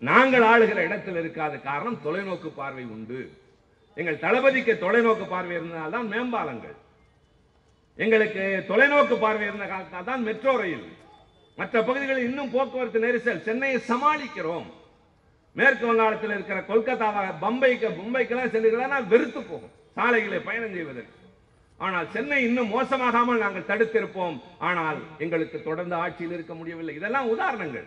[0.08, 3.20] நாங்கள் ஆளுகிற இடத்தில் இருக்காத காரணம் தொலைநோக்கு பார்வை உண்டு.
[4.00, 6.76] எங்கள் தளபதிக்கு தொலைநோக்கு பார்வை இருந்ததால்தான் மேம்பாலங்கள்.
[8.04, 10.88] எங்களுக்கு தொலைநோக்கு பார்வை இருந்த காலத்தால் தான் மெட்ரோ ரயில்.
[11.58, 13.44] மற்ற பகுதிகளில் இன்னும் போக்குவரத்து நெரிசல்.
[13.48, 14.66] சென்னையை சமாளிக்கிறோம்.
[15.56, 19.74] மேற்கு வங்காளத்தில் இருக்கிற கொல்கத்தாவாக பம்பைக்கு மும்பைக்கெல்லாம் செல்லுகிறதா வெறுத்து போகும்.
[19.94, 21.15] சாலைகளை பயணம் செய்வதற்கு.
[21.84, 24.36] ஆனால் சென்னை இன்னும் மோசமாகாமல் நாங்கள் தடுத்திருப்போம்.
[24.68, 26.94] ஆனால் எங்களுக்கு தொடர்ந்து ஆட்சியில் இருக்க முடியவில்லை.
[26.94, 27.86] இதெல்லாம் உதாரணங்கள்.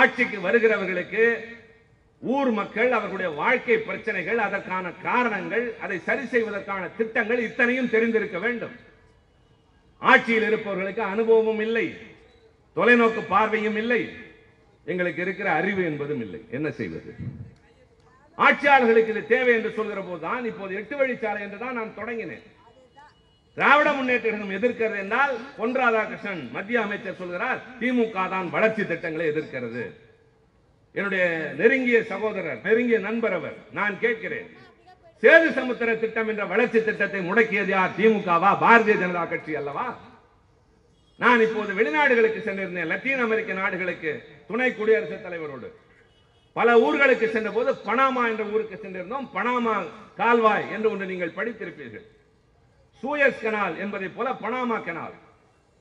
[0.00, 1.22] ஆட்சிக்கு வருகிறவர்களுக்கு
[2.22, 8.74] ஊர் மக்கள் அவர்களுடைய வாழ்க்கை பிரச்சனைகள் அதற்கான காரணங்கள் அதை சரி செய்வதற்கான திட்டங்கள் இத்தனையும் தெரிந்திருக்க வேண்டும்.
[10.02, 11.86] ஆட்சியில் இருப்பவர்களுக்கு அனுபவமும் இல்லை.
[12.76, 14.02] தொலைநோக்கு பார்வையும் இல்லை.
[14.92, 16.40] எங்களுக்கு இருக்கிற அறிவு என்பதும் இல்லை.
[16.50, 17.12] என்ன செய்வது?
[18.38, 22.44] ஆட்சியாளர்களுக்கு இது தேவை என்று சொல்கிற போதுதான் இப்போது எட்டு வழிச்சாலை என்று தான் நான் தொடங்கினேன்.
[23.56, 29.84] திராவிட முன்னேற்ற கழகம் எதிர்க்கிறது என்றால் பொன் ராதாகிருஷ்ணன் மத்திய அமைச்சர் சொல்கிறார் திமுக தான் வளர்ச்சி திட்டங்களை எதிர்க்கிறது.
[30.94, 31.24] என்னுடைய
[31.60, 34.48] நெருங்கிய சகோதரர் நெருங்கிய நண்பர் அவர் நான் கேட்கிறேன்
[35.22, 39.86] சேது சமுத்திர திட்டம் என்ற வளர்ச்சி திட்டத்தை முடக்கியது யார் திமுகவா பாரதிய ஜனதா கட்சி அல்லவா?
[41.20, 44.12] நான் இப்போது வெளிநாடுகளுக்கு சென்றிருந்தேன் லத்தீன் அமெரிக்க நாடுகளுக்கு
[44.48, 45.68] துணை குடியரசுத் தலைவரோடு.
[46.56, 49.76] பல ஊர்களுக்கு சென்ற போது பனாமா என்ற ஊருக்கு சென்றிருந்தோம் பனாமா
[50.20, 52.06] கால்வாய் என்று ஒன்று நீங்கள் படித்திருப்பீர்கள்.
[53.04, 55.12] சூயஸ் கனால் என்பதை போல பனாமா கனால்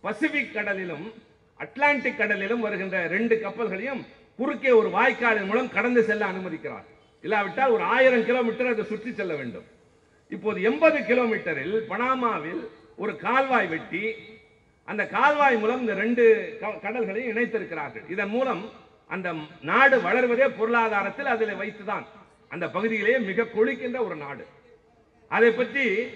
[0.01, 1.11] பசிபிக் கடலிலும்
[1.59, 4.05] அட்லாண்டிக் கடலிலும் வருகின்ற ரெண்டு கப்பல்களையும்
[4.37, 6.83] குறுக்கே ஒரு வாய்க்காலின் மூலம் கடந்து செல்ல அனுமதிக்கிறார்.
[7.21, 9.63] இல்லாவிட்டால் ஒரு ஆயிரம் கிலோமீட்டர் அதை சுற்றி செல்ல வேண்டும்.
[10.29, 14.15] இப்போது எண்பது கிலோமீட்டரில் பனாமாவில் ஒரு கால்வாய் வெட்டி
[14.85, 18.11] அந்த கால்வாய் மூலம் இந்த ரெண்டு க- கடல்களையும் இணைத்திருக்கிறார்கள்.
[18.11, 18.69] இதன் மூலம்
[19.07, 22.05] அந்த நாடு வளர்வதே பொருளாதாரத்தில் அதில் வைத்துதான்.
[22.49, 24.45] அந்த பகுதியிலேயே மிக கொழிக்கின்ற ஒரு நாடு.
[25.27, 26.09] அதை பற்றி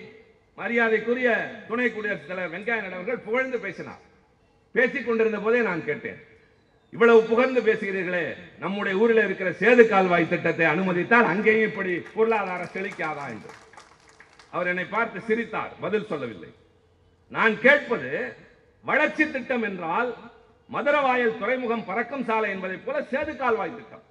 [0.60, 1.30] மரியாதைக்குரிய
[1.67, 4.00] துணை குடியரசுத் தலைவர் வெங்கையா நாயுடு அவர்கள் புகழ்ந்து பேசினார்.
[4.72, 6.20] பேசிக் கொண்டிருந்த போதே நான் கேட்டேன்.
[6.91, 8.24] இவ்வளவு புகழ்ந்து பேசுகிறீர்களே
[8.60, 13.52] நம்முடைய ஊரில் இருக்கிற சேது கால்வாய் திட்டத்தை அனுமதித்தால் அங்கேயும் இப்படி பொருளாதார செழிக்காதா என்று.
[14.50, 16.50] அவர் என்னை பார்த்து சிரித்தார் பதில் சொல்லவில்லை.
[17.27, 18.12] நான் கேட்பது
[18.84, 20.15] வளர்ச்சி திட்டம் என்றால்
[20.75, 24.06] மதுரவாயல் துறைமுகம் பறக்கும் சாலை என்பதைப் போல சேது கால்வாய் திட்டம்.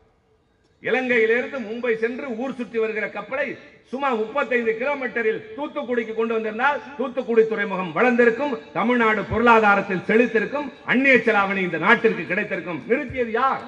[0.82, 3.46] இலங்கையிலிருந்து மும்பை சென்று ஊர் சுற்றி வருகிற கப்பலை
[3.90, 11.78] சுமார் 35 கிலோமீட்டரில் தூத்துக்குடிக்கு கொண்டு வந்திருந்தால் தூத்துக்குடி துறைமுகம் வளர்ந்திருக்கும் தமிழ்நாடு பொருளாதாரத்தில் செழித்திருக்கும் அந்நிய செலாவணி இந்த
[11.86, 12.80] நாட்டிற்கு கிடைத்திருக்கும்.
[12.88, 13.64] நிறுத்தியது யார்?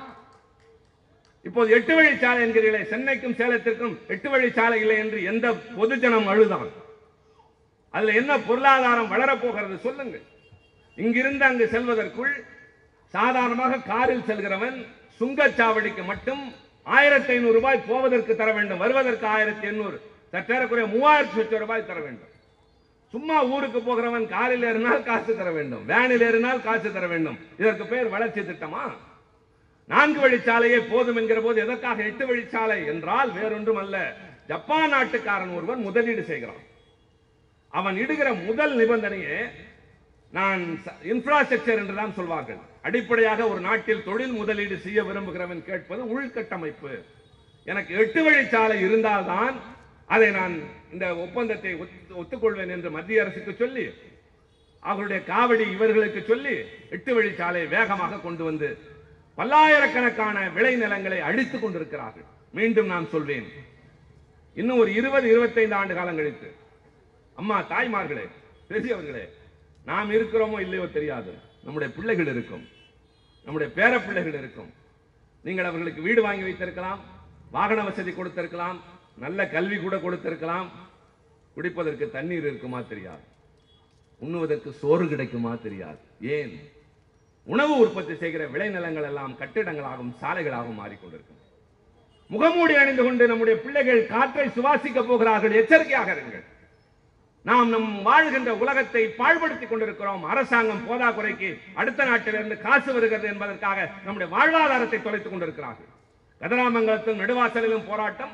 [1.45, 5.47] இப்போது எட்டு வழிச்சாலை என்கிறீர்களே சென்னைக்கும் சேலத்திற்கும் எட்டு வழிச்சாலை இல்லை என்று எந்த
[5.79, 6.69] பொதுஜனம் அழுதான்?
[7.95, 10.25] அதுல என்ன பொருளாதாரம் வளரப்போகிறது சொல்லுங்கள்.
[10.99, 12.35] இங்கிருந்து அங்கு செல்வதற்குள்
[13.15, 14.79] சாதாரணமாக காரில் செல்கிறவன்
[15.21, 16.43] சுங்கச்சாவடிக்கு மட்டும்
[16.97, 18.79] ஆயிரத்தி ஐநூறு ரூபாய் போவதற்கு தர வேண்டும்.
[18.79, 19.97] வருவதற்கு ஆயிரத்தி எண்ணூறு
[20.33, 22.33] சற்றேறக்குறைய மூவாயிரத்தி லட்சம் ரூபாய் தர வேண்டும்.
[23.13, 25.85] சும்மா ஊருக்கு போகிறவன் காலில் ஏறினால் காசு தர வேண்டும்.
[25.87, 27.39] வேனில் ஏறினால் காசு தர வேண்டும்.
[27.59, 28.85] இதற்கு பேர் வளர்ச்சி திட்டமா?
[29.87, 34.17] நான்கு வழிச்சாலையே போதும் என்கிற போது எதற்காக எட்டு வழிச்சாலை என்றால் வேறொன்றும் அல்ல.
[34.47, 36.63] ஜப்பான் நாட்டுக்காரன் ஒருவன் முதலீடு செய்கிறான்.
[37.69, 39.39] அவன் இடுகிற முதல் நிபந்தனையே
[40.31, 40.63] நான்
[41.13, 42.61] இன்ஃப்ராஸ்ட்ரக்சர் என்றுதான் சொல்வார்கள்.
[42.89, 46.93] அடிப்படையாக ஒரு நாட்டில் தொழில் முதலீடு செய்ய விரும்புகிறவன் கேட்பது உள்கட்டமைப்பு.
[47.71, 49.57] எனக்கு எட்டு வழிச்சாலை இருந்தால்தான்
[50.15, 50.55] அதை நான்
[50.93, 51.73] இந்த ஒப்பந்தத்தை
[52.21, 53.87] ஒத்துக்கொள்வேன் என்று மத்திய அரசுக்கு சொல்லி
[54.91, 56.55] அவருடைய காவடி இவர்களுக்கு சொல்லி
[56.97, 58.69] எட்டு வழிச்சாலை வேகமாக கொண்டு வந்து
[59.39, 62.27] பல்லாயிரக்கணக்கான விளைநிலங்களை அழித்துக் கொண்டிருக்கிறார்கள்.
[62.59, 63.49] மீண்டும் நான் சொல்வேன்.
[64.61, 66.49] இன்னும் ஒரு இருபது இருபத்தைந்து ஆண்டு காலம் கழித்து.
[67.41, 68.25] அம்மா தாய்மார்களே
[68.71, 69.25] பெரியவர்களே
[69.91, 71.33] நாம் இருக்கிறோமோ இல்லையோ தெரியாது.
[71.65, 72.65] நம்முடைய பிள்ளைகள் இருக்கும்.
[73.49, 74.71] நம்முடைய பேர பிள்ளைகள் இருக்கும்.
[75.43, 77.01] நீங்கள் அவர்களுக்கு வீடு வாங்கி வைத்திருக்கலாம்
[77.51, 78.79] வாகன வசதி கொடுத்திருக்கலாம்
[79.25, 80.69] நல்ல கல்வி கூட கொடுத்திருக்கலாம்.
[81.57, 83.25] குடிப்பதற்கு தண்ணீர் இருக்குமா தெரியாது.
[84.25, 85.99] உண்ணுவதற்கு சோறு கிடைக்குமா தெரியாது.
[86.21, 86.53] ஏன்?
[87.45, 91.41] உணவு உற்பத்தி செய்கிற விளைநிலங்கள் எல்லாம் கட்டிடங்களாகவும் சாலைகளாகவும் மாறிக்கொண்டிருக்கும்.
[92.29, 95.53] முகமூடி அணிந்து கொண்டு நம்முடைய பிள்ளைகள் காற்றை சுவாசிக்க போகிறார்கள்.
[95.53, 96.47] எச்சரிக்கையாக இருங்கள்.
[97.43, 100.25] நாம் நம் வாழ்கின்ற உலகத்தை பாழ்படுத்திக் கொண்டிருக்கிறோம்.
[100.25, 105.91] அரசாங்கம் போதாக்குறைக்கு அடுத்த நாட்டிலிருந்து காசு வருகிறது என்பதற்காக நம்முடைய வாழ்வாதாரத்தை தொலைத்துக் கொண்டிருக்கிறார்கள்.
[106.41, 108.31] கதராமங்கலத்திலும் நெடுவாசலிலும் போராட்டம்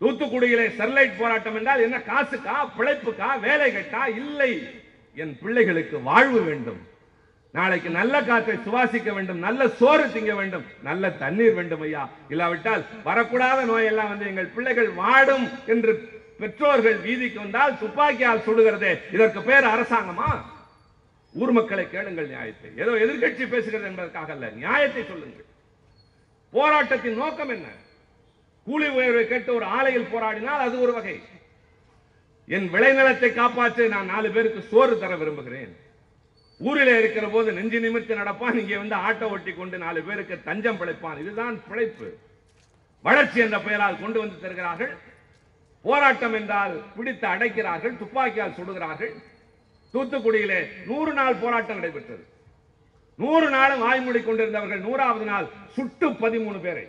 [0.00, 1.96] தூத்துக்குடியிலே ஸ்டெர்லைட் போராட்டம் என்றால் என்ன?
[1.98, 4.68] காசுக்கா பிழைப்புக்கா வேலை கட்டா இல்லை.
[5.14, 6.86] என் பிள்ளைகளுக்கு வாழ்வு வேண்டும்.
[7.52, 12.08] நாளைக்கு நல்ல காற்றை சுவாசிக்க வேண்டும் நல்ல சோறு திங்க வேண்டும் நல்ல தண்ணீர் வேண்டும் ஐயா.
[12.28, 18.98] இல்லாவிட்டால் வரக்கூடாத நோயெல்லாம் வந்து எங்கள் பிள்ளைகள் வாடும் என்று பெற்றோர்கள் வீதிக்கு வந்தால் துப்பாக்கியால் சுடுகிறதே.
[19.12, 20.30] இதற்கு பேர் அரசாங்கமா?
[21.34, 22.70] ஊர் மக்களை கேளுங்கள் நியாயத்தை.
[22.76, 24.48] ஏதோ எதிர்க்கட்சி பேசுகிறது என்பதற்காக அல்ல.
[24.48, 25.46] நியாயத்தை சொல்லுங்கள்.
[26.50, 27.66] போராட்டத்தின் நோக்கம் என்ன?
[28.66, 31.22] கூலி உயர்வை கேட்டு ஒரு ஆலையில் போராடினால் அது ஒரு வகை.
[32.46, 35.76] என் விளைநிலத்தை காப்பாற்ற நான் நாலு பேருக்கு சோறு தர விரும்புகிறேன்.
[36.58, 38.54] ஊரில் இருக்கிற போது நெஞ்சு நிமிர்த்தி நடப்பான்.
[38.54, 41.20] இங்கே வந்து ஆட்டோ ஒட்டி கொண்டு நாலு பேருக்கு தஞ்சம் பிழைப்பான்.
[41.20, 42.16] இதுதான் பிழைப்பு.
[43.02, 44.98] வளர்ச்சி என்ற பெயரால் கொண்டு வந்து தருகிறார்கள்.
[45.82, 49.14] போராட்டம் என்றால் பிடித்து அடைக்கிறார்கள் துப்பாக்கியால் சுடுகிறார்கள்.
[49.94, 52.24] தூத்துக்குடியிலே நூறு நாள் போராட்டம் நடைபெற்றது.
[53.16, 56.88] நூறு நாளும் வாய்மூடி கொண்டிருந்தவர்கள் நூறாவது நாள் சுட்டு பதிமூணு பேரை.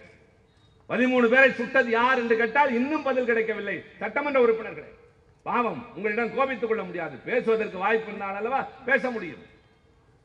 [0.90, 3.84] பதிமூணு பேரை சுட்டது யார் என்று கேட்டால் இன்னும் பதில் கிடைக்கவில்லை.
[4.00, 4.98] சட்டமன்ற உறுப்பினர்களே
[5.44, 7.16] பாவம் உங்களிடம் கோபித்துக் கொள்ள முடியாது.
[7.18, 8.68] பேசுவதற்கு வாய்ப்பு இருந்தால் அல்லவா?
[8.86, 9.44] பேச முடியும்.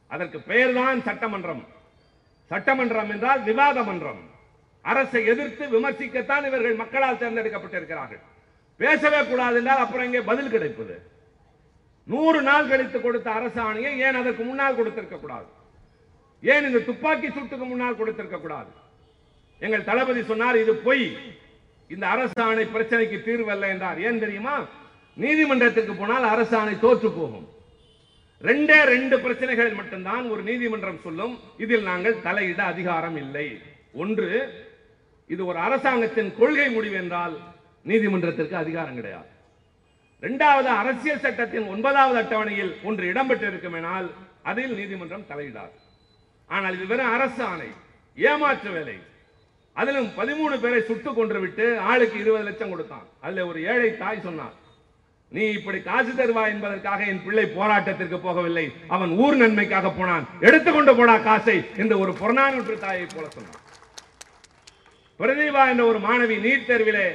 [0.09, 1.67] அதற்கு பெயர்தான் சட்டமன்றம்.
[2.49, 4.23] சட்டமன்றம் என்றால் விவாத மன்றம்
[4.83, 8.23] அரசை எதிர்த்து விமர்சிக்கத்தான் இவர்கள் மக்களால் தேர்ந்தெடுக்கப்பட்டிருக்கிறார்கள்.
[8.81, 10.95] பேசவே கூடாது என்றால் அப்புறம் இங்கே பதில் கிடைப்பது?
[12.13, 15.49] நூறு நாள் கழித்து கொடுத்த அரசாணையை ஏன் அதற்கு முன்னால் கொடுத்திருக்க கூடாது?
[16.43, 18.71] ஏன் இந்த துப்பாக்கி சூட்டுக்கு முன்னால் கொடுத்திருக்க கூடாது?
[19.61, 21.07] எங்கள் தளபதி சொன்னார் இது பொய்.
[21.91, 23.99] இந்த அரசாணை பிரச்சனைக்கு தீர்வு அல்ல என்றார்.
[24.01, 24.57] ஏன் தெரியுமா?
[25.17, 27.49] நீதிமன்றத்திற்கு போனால் அரசாணை தோற்று போகும்.
[28.43, 31.35] ரெண்டே ரெண்டு பிரச்சனைகள் மட்டும்தான் ஒரு நீதிமன்றம் சொல்லும்.
[31.57, 33.49] இதில் நாங்கள் தலையிட அதிகாரம் இல்லை.
[34.03, 34.29] ஒன்று
[35.27, 37.35] இது ஒரு அரசாங்கத்தின் கொள்கை முடிவு என்றால்
[37.89, 39.31] நீதிமன்றத்திற்கு அதிகாரம் கிடையாது.
[40.23, 44.07] இரண்டாவது அரசியல் சட்டத்தின் ஒன்பதாவது அட்டவணையில் ஒன்று இடம்பெற்றிருக்குமெனால்
[44.51, 45.75] அதில் நீதிமன்றம் தலையிடாது.
[46.55, 47.71] ஆனால் இது வெறும் அரசு ஆணை
[48.19, 48.97] ஏமாற்று வேலை.
[49.81, 53.07] அதிலும் பதிமூணு பேரை சுட்டு கொன்று விட்டு ஆளுக்கு இருபது லட்சம் கொடுத்தான்.
[53.25, 54.57] அதுல ஒரு ஏழை தாய் சொன்னார்
[55.33, 58.67] நீ இப்படி காசு தருவா என்பதற்காக என் பிள்ளை போராட்டத்திற்கு போகவில்லை.
[58.95, 60.27] அவன் ஊர் நன்மைக்காக போனான்.
[60.47, 63.63] எடுத்துக்கொண்டு போடா காசை என்று ஒரு புறநானூற்று தாயை போல சொன்னான்
[65.21, 67.07] பிரதீபா என்ற ஒரு மாணவி நீட் தேர்விலே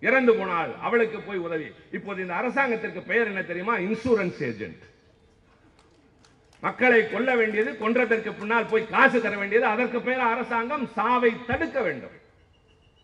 [0.00, 1.66] இறந்து போனால் அவளுக்கு போய் உதவி.
[1.92, 3.76] இப்போது இந்த அரசாங்கத்திற்கு பெயர் என்ன தெரியுமா?
[3.76, 4.82] இன்சூரன்ஸ் ஏஜென்ட்
[6.60, 12.24] மக்களை கொல்ல வேண்டியது கொன்றதற்கு பின்னால் போய் காசு தர வேண்டியது அதற்கு பெயர் அரசாங்கம் சாவை தடுக்க வேண்டும்.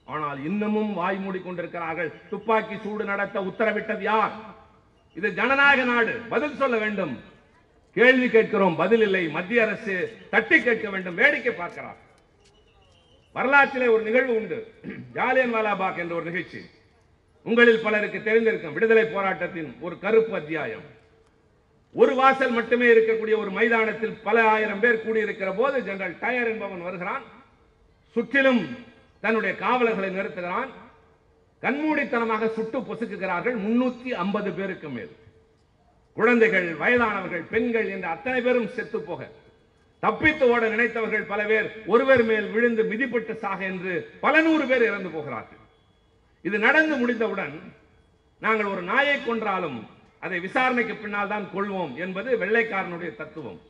[0.05, 4.33] ஆனால் இன்னமும் வாய் மூடிக்கொண்டிருக்கிறார்கள் துப்பாக்கி சூடு நடத்த உத்தரவிட்டது யார்?
[5.15, 6.21] இது ஜனநாயக நாடு.
[6.29, 7.21] பதில் சொல்ல வேண்டும்.
[7.95, 9.29] கேள்வி கேட்கிறோம் பதில் இல்லை.
[9.29, 11.97] மத்திய அரசு தட்டி கேட்க வேண்டும் வேடிக்கை பார்க்கிறார்.
[13.33, 14.73] வரலாற்றிலே ஒரு நிகழ்வு உண்டு.
[15.13, 16.63] ஜாலியன் வாலாபாக் என்ற ஒரு நிகழ்ச்சி.
[17.45, 20.85] உங்களில் பலருக்கு தெரிந்திருக்கும் விடுதலை போராட்டத்தின் ஒரு கருப்பு அத்தியாயம்.
[21.93, 27.25] ஒரு வாசல் மட்டுமே இருக்கக்கூடிய ஒரு மைதானத்தில் பல ஆயிரம் பேர் கூடியிருக்கிற போது ஜெனரல் டயர் என்பவன் வருகிறான்.
[28.15, 28.63] சுற்றிலும்
[29.21, 30.71] தன்னுடைய காவலர்களை நிறுத்துகிறான்.
[31.63, 35.13] கண்மூடித்தனமாக சுட்டு பொசுக்குகிறார்கள் முன்னூத்தி ஐம்பது பேருக்கு மேல்.
[36.13, 39.29] குழந்தைகள் வயதானவர்கள் பெண்கள் என்ற அத்தனை பேரும் செத்து போக.
[40.01, 45.09] தப்பித்து ஓட நினைத்தவர்கள் பல பேர் ஒருவர் மேல் விழுந்து மிதிப்பட்டு சாக என்று பல நூறு பேர் இறந்து
[45.09, 45.62] போகிறார்கள்.
[46.43, 47.57] இது நடந்து முடிந்தவுடன்
[48.45, 49.79] நாங்கள் ஒரு நாயை கொன்றாலும்
[50.25, 53.61] அதை விசாரணைக்கு பின்னால் தான் கொள்வோம் என்பது வெள்ளைக்காரனுடைய தத்துவம்.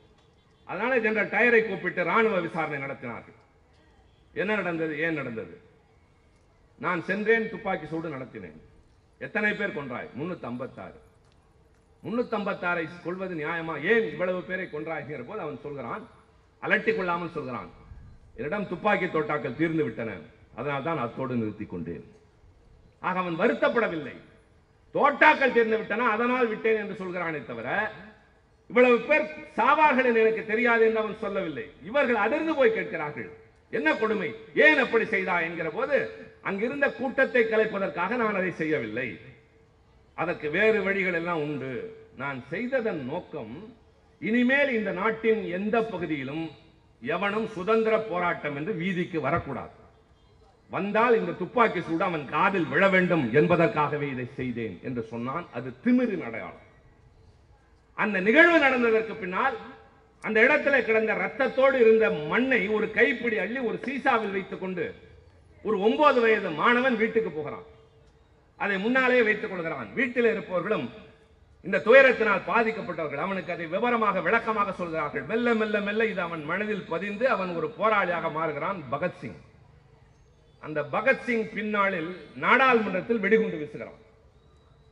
[0.64, 3.38] அதனால ஜெனரல் டயரை கூப்பிட்டு ராணுவ விசாரணை நடத்தினார்கள்.
[4.40, 4.98] என்ன நடந்தது?
[4.98, 5.54] ஏன் நடந்தது?
[6.78, 8.58] நான் சென்றேன் துப்பாக்கி சூடு நடத்தினேன்.
[9.18, 10.08] எத்தனை பேர் கொன்றாய்?
[10.18, 10.98] முன்னூத்தி ஐம்பத்தாறு
[12.04, 13.74] முன்னூத்தி ஐம்பத்தாறை கொள்வது நியாயமா?
[13.90, 16.08] ஏன் இவ்வளவு பேரை கொன்றாய்ங்கிற போது அவன் சொல்கிறான்
[16.62, 17.70] அலட்டிக் கொள்ளாமல் சொல்கிறான்.
[18.36, 20.10] என்னிடம் துப்பாக்கி தோட்டாக்கள் தீர்ந்து விட்டன.
[20.54, 22.04] அதனால் தான் அத்தோடு நிறுத்திக் கொண்டேன்.
[23.09, 24.16] ஆக அவன் வருத்தப்படவில்லை.
[24.94, 27.68] தோட்டாக்கள் தீர்ந்து விட்டன அதனால் விட்டேன் என்று சொல்கிறானே தவிர
[28.70, 29.24] இவ்வளவு பேர்
[29.59, 31.66] சாவார்கள் என்று எனக்கு தெரியாது என்று அவன் சொல்லவில்லை.
[31.88, 33.30] இவர்கள் அதிர்ந்து போய் கேட்கிறார்கள்
[33.72, 34.30] என்ன கொடுமை?
[34.64, 35.36] ஏன் அப்படி செய்தா?
[35.46, 35.96] என்கிற போது
[36.48, 39.09] அங்கிருந்த கூட்டத்தை கலைப்பதற்காக நான் அதை செய்யவில்லை.
[40.14, 41.72] அதற்கு வேறு வழிகள் எல்லாம் உண்டு.
[42.22, 43.55] நான் செய்ததன் நோக்கம்
[44.20, 46.44] இனிமேல் இந்த நாட்டின் எந்த பகுதியிலும்
[47.03, 49.74] எவனும் சுதந்திர போராட்டம் என்று வீதிக்கு வரக்கூடாது.
[50.74, 55.46] வந்தால் இந்த துப்பாக்கி சூடு அவன் காதில் விழ வேண்டும் என்பதற்காகவே இதை செய்தேன் என்று சொன்னான்.
[55.56, 56.66] அது திமிரின் அடையாளம்.
[58.02, 59.56] அந்த நிகழ்வு நடந்ததற்கு பின்னால்
[60.26, 64.84] அந்த இடத்துல கிடந்த ரத்தத்தோடு இருந்த மண்ணை ஒரு கைப்பிடி அள்ளி ஒரு சீசாவில் வைத்துக் கொண்டு
[65.66, 67.66] ஒரு ஒன்பது வயது மாணவன் வீட்டுக்கு போகிறான்.
[68.64, 69.88] அதை முன்னாலே வைத்துக் கொள்கிறான்.
[69.98, 70.86] வீட்டில் இருப்பவர்களும்
[71.66, 75.24] இந்த துயரத்தினால் பாதிக்கப்பட்டவர்கள் அவனுக்கு அதை விவரமாக விளக்கமாக சொல்கிறார்கள்.
[75.30, 79.38] மெல்ல மெல்ல மெல்ல இது அவன் மனதில் பதிந்து அவன் ஒரு போராளியாக மாறுகிறான் பகத்சிங்.
[80.66, 82.10] அந்த பகத்சிங் பின்னாளில்
[82.44, 84.00] நாடாளுமன்றத்தில் வெடிகுண்டு வீசுகிறான்.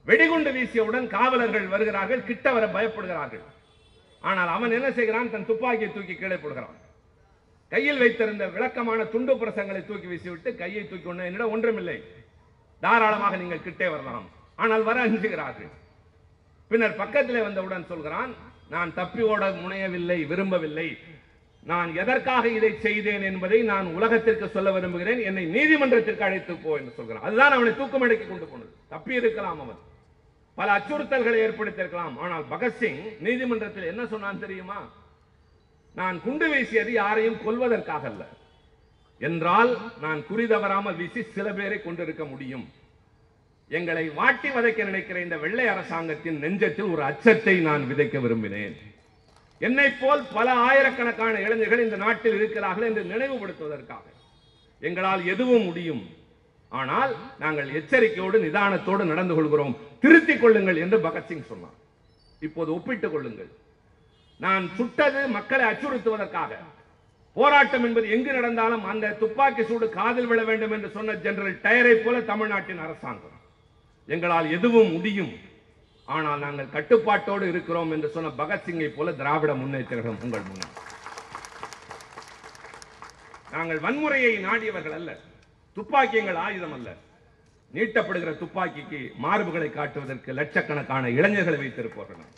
[0.08, 3.44] வெடிகுண்டு வீசியவுடன் காவலர்கள் வருகிறார்கள் கிட்ட வர பயப்படுகிறார்கள்.
[4.28, 5.30] ஆனால் அவன் என்ன செய்கிறான்?
[5.34, 6.78] தன் துப்பாக்கியை தூக்கி கீழே போடுகிறான்.
[7.72, 11.98] கையில் வைத்திருந்த விளக்கமான துண்டு பிரசங்களை தூக்கி வீசிவிட்டு கையை தூக்கி கொண்டு என்னிடம் ஒன்றுமில்லை.
[12.82, 14.26] தாராளமாக நீங்கள் கிட்டே வரலாம்.
[14.62, 15.70] ஆனால் வர அஞ்சுகிறார்கள்.
[16.70, 18.32] பின்னர் பக்கத்திலே வந்தவுடன் சொல்கிறான்
[18.74, 20.88] நான் தப்பி ஓட முனையவில்லை விரும்பவில்லை.
[21.64, 25.20] நான் எதற்காக இதை செய்தேன் என்பதை நான் உலகத்திற்கு சொல்ல விரும்புகிறேன்.
[25.20, 27.22] என்னை நீதிமன்றத்திற்கு அழைத்து போ என்று சொல்கிறான்.
[27.22, 28.72] அதுதான் அவனை தூக்கமடைக்கு கொண்டு போனது.
[28.88, 29.76] தப்பி இருக்கலாம் அவன்.
[30.54, 32.18] பல அச்சுறுத்தல்களை ஏற்படுத்தியிருக்கலாம்.
[32.18, 34.88] ஆனால் பகத்சிங் நீதிமன்றத்தில் என்ன சொன்னான் தெரியுமா?
[35.94, 38.28] நான் குண்டு வீசியது யாரையும் கொல்வதற்காக அல்ல.
[39.18, 42.68] என்றால் நான் குறிதவறாமல் வீசி சில பேரை கொண்டிருக்க முடியும்.
[43.68, 48.76] எங்களை வாட்டி வதைக்க நினைக்கிற இந்த வெள்ளை அரசாங்கத்தின் நெஞ்சத்தில் ஒரு அச்சத்தை நான் விதைக்க விரும்பினேன்.
[49.66, 54.06] என்னை போல் பல ஆயிரக்கணக்கான இளைஞர்கள் இந்த நாட்டில் இருக்கிறார்கள் என்று நினைவுபடுத்துவதற்காக.
[54.80, 56.02] எங்களால் எதுவும் முடியும்.
[56.68, 59.76] ஆனால் நாங்கள் எச்சரிக்கையோடு நிதானத்தோடு நடந்து கொள்கிறோம்.
[60.00, 61.76] திருத்திக் கொள்ளுங்கள் என்று பகத்சிங் சொன்னார்.
[62.40, 63.50] இப்போது ஒப்பிட்டுக் கொள்ளுங்கள்.
[64.38, 66.52] நான் சுட்டது மக்களை அச்சுறுத்துவதற்காக.
[67.34, 72.20] போராட்டம் என்பது எங்கு நடந்தாலும் அந்த துப்பாக்கி சூடு காதில் விழ வேண்டும் என்று சொன்ன ஜெனரல் டயரை போல
[72.20, 73.38] தமிழ்நாட்டின் அரசாங்கம்.
[74.06, 75.32] எங்களால் எதுவும் முடியும்.
[76.14, 80.76] ஆனால் நாங்கள் கட்டுப்பாட்டோடு இருக்கிறோம் என்று சொன்ன பகத்சிங்கை போல திராவிட முன்னேற்றகம் உங்கள் முன்னால்
[83.54, 85.10] நாங்கள் வன்முறையை நாடியவர்கள் அல்ல
[85.76, 86.88] துப்பாக்கி எங்கள் ஆயுதம் அல்ல.
[87.74, 92.30] நீட்டப்படுகிற துப்பாக்கிக்கு மார்புகளை காட்டுவதற்கு லட்சக்கணக்கான இளைஞர்களை வைத்திருப்பவர்கள்.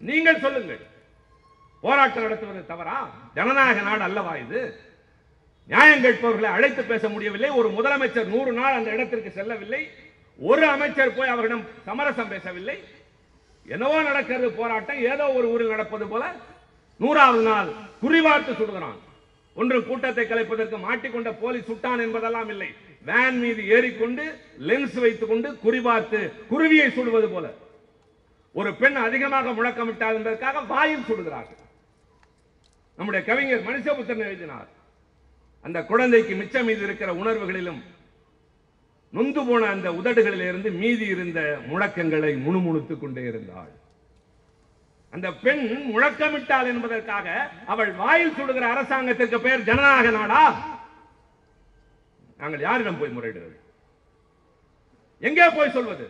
[0.00, 0.82] நீங்கள் சொல்லுங்கள்
[1.84, 2.96] போராட்டம் நடத்துவது தவறா?
[3.34, 4.60] ஜனநாயக நாடு அல்லவா இது?
[5.70, 9.82] நியாயம் கேட்பவர்களை அழைத்து பேச முடியவில்லை ஒரு முதலமைச்சர் நூறு நாள் அந்த இடத்திற்கு செல்லவில்லை
[10.38, 12.76] ஒரு அமைச்சர் போய் அவரிடம் சமரசம் பேசவில்லை.
[13.66, 15.00] என்னவோ நடக்கிறது போராட்டம்.
[15.12, 16.24] ஏதோ ஒரு ஊரில் நடப்பது போல
[17.00, 17.70] நூறாவது நாள்
[18.02, 18.98] குறிவார்த்து சுடுகிறான்.
[19.56, 22.70] ஒன்று கூட்டத்தை கலைப்பதற்கு மாட்டிக்கொண்ட போலீஸ் சுட்டான் என்பதெல்லாம் இல்லை.
[23.08, 24.24] வேன் மீது ஏறிக்கொண்டு
[24.68, 26.20] லென்ஸ் வைத்துக் கொண்டு குறிபார்த்து
[26.50, 27.46] குருவியை சுடுவது போல.
[28.52, 31.60] ஒரு பெண் அதிகமாக முழக்கமிட்டார் என்பதற்காக வாயில் சுடுகிறார்கள்.
[32.98, 34.68] நம்முடைய கவிஞர் மனுஷபுத்திரன் எழுதினார்
[35.64, 37.80] அந்த குழந்தைக்கு மிச்சம் மீது இருக்கிற உணர்வுகளிலும்
[39.14, 43.72] நொந்து போன அந்த உதடுகளிலிருந்து மீதி இருந்த முழக்கங்களை முணுமுணுத்துக் கொண்டே இருந்தாள்.
[45.10, 50.42] அந்த பெண் முழக்கமிட்டாள் என்பதற்காக அவள் வாயில் சுடுகிற அரசாங்கத்திற்கு பெயர் ஜனநாயக நாடா?
[52.38, 53.56] நாங்கள் யாரிடம் போய் முறையிடுவது?
[55.20, 56.06] எங்கே போய் சொல்வது?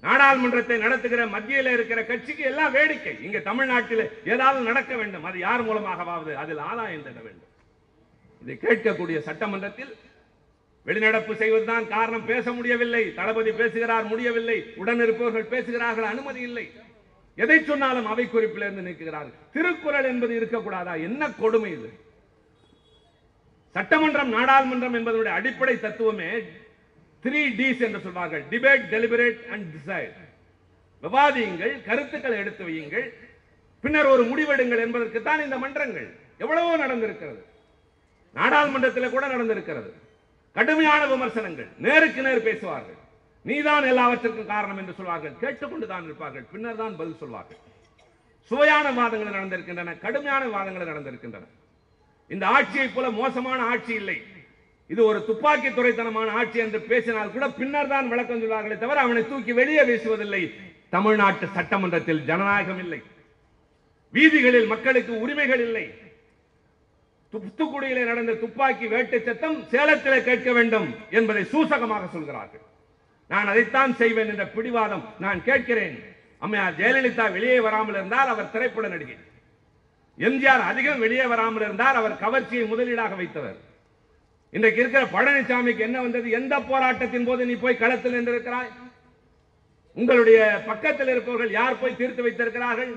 [0.00, 3.22] நாடாளுமன்றத்தை நடத்துகிற மத்தியில் இருக்கிற கட்சிக்கு எல்லாம் வேடிக்கை.
[3.22, 5.24] இங்க தமிழ்நாட்டில் ஏதாவது நடக்க வேண்டும்.
[5.24, 7.50] அது யார் மூலமாகவாவது அதில் ஆதாயம் தர வேண்டும்.
[8.42, 9.92] இதை கேட்கக்கூடிய சட்டமன்றத்தில்
[10.86, 12.26] வெளிநடப்பு செய்வதுதான் காரணம்.
[12.26, 13.14] பேச முடியவில்லை.
[13.14, 14.64] தளபதி பேசுகிறார் முடியவில்லை.
[14.76, 16.70] உடன் இருப்பவர்கள் பேசுகிறார்கள் அனுமதி இல்லை.
[17.34, 19.36] எதை சொன்னாலும் அவை குறிப்பிலிருந்து நீக்குகிறார்கள்.
[19.52, 21.02] திருக்குறள் என்பது இருக்கக்கூடாதா?
[21.02, 21.90] என்ன கொடுமை இது?
[23.70, 26.30] சட்டமன்றம் நாடாளுமன்றம் என்பதனுடைய அடிப்படை தத்துவமே
[27.24, 28.42] த்ரீ டிஸ் என்று சொல்வார்கள்.
[28.50, 30.18] டிபேட் டெலிபரேட் அண்ட் டிசைட்
[31.02, 33.06] விவாதியுங்கள் கருத்துக்களை எடுத்து வையுங்கள்.
[33.80, 36.08] பின்னர் ஒரு முடிவெடுங்கள் என்பதற்கு தான் இந்த மன்றங்கள்.
[36.38, 37.42] எவ்வளவோ நடந்திருக்கிறது.
[38.34, 40.01] நாடாளுமன்றத்தில் கூட நடந்திருக்கிறது.
[40.56, 41.68] கடுமையான விமர்சனங்கள்.
[41.86, 42.98] நேருக்கு நேர் பேசுவார்கள்.
[43.44, 45.34] நீதான் எல்லாவற்றிற்கும் காரணம் என்று சொல்வார்கள்.
[45.40, 46.44] கேட்டுக்கொண்டு தான் இருப்பார்கள்.
[46.52, 47.60] பின்னர் தான் பதில் சொல்வார்கள்.
[48.50, 49.98] சுவையான வாதங்கள் நடந்திருக்கின்றன.
[49.98, 51.48] கடுமையான வாதங்கள் நடந்திருக்கின்றன.
[52.28, 54.18] இந்த ஆட்சியை போல மோசமான ஆட்சி இல்லை.
[54.86, 59.52] இது ஒரு துப்பாக்கி துறைத்தனமான ஆட்சி என்று பேசினால் கூட பின்னர் தான் விளக்கம் சொல்வார்களே தவிர அவனை தூக்கி
[59.52, 60.42] வெளியே வீசுவதில்லை.
[60.90, 63.02] தமிழ்நாட்டு சட்டமன்றத்தில் ஜனநாயகம் இல்லை.
[64.10, 65.84] வீதிகளில் மக்களுக்கு உரிமைகள் இல்லை.
[67.32, 72.64] தூத்துக்குடியிலே நடந்த துப்பாக்கி வேட்டு சத்தம் சேலத்திலே கேட்க வேண்டும் என்பதை சூசகமாக சொல்கிறார்கள்.
[73.30, 75.96] நான் அதைத்தான் செய்வேன் என்ற பிடிவாதம் நான் கேட்கிறேன்.
[76.44, 79.16] அம்மையார் ஜெயலலிதா வெளியே வராமல் இருந்தால் அவர் திரைப்பட நடிகை
[80.26, 83.58] எம்ஜிஆர் அதிகம் வெளியே வராமல் இருந்தார் அவர் கவர்ச்சியை முதலீடாக வைத்தவர்.
[84.56, 86.28] இன்றைக்கு இருக்கிற பழனிசாமிக்கு என்ன வந்தது?
[86.38, 88.72] எந்த போராட்டத்தின் போது நீ போய் களத்தில் நின்றிருக்கிறாய்?
[90.00, 92.92] உங்களுடைய பக்கத்தில் இருப்பவர்கள் யார் போய் தீர்த்து வைத்திருக்கிறார்கள்?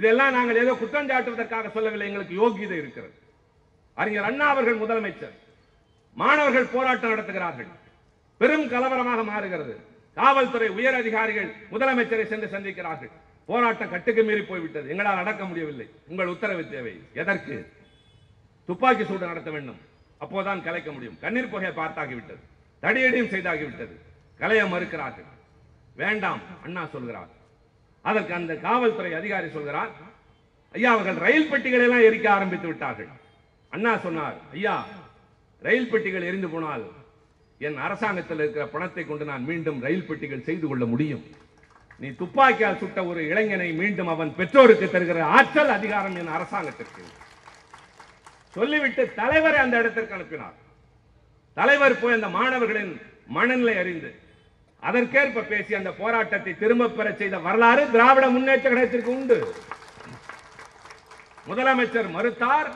[0.00, 2.08] இதெல்லாம் நாங்கள் ஏதோ குற்றம் சாட்டுவதற்காக சொல்லவில்லை.
[2.10, 3.14] எங்களுக்கு யோகியதை இருக்கிறது.
[3.96, 5.32] அறிஞர் அண்ணா அவர்கள் முதலமைச்சர்.
[6.14, 7.66] மாணவர்கள் போராட்டம் நடத்துகிறார்கள்.
[8.38, 9.80] பெரும் கலவரமாக மாறுகிறது.
[10.14, 13.10] காவல்துறை உயர் அதிகாரிகள் முதலமைச்சரை சென்று சந்திக்கிறார்கள்.
[13.46, 14.88] போராட்டம் கட்டுக்கு மீறி போய்விட்டது.
[14.88, 15.90] எங்களால் நடக்க முடியவில்லை.
[16.06, 17.02] உங்கள் உத்தரவு தேவை.
[17.12, 17.72] எதற்கு?
[18.66, 19.80] துப்பாக்கி சூடு நடத்த வேண்டும்.
[20.20, 21.18] அப்போதான் கலைக்க முடியும்.
[21.20, 22.40] கண்ணீர் புகையை பார்த்தாகிவிட்டது.
[22.82, 23.96] தடியடியும் செய்தாகிவிட்டது.
[24.40, 25.30] கலைய மறுக்கிறார்கள்.
[25.96, 27.28] வேண்டாம் அண்ணா சொல்கிறார்.
[28.02, 29.90] அதற்கு அந்த காவல்துறை அதிகாரி சொல்கிறார்.
[30.72, 33.24] ஐயா அவர்கள் ரயில் பெட்டிகளை எல்லாம் எரிக்க ஆரம்பித்து விட்டார்கள்.
[33.76, 34.74] அண்ணா சொன்னார் ஐயா
[35.62, 36.84] ரயில் பெட்டிகள் எரிந்து போனால்
[37.66, 41.24] என் அரசாங்கத்தில் இருக்கிற பணத்தை கொண்டு நான் மீண்டும் ரயில் பெட்டிகள் செய்து கொள்ள முடியும்.
[42.00, 47.02] நீ துப்பாக்கியால் சுட்ட ஒரு இளைஞனை மீண்டும் அவன் பெற்றோருக்கு தருகிற ஆற்றல் அதிகாரம் என் அரசாங்கத்திற்கு.
[48.56, 50.56] சொல்லிவிட்டு தலைவரை அந்த இடத்திற்கு அனுப்பினார்.
[51.56, 52.94] தலைவர் போய் அந்த மாணவர்களின்
[53.36, 54.10] மனநிலை அறிந்து
[54.82, 59.38] அதற்கேற்ப பேசி அந்த போராட்டத்தை திரும்ப பெற செய்த வரலாறு திராவிட முன்னேற்ற கழகத்திற்கு உண்டு.
[61.50, 62.70] முதலமைச்சர் மறுத்தார்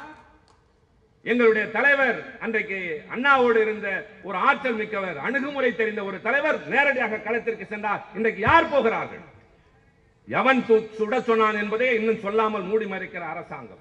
[1.22, 8.06] எங்களுடைய தலைவர் அன்றைக்கு அண்ணாவோடு இருந்த ஒரு ஆற்றல் மிக்கவர் அணுகுமுறை தெரிந்த ஒரு தலைவர் நேரடியாக களத்திற்கு சென்றார்.
[8.14, 9.18] இன்றைக்கு யார் போகிறார்கள்?
[10.28, 13.78] எவன் சு- சுட சொன்னான் என்பதை இன்னும் சொல்லாமல் மூடி மறைக்கிற அரசாங்கம்.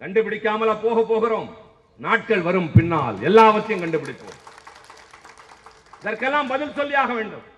[0.00, 1.56] கண்டுபிடிக்காமல போக போகிறோம்.
[1.98, 4.54] நாட்கள் வரும் பின்னால் எல்லாவற்றையும் கண்டுபிடிப்போம்.
[6.00, 7.54] இதற்கெல்லாம் பதில் சொல்லியாக வேண்டும்.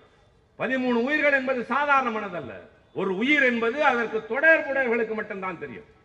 [0.59, 2.53] பதிமூணு உயிர்கள் என்பது சாதாரணமானதல்ல.
[2.93, 5.97] ஒரு உயிர் என்பது அதற்கு தொடர்புடையவர்களுக்கு மட்டும்தான் தெரியும்.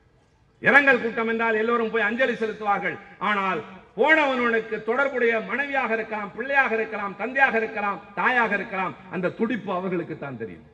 [0.68, 2.96] இரங்கல் கூட்டம் என்றால் எல்லோரும் போய் அஞ்சலி செலுத்துவார்கள்.
[3.30, 3.60] ஆனால்
[3.98, 10.64] போனவனுக்கு தொடர்புடைய மனைவியாக இருக்கலாம் பிள்ளையாக இருக்கலாம் தந்தையாக இருக்கலாம் தாயாக இருக்கலாம் அந்த துடிப்பு அவர்களுக்கு தான் தெரியும்.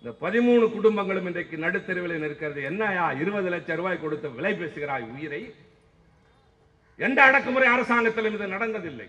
[0.00, 2.60] இந்த பதிமூணு குடும்பங்களும் இன்றைக்கு நடுத்தருவில் நிற்கிறது.
[2.70, 5.42] என்னயா இருபது லட்சம் ரூபாய் கொடுத்து விலை பேசுகிறாய் உயிரை?
[7.06, 9.08] எந்த அடக்குமுறை அரசாங்கத்திலும் இது நடந்ததில்லை.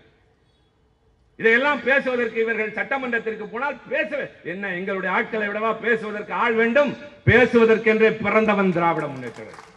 [1.38, 4.10] இதையெல்லாம் பேசுவதற்கு இவர்கள் சட்டமன்றத்திற்கு போனால் பேச
[4.52, 6.92] என்ன எங்களுடைய ஆட்களை விடவா பேசுவதற்கு ஆள் வேண்டும்?
[7.28, 9.68] பேசுவதற்கென்றே பிறந்தவன் திராவிட முன்னேற்ற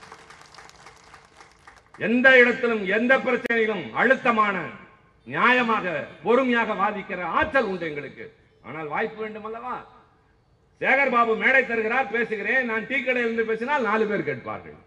[1.97, 4.55] எந்த இடத்திலும் எந்த பிரச்சனையிலும் அழுத்தமான
[5.27, 8.25] நியாயமாக பொறுமையாக வாதிக்கிற ஆற்றல் உண்டு எங்களுக்கு.
[8.63, 9.75] ஆனால் வாய்ப்பு வேண்டும் அல்லவா?
[10.81, 12.65] சேகர் பாபு மேடை தருகிறார் பேசுகிறேன்.
[12.65, 14.79] நான் டீ கடையில் இருந்து பேசினால் நாலு பேர் கேட்பார்கள்.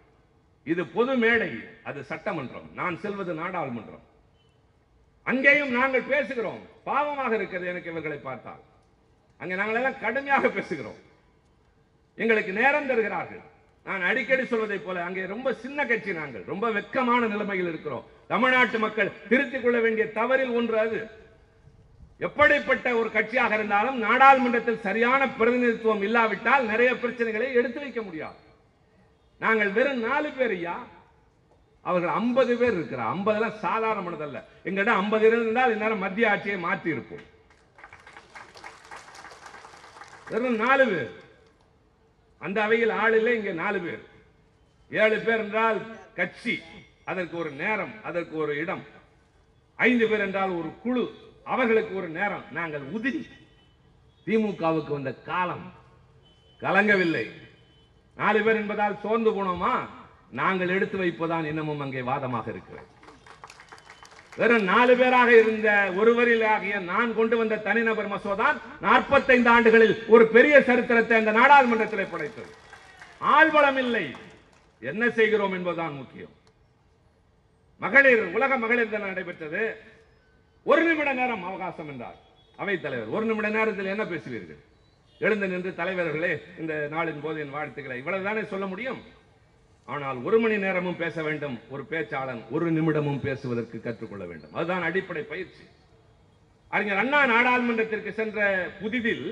[0.63, 1.51] இது பொது மேடை
[1.83, 2.69] அது சட்டமன்றம்.
[2.73, 4.05] நான் செல்வது நாடாளுமன்றம்.
[5.23, 6.61] அங்கேயும் நாங்கள் பேசுகிறோம்.
[6.85, 8.63] பாவமாக இருக்கிறது எனக்கு இவர்களை பார்த்தால்.
[9.37, 10.99] அங்கே நாங்கள் எல்லாம் கடுமையாக பேசுகிறோம்.
[12.15, 13.43] எங்களுக்கு நேரம் தருகிறார்கள்.
[13.87, 16.43] நான் அடிக்கடி சொல்வதை போல அங்கே ரொம்ப சின்ன கட்சி நாங்கள்.
[16.51, 18.05] ரொம்ப வெட்கமான நிலைமையில் இருக்கிறோம்.
[18.27, 20.99] தமிழ்நாட்டு மக்கள் திருத்திக் கொள்ள வேண்டிய தவறில் ஒன்று அது.
[22.27, 28.39] எப்படிப்பட்ட ஒரு கட்சியாக இருந்தாலும் நாடாளுமன்றத்தில் சரியான பிரதிநிதித்துவம் இல்லாவிட்டால் நிறைய பிரச்சனைகளை எடுத்து வைக்க முடியாது.
[29.39, 30.77] நாங்கள் வெறும் நாலு பேர் ஐயா.
[31.81, 33.11] அவர்கள் ஐம்பது பேர் இருக்கிறார்.
[33.15, 37.25] ஐம்பதுலாம் சாதாரணமானதல்ல எங்கிட்ட ஐம்பது இருந்தால் இந்நேரம் மத்திய ஆட்சியை மாற்றி இருப்போம்
[40.29, 41.11] வெறும் நாலு பேர்.
[42.37, 44.03] அந்த அவையில் ஆள் இல்லை இங்கே நாலு பேர்.
[44.91, 45.79] ஏழு பேர் என்றால்
[46.15, 46.61] கட்சி
[47.05, 48.83] அதற்கு ஒரு நேரம் அதற்கு ஒரு இடம்.
[49.75, 51.03] ஐந்து பேர் என்றால் ஒரு குழு
[51.43, 52.45] அவர்களுக்கு ஒரு நேரம்.
[52.51, 53.23] நாங்கள் உதிரி.
[54.27, 55.73] திமுகவுக்கு வந்த காலம்
[56.61, 57.25] கலங்கவில்லை.
[58.15, 59.73] நாலு பேர் என்பதால் சோர்ந்து போனோமா?
[60.31, 62.87] நாங்கள் எடுத்து வைப்பதான் இன்னமும் அங்கே வாதமாக இருக்கிறது.
[64.37, 70.61] வெறும் நாலு பேராக இருந்த ஒருவரில் ஆகிய நான் கொண்டு வந்த தனிநபர் மசோதா நாற்பத்தைந்து ஆண்டுகளில் ஒரு பெரிய
[70.61, 72.51] சரித்திரத்தை அந்த நாடாளுமன்றத்தில் படைத்தது.
[73.21, 74.15] ஆள்பலம் இல்லை.
[74.81, 76.29] என்ன செய்கிறோம் என்பதுதான் முக்கியம்.
[77.77, 79.75] மகளிர் உலக மகளிர் தினம் நடைபெற்றது.
[80.63, 82.15] ஒரு நிமிட நேரம் அவகாசம் என்றார்.
[82.57, 84.63] அவைத் தலைவர் ஒரு நிமிட நேரத்தில் என்ன பேசுவீர்கள்?
[85.19, 89.16] எழுந்து நின்று தலைவர்களே இந்த நாளின் போது என் வாழ்த்துக்களை இவ்வளவுதானே சொல்ல முடியும்?
[89.93, 94.55] ஆனால் ஒரு மணி நேரமும் பேச வேண்டும் ஒரு பேச்சாளன் ஒரு நிமிடமும் பேசுவதற்கு கற்றுக்கொள்ள வேண்டும்.
[94.57, 95.63] அதுதான் அடிப்படை பயிற்சி.
[96.75, 98.47] அறிஞர் அண்ணா நாடாளுமன்றத்திற்கு சென்ற
[98.81, 99.27] புதிதில்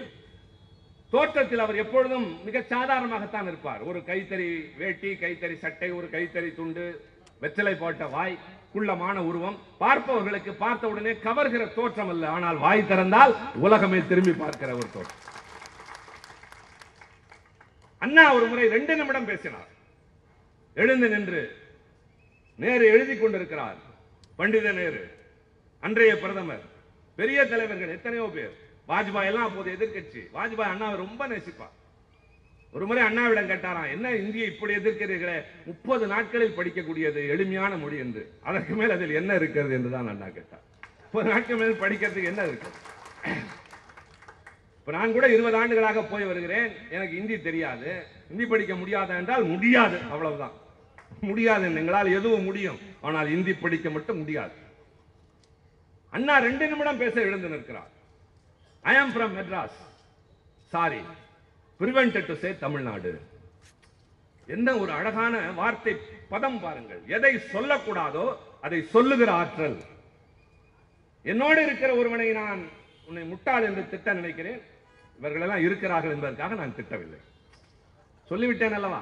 [1.14, 3.82] தோற்றத்தில் அவர் எப்பொழுதும் மிக சாதாரணமாகத்தான் இருப்பார்.
[3.90, 4.48] ஒரு கைத்தறி
[4.78, 6.86] வேட்டி கைத்தறி சட்டை ஒரு கைத்தறி துண்டு
[7.44, 8.40] வெச்சலை போட்ட வாய்
[8.74, 9.60] குள்ளமான உருவம்.
[9.84, 12.26] பார்ப்பவர்களுக்கு பார்த்த உடனே கவர்கிற தோற்றம் அல்ல.
[12.38, 13.36] ஆனால் வாய் திறந்தால்
[13.68, 15.22] உலகமே திரும்பி பார்க்கிற ஒரு தோற்றம்.
[18.06, 19.70] அண்ணா ஒரு முறை ரெண்டு நிமிடம் பேசினார்.
[20.76, 21.42] எழுந்து நின்று
[22.64, 23.78] நேரு எழுதி கொண்டிருக்கிறார்.
[24.36, 25.04] பண்டித நேரு.
[25.80, 26.64] அன்றைய பிரதமர்.
[27.16, 28.54] பெரிய தலைவர்கள் எத்தனையோ பேர்.
[28.88, 30.22] வாஜ்பாய் எல்லாம் அப்போது எதிர்க்கட்சி.
[30.38, 31.76] வாஜ்பாய் அண்ணாவை ரொம்ப நேசிப்பார்.
[32.72, 35.38] ஒரு முறை அண்ணாவிடம் கேட்டாராம் என்ன இந்தியை இப்படி எதிர்க்கிறீர்களே?
[35.66, 38.24] முப்பது நாட்களில் படிக்கக்கூடியது எளிமையான மொழி என்று.
[38.44, 39.74] அதற்கு மேல் அதில் என்ன இருக்கிறது?
[39.74, 40.64] என்று தான் அண்ணா கேட்டார்.
[41.04, 42.82] முப்பது நாட்கள் மேல் படிக்கிறதுக்கு என்ன இருக்கிறது
[44.80, 46.72] இப்ப நான் கூட இருபது ஆண்டுகளாக போய் வருகிறேன்.
[46.90, 48.06] எனக்கு இந்தி தெரியாது.
[48.32, 50.00] இந்தி படிக்க முடியாதா என்றால் முடியாது.
[50.12, 50.54] அவ்வளவுதான்.
[51.30, 52.80] முடியாது எங்களால் எதுவும் முடியும்.
[53.08, 54.56] ஆனால் இந்தி படிக்க மட்டும் முடியாது.
[56.14, 57.92] அண்ணா ரெண்டு நிமிடம் பேச எழுந்து நிற்கிறார்.
[58.92, 59.80] I am from Madras
[60.74, 61.02] sorry
[61.80, 63.12] prevented to say Tamil Nadu
[64.56, 65.94] என்ன ஒரு அழகான வார்த்தை
[66.32, 67.02] பதம் பாருங்கள்.
[67.16, 68.26] எதை சொல்லக்கூடாதோ
[68.66, 69.78] அதை சொல்லுகிற ஆற்றல்.
[71.32, 72.62] என்னோடு இருக்கிற ஒருவனை நான்
[73.08, 74.62] உன்னை முட்டாள் என்று திட்ட நினைக்கிறேன்.
[75.20, 77.20] இவர்களெல்லாம் இருக்கிறார்கள் என்பதற்காக நான் திட்டவில்லை.
[78.30, 79.02] சொல்லிவிட்டேன் அல்லவா?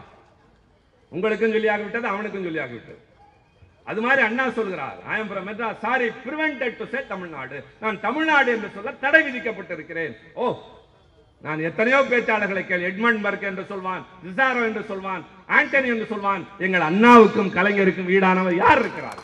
[1.16, 3.02] உங்களுக்கும் சொல்லியாகிவிட்டது அவனுக்கும் சொல்லியாகிவிட்டது.
[3.90, 8.50] அது மாதிரி அண்ணா சொல்கிறார் I am from Madras sorry prevented to say Tamil Nadu நான் தமிழ்நாடு
[8.56, 10.14] என்று சொல்ல தடை விதிக்கப்பட்டிருக்கிறேன்.
[10.42, 10.46] ஓ
[11.46, 15.24] நான் எத்தனையோ பேச்சாளர்களை கேள் எட்மண்ட் பர்க் என்று சொல்வான் ரிசாரோ என்று சொல்வான்
[15.58, 16.44] ஆண்டனி என்று சொல்வான்.
[16.66, 19.22] எங்கள் அண்ணாவுக்கும் கலைஞருக்கும் ஈடானவர் யார் இருக்கிறார்?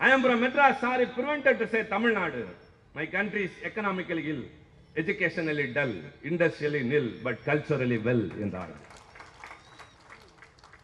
[0.00, 2.42] I am from Madras sorry prevented to say Tamil Nadu
[2.98, 4.44] my country is economically ill
[5.02, 5.96] educationally dull
[6.30, 8.72] industrially nil but culturally well என்றார்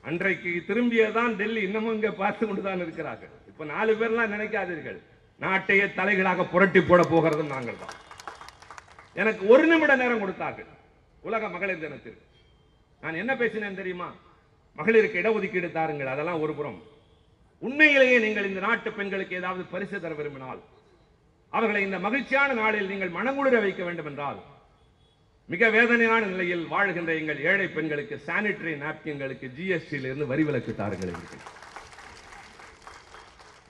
[0.08, 3.32] அன்றைக்கு திரும்பியதான் டெல்லி இன்னமும் இங்கே பார்த்து கொண்டுதான் இருக்கிறார்கள்.
[3.50, 4.98] இப்ப நாலு பேர்லாம் நினைக்காதீர்கள்.
[5.44, 7.96] நாட்டையே தலைகளாக புரட்டி போட போகிறதும் நாங்கள் தான்.
[9.22, 10.70] எனக்கு ஒரு நிமிட நேரம் கொடுத்தார்கள்.
[11.28, 12.24] உலக மகளிர் தினத்திற்கு
[13.02, 14.08] நான் என்ன பேசினேன் தெரியுமா?
[14.78, 16.78] மகளிருக்கு இடஒதுக்கீடு தாருங்கள் அதெல்லாம் ஒரு புறம்.
[17.66, 20.60] உண்மையிலேயே நீங்கள் இந்த நாட்டு பெண்களுக்கு ஏதாவது பரிசு தர விரும்பினால்
[21.56, 24.38] அவர்களை இந்த மகிழ்ச்சியான நாளில் நீங்கள் மனங்குளிர வைக்க வேண்டும் என்றால்
[25.52, 31.14] மிக வேதனையான நிலையில் வாழ்கின்ற எங்கள் ஏழை பெண்களுக்கு சானிட்டரி நாப்கின்களுக்கு ஜிஎஸ்டியிலிருந்து வரி விலக்கு தாருங்கள்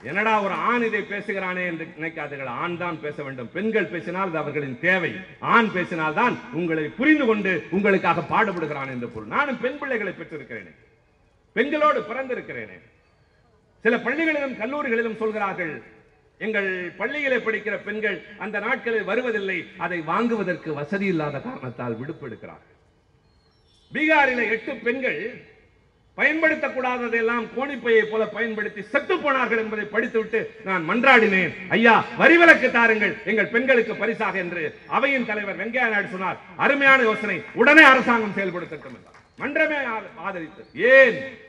[0.09, 2.51] என்னடா ஒரு ஆண் இதை பேசுகிறானே என்று நினைக்காதீர்கள்.
[2.63, 3.49] ஆண் தான் பேச வேண்டும்.
[3.55, 5.11] பெண்கள் பேசினால் அது அவர்களின் தேவை.
[5.39, 9.33] ஆண் பேசினால் தான் உங்களை புரிந்து கொண்டு உங்களுக்காக பாடுபடுகிறான் என்று பொருள்.
[9.35, 10.71] நானும் பெண் பிள்ளைகளை பெற்றிருக்கிறேன்.
[11.57, 12.77] பெண்களோடு பிறந்திருக்கிறேனே.
[13.85, 15.73] சில பள்ளிகளிலும் கல்லூரிகளிலும் சொல்கிறார்கள்
[16.39, 22.67] எங்கள் பள்ளியிலே படிக்கிற பெண்கள் அந்த நாட்களில் வருவதில்லை அதை வாங்குவதற்கு வசதி இல்லாத காரணத்தால் விடுப்பு எடுக்கிறார்கள்
[24.51, 25.43] எட்டு பெண்கள்
[26.17, 31.53] பயன்படுத்தக்கூடாததெல்லாம் கோணிப்பையை போல பயன்படுத்தி செத்து போனார்கள் என்பதை படித்துவிட்டு நான் மன்றாடினேன்.
[31.69, 33.17] ஐயா வரிவிலக்கு தாருங்கள்.
[33.25, 36.39] எங்கள் பெண்களுக்கு பரிசாக என்று அவையின் தலைவர் வெங்கையா நாயுடு சொன்னார்.
[36.57, 37.41] அருமையான யோசனை.
[37.53, 39.17] உடனே அரசாங்கம் செயல்படுத்தட்டும் என்றார்.
[39.39, 40.65] மன்றமே ஆ- ஆதரித்தது.
[40.73, 41.47] ஏன்?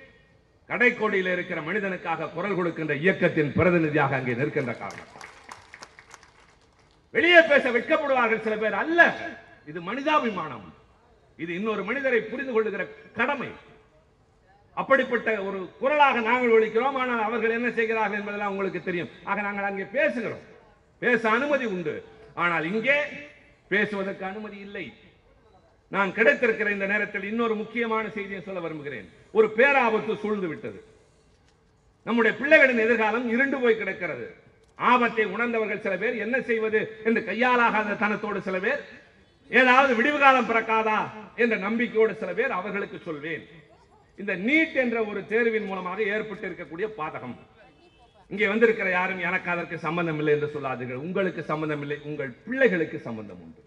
[0.70, 5.10] கடைக்கோடியில் இருக்கிற மனிதனுக்காக குரல் கொடுக்கின்ற இயக்கத்தின் பிரதிநிதியாக அங்கே நிற்கின்ற காரணம்.
[7.14, 9.00] வெளியே பேச வெட்கப்படுவார்கள் சில பேர் அல்ல.
[9.70, 10.68] இது மனிதாபிமானம்.
[11.42, 12.82] இது இன்னொரு மனிதரை புரிந்து கொள்ளுகிற
[13.18, 13.50] கடமை.
[14.80, 19.10] அப்படிப்பட்ட ஒரு குரலாக நாங்கள் ஒழிக்கிறோம் ஆனால் அவர்கள் என்ன செய்கிறார்கள் என்பதெல்லாம் உங்களுக்கு தெரியும்.
[19.30, 20.44] ஆக நாங்கள் அங்கே பேசுகிறோம்.
[21.04, 21.94] பேச அனுமதி உண்டு.
[22.44, 22.98] ஆனால் இங்கே
[23.72, 24.86] பேசுவதற்கு அனுமதி இல்லை.
[25.94, 29.08] நான் கிடைத்திருக்கிற இந்த நேரத்தில் இன்னொரு முக்கியமான செய்தியை சொல்ல விரும்புகிறேன்.
[29.38, 30.78] ஒரு பேராபத்து சூழ்ந்து விட்டது.
[32.06, 34.26] நம்முடைய பிள்ளைகளின் எதிர்காலம் இருண்டு போய் கிடக்கிறது.
[34.78, 38.82] ஆபத்தை உணர்ந்தவர்கள் சில பேர் என்ன செய்வது என்று கையாலாகாத தனத்தோடு சில பேர்
[39.50, 40.98] ஏதாவது விடிவு காலம் பிறக்காதா
[41.42, 43.44] என்ற நம்பிக்கையோடு சில பேர் அவர்களுக்கு சொல்வேன்.
[44.18, 47.36] இந்த நீட் என்ற ஒரு தேர்வின் மூலமாக ஏற்பட்டு இருக்கக்கூடிய பாதகம்.
[48.30, 51.02] இங்கே வந்திருக்கிற யாரும் எனக்கு அதற்கு சம்பந்தம் இல்லை என்று சொல்லாதீர்கள்.
[51.06, 53.62] உங்களுக்கு சம்பந்தம் இல்லை உங்கள் பிள்ளைகளுக்கு சம்பந்தம் உண்டு.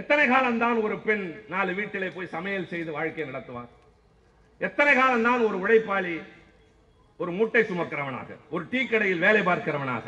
[0.00, 3.70] எத்தனை காலம்தான் ஒரு பெண் நாலு வீட்டிலே போய் சமையல் செய்து வாழ்க்கை நடத்துவார்
[4.66, 6.14] எத்தனை காலம் தான் ஒரு உழைப்பாளி
[7.22, 10.06] ஒரு மூட்டை சுமக்கிறவனாக ஒரு டீ கடையில் வேலை பார்க்கிறவனாக.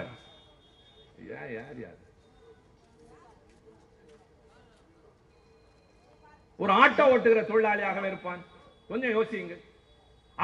[1.30, 2.00] யார் யார்?
[6.62, 8.42] ஒரு ஆட்டோ ஓட்டுகிற தொழிலாளியாக இருப்பான்.
[8.90, 9.54] கொஞ்சம் யோசியுங்க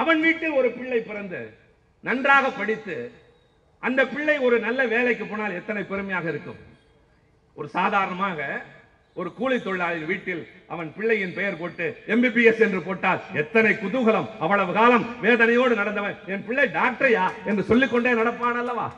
[0.01, 1.41] அவன் வீட்டில் ஒரு பிள்ளை பிறந்து
[2.09, 2.97] நன்றாக படித்து
[3.87, 6.61] அந்த பிள்ளை ஒரு நல்ல வேலைக்கு போனால் எத்தனை பெருமையாக இருக்கும்.
[7.59, 8.41] ஒரு சாதாரணமாக
[9.17, 15.07] ஒரு கூலி தொழிலாளி வீட்டில் அவன் பிள்ளையின் பெயர் போட்டு எம்பிபிஎஸ் என்று போட்டால் எத்தனை குதூகலம் அவ்வளவு காலம்
[15.23, 17.25] வேதனையோடு நடந்தவன் என் பிள்ளை டாக்டரையா?
[17.45, 18.93] என்று சொல்லிக்கொண்டே நடப்பான் அல்லவா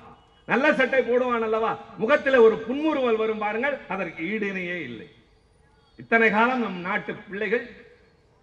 [0.48, 4.46] நல்ல சட்டை போடுவான் அல்லவா முகத்தில் ஒரு புன்முறுவல் வரும் பாருங்கள் அதற்கு ஈடு
[4.88, 5.08] இல்லை.
[5.98, 7.64] இத்தனை காலம் நம் நாட்டு பிள்ளைகள்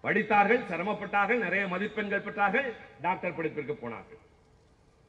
[0.04, 2.66] படித்தார்கள் சிரமப்பட்டார்கள் நிறைய மதிப்பெண்கள் பெற்றார்கள்
[3.02, 4.20] டாக்டர் படிப்பிற்கு போனார்கள்.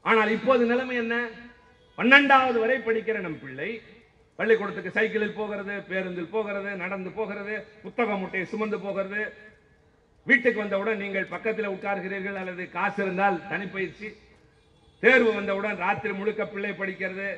[0.02, 1.30] ஆனால் இப்போது நிலைமை என்ன?
[1.98, 3.82] பன்னெண்டாவது வரை படிக்கிற நம் பிள்ளை
[4.40, 9.22] பள்ளிக்கூடத்துக்கு சைக்கிளில் போகிறது பேருந்தில் போகிறது நடந்து போகிறது புத்தக முட்டையை சுமந்து போகிறது.
[10.30, 14.10] வீட்டுக்கு வந்தவுடன் நீங்கள் பக்கத்தில் உட்கார்கிறீர்கள் அல்லது காசு இருந்தால் தனிப்பயிற்சி.
[15.04, 17.30] தேர்வு வந்தவுடன் ராத்திரி முழுக்க பிள்ளை படிக்கிறது.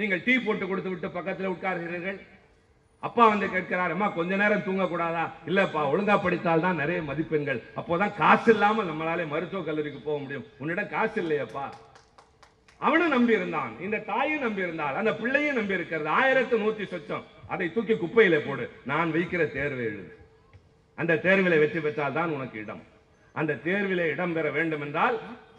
[0.00, 2.18] நீங்கள் டீ போட்டு கொடுத்து விட்டு பக்கத்தில் உட்கார்கிறீர்கள்.
[3.06, 5.24] அப்பா வந்து கேட்கிறார் அம்மா கொஞ்ச நேரம் தூங்கக்கூடாதா?
[5.50, 7.60] இல்லப்பா ஒழுங்கா படித்தால் தான் நிறைய மதிப்பெண்கள்.
[7.80, 10.46] அப்போதான் காசு இல்லாமல் நம்மளாலே மருத்துவ கல்லூரிக்கு போக முடியும்.
[10.60, 11.64] உன்னிடம் காசு இல்லையப்பா.
[12.86, 17.24] அவனும் நம்பி இருந்தான் இந்த தாயும் நம்பி இருந்தாள் அந்த பிள்ளையும் நம்பி இருக்கிறது ஆயிரத்து நூத்தி சொச்சம்.
[17.52, 18.64] அதை தூக்கி குப்பையில போடு.
[18.90, 20.12] நான் வைக்கிற தேர்வை எழுது.
[21.00, 22.82] அந்த தேர்வில வெற்றி பெற்றால் தான் உனக்கு இடம்.
[23.40, 25.16] அந்த தேர்வில இடம் பெற வேண்டும் என்றால்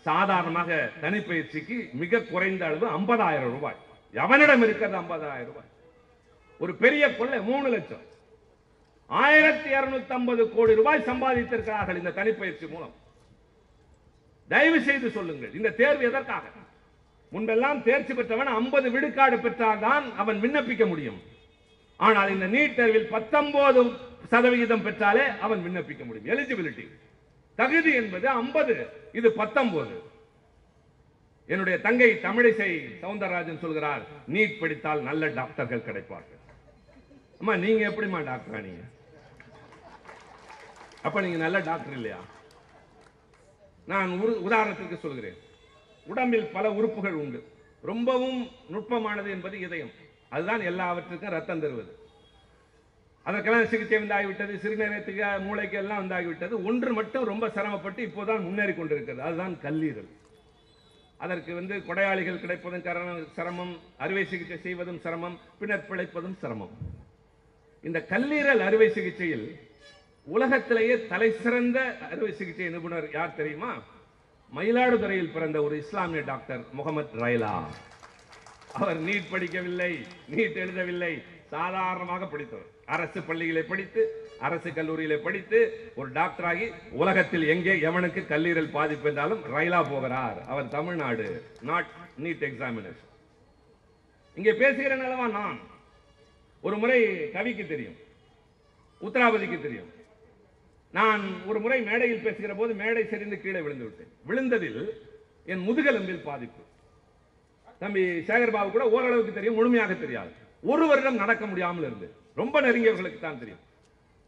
[0.07, 3.79] சாதாரணமாக தனிப்பயிற்சிக்கு மிக குறைந்த அளவு 50000 ரூபாய்.
[4.23, 5.69] எவனிடம் இருக்கிறது 50000 ரூபாய்?
[6.63, 8.03] ஒரு பெரிய கொள்ளை மூணு லட்சம்.
[9.09, 12.93] ஆயிரத்தி இருநூத்தி ஐம்பது கோடி ரூபாய் சம்பாதித்திருக்கிறார்கள் இந்த தனிப்பயிற்சி மூலம்.
[14.49, 16.45] தயவு செய்து சொல்லுங்கள் இந்த தேர்வு எதற்காக?
[17.33, 21.19] முன்பெல்லாம் தேர்ச்சி பெற்றவன் ஐம்பது விடுக்காடு பெற்றால்தான் அவன் விண்ணப்பிக்க முடியும்.
[22.05, 23.81] ஆனால் இந்த நீட் தேர்வில் பத்தொன்பது
[24.31, 26.31] சதவிகிதம் பெற்றாலே அவன் விண்ணப்பிக்க முடியும்.
[26.33, 26.85] எலிஜிபிலிட்டி
[27.59, 28.75] தகுதி என்பது 50
[29.19, 29.95] இது பத்தொன்பது.
[31.53, 32.69] என்னுடைய தங்கை தமிழிசை
[33.01, 34.03] சவுந்தரராஜன் சொல்கிறார்
[34.33, 36.41] நீட் படித்தால் நல்ல டாக்டர்கள் கிடைப்பார்கள்.
[37.39, 38.83] அம்மா நீங்க எப்படிம்மா டாக்டரா நீங்க?
[41.07, 42.19] அப்ப நீங்க நல்ல டாக்டர் இல்லையா?
[43.91, 44.11] நான்
[44.47, 45.39] உதாரணத்திற்கு சொல்கிறேன்.
[46.07, 47.43] உடம்பில் பல உறுப்புகள் உண்டு.
[47.81, 49.91] ரொம்பவும் நுட்பமானது என்பது இதயம்.
[50.29, 51.95] அதுதான் எல்லாவற்றுக்கும் ரத்தம் தருவது.
[53.23, 59.21] அதற்கெல்லாம் சிகிச்சை வந்தாகிவிட்டது சிறுநீரகத்துக்கு மூளைக்கு எல்லாம் வந்தாகிவிட்டது ஒன்று மட்டும் ரொம்ப சிரமப்பட்டு இப்போதான் முன்னேறி கொண்டிருக்கிறது.
[59.21, 60.07] அதுதான் கல்லீரல்.
[61.17, 63.77] அதற்கு வந்து கொடையாளிகள் கிடைப்பதும் கரணம் சிரமம்.
[63.97, 65.39] அறுவை சிகிச்சை செய்வதும் சிரமம்.
[65.59, 66.69] பின்னர் பிழைப்பதும் சிரமம்.
[67.83, 69.59] இந்த கல்லீரல் அறுவை சிகிச்சையில்
[70.23, 73.83] உலகத்திலேயே தலை சிறந்த அறுவை சிகிச்சை நிபுணர் யார் தெரியுமா?
[74.55, 77.53] மயிலாடுதுறையில் பிறந்த ஒரு இஸ்லாமிய டாக்டர் முகமது ரைலா.
[78.79, 79.91] அவர் நீட் படிக்கவில்லை
[80.33, 81.13] நீட் எழுதவில்லை.
[81.53, 82.69] சாதாரணமாக படித்தவர்.
[82.95, 84.01] அரசு பள்ளிகளை படித்து
[84.39, 85.59] அரசு கல்லூரியில படித்து
[85.95, 86.67] ஒரு டாக்டராகி
[87.01, 90.39] உலகத்தில் எங்கே எவனுக்கு கல்லீரல் பாதிப்பு என்றாலும் ரைலா போகிறார்.
[90.51, 91.27] அவர் தமிழ்நாடு
[91.69, 91.91] நாட்
[92.25, 93.11] நீட் எக்ஸாமினேஷன்
[94.37, 95.59] இங்கே பேசுகிற நிலவா நான்?
[96.61, 96.99] ஒரு முறை
[97.31, 97.97] கவிக்கு தெரியும்
[99.01, 99.89] உத்தராபதிக்கு தெரியும்.
[100.97, 104.11] நான் ஒரு முறை மேடையில் பேசுகிற போது மேடை சரிந்து கீழே விழுந்து விட்டேன்.
[104.29, 104.81] விழுந்ததில்
[105.51, 106.61] என் முதுகெலும்பில் பாதிப்பு.
[107.79, 110.31] தம்பி சேகர் பாபு கூட ஓரளவுக்கு தெரியும் முழுமையாக தெரியாது.
[110.71, 113.63] ஒரு வருடம் நடக்க முடியாமல் இருந்து ரொம்ப நெருங்கியவர்களுக்கு தான் தெரியும்.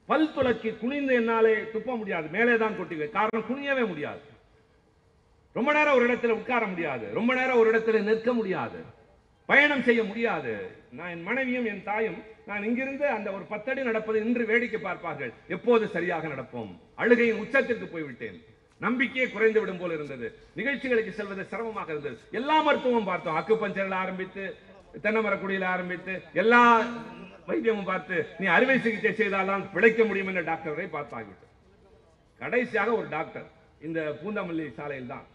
[0.10, 2.28] பல் துளக்கி குனிந்து என்னாலே துப்ப முடியாது.
[2.38, 4.26] மேலே தான் கொட்டிவேன் காரணம் குனியவே முடியாது.
[5.54, 7.06] ரொம்ப நேரம் ஒரு இடத்துல உட்கார முடியாது.
[7.14, 8.80] ரொம்ப நேரம் ஒரு இடத்துல நிற்க முடியாது.
[9.46, 10.54] பயணம் செய்ய முடியாது.
[10.98, 12.20] நான் என் மனைவியும் என் தாயும்
[12.50, 15.32] நான் இங்கிருந்து அந்த ஒரு பத்தடி நடப்பதை இன்று வேடிக்கை பார்ப்பார்கள்.
[15.56, 16.72] எப்போது சரியாக நடப்போம்?
[17.02, 18.38] அழுகையின் உச்சத்திற்கு போய்விட்டேன்.
[18.82, 20.28] நம்பிக்கையே குறைந்து விடும் போல இருந்தது.
[20.60, 22.18] நிகழ்ச்சிகளுக்கு செல்வது சிரமமாக இருந்தது.
[22.40, 23.38] எல்லா மருத்துவமும் பார்த்தோம்.
[23.42, 24.44] அக்கு பஞ்சரில் ஆரம்பித்து
[25.04, 26.62] தென்னமரக்குடியில் ஆரம்பித்து எல்லா
[27.48, 31.48] வைத்தியமும் பார்த்து நீ அறுவை சிகிச்சை செய்தால்தான் பிழைக்க முடியும் என்ற டாக்டரை பார்த்தாகிவிட்டு
[32.42, 33.48] கடைசியாக ஒரு டாக்டர்
[33.88, 35.26] இந்த பூந்தமல்லி சாலையில் தான்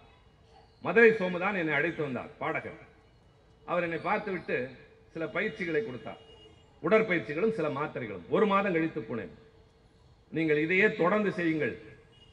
[0.84, 2.78] மதுரை சோமுதான் என்னை அழைத்து வந்தார் பாடகர்.
[3.70, 4.56] அவர் என்னை பார்த்துவிட்டு
[5.12, 6.20] சில பயிற்சிகளை கொடுத்தார்
[6.86, 8.26] உடற்பயிற்சிகளும் சில மாத்திரைகளும்.
[8.28, 9.32] ஒரு மாதம் கழித்து போனேன்.
[10.36, 11.78] நீங்கள் இதையே தொடர்ந்து செய்யுங்கள்.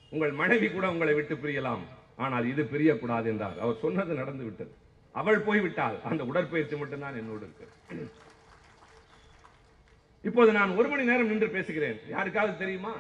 [0.10, 1.84] உங்கள் மனைவி கூட உங்களை விட்டு பிரியலாம்.
[2.16, 3.60] ஆனால் இது பிரியக்கூடாது என்றார்.
[3.60, 4.72] அவர் சொன்னது நடந்து விட்டது.
[5.12, 7.66] அவள் போய்விட்டால் அந்த உடற்பயிற்சி மட்டும்தான் என்னோடு இருக்கு.
[10.22, 12.00] இப்போது நான் ஒரு மணி நேரம் நின்று பேசுகிறேன்.
[12.08, 12.94] யாருக்காவது தெரியுமா?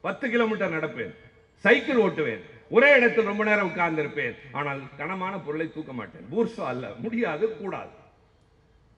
[0.00, 1.14] பத்து கிலோமீட்டர் நடப்பேன்.
[1.58, 2.40] சைக்கிள் ஓட்டுவேன்.
[2.70, 4.34] ஒரே இடத்தில் ரொம்ப நேரம் உட்கார்ந்திருப்பேன்.
[4.52, 6.24] ஆனால் கனமான பொருளை தூக்க மாட்டேன்.
[6.32, 6.94] பூர்ஷா அல்ல.
[6.98, 8.00] முடியாது கூடாது.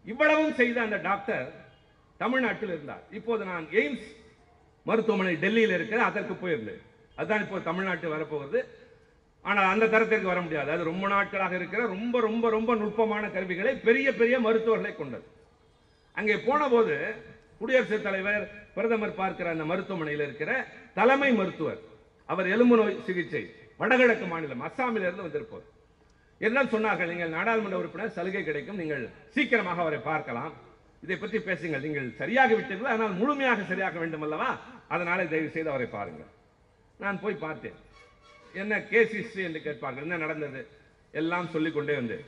[0.04, 1.46] இவ்வளவும் செய்த அந்த டாக்டர்
[2.22, 3.04] தமிழ்நாட்டில் இருந்தார்.
[3.18, 4.08] இப்போது நான் எய்ம்ஸ்
[4.86, 6.82] மருத்துவமனை டெல்லியில் இருக்கிற அதற்கு போயிருந்தேன்.
[7.18, 8.60] அதுதான் இப்போ தமிழ்நாட்டு வரப்போகுது
[9.44, 10.70] ஆனால் அந்த தரத்திற்கு வர முடியாது.
[10.74, 15.26] அது ரொம்ப நாட்களாக இருக்கிற ரொம்ப ரொம்ப ரொம்ப நுட்பமான கருவிகளை பெரிய பெரிய மருத்துவர்களை கொண்டது.
[16.16, 16.96] அங்கே போன போது
[17.58, 18.44] குடியரசுத் தலைவர்
[18.76, 20.50] பிரதமர் பார்க்கிற அந்த மருத்துவமனையில் இருக்கிற
[20.98, 21.80] தலைமை மருத்துவர்
[22.28, 23.42] அவர் எலும்பு நோய் சிகிச்சை
[23.80, 25.66] வடகிழக்கு மாநிலம் அஸ்ஸாமிலிருந்து வந்திருப்போம்
[26.46, 29.02] எல்லாம் என்ன சொன்னார்கள் நீங்கள் நாடாளுமன்ற உறுப்பினர் சலுகை கிடைக்கும் நீங்கள்
[29.34, 30.52] சீக்கிரமாக அவரை பார்க்கலாம்.
[31.04, 34.50] இதை பற்றி பேசுங்கள் நீங்கள் சரியாக விட்டீர்கள் ஆனால் முழுமையாக சரியாக வேண்டும் அல்லவா
[34.94, 36.30] அதனால தயவு செய்து அவரை பாருங்கள்.
[37.02, 37.78] நான் போய் பார்த்தேன்.
[38.62, 40.60] என்ன கேஸ் ஹிஸ்டரி என்று கேட்பார்கள் என்ன நடந்தது?
[41.20, 42.18] எல்லாம் சொல்லிக்கொண்டே கொண்டே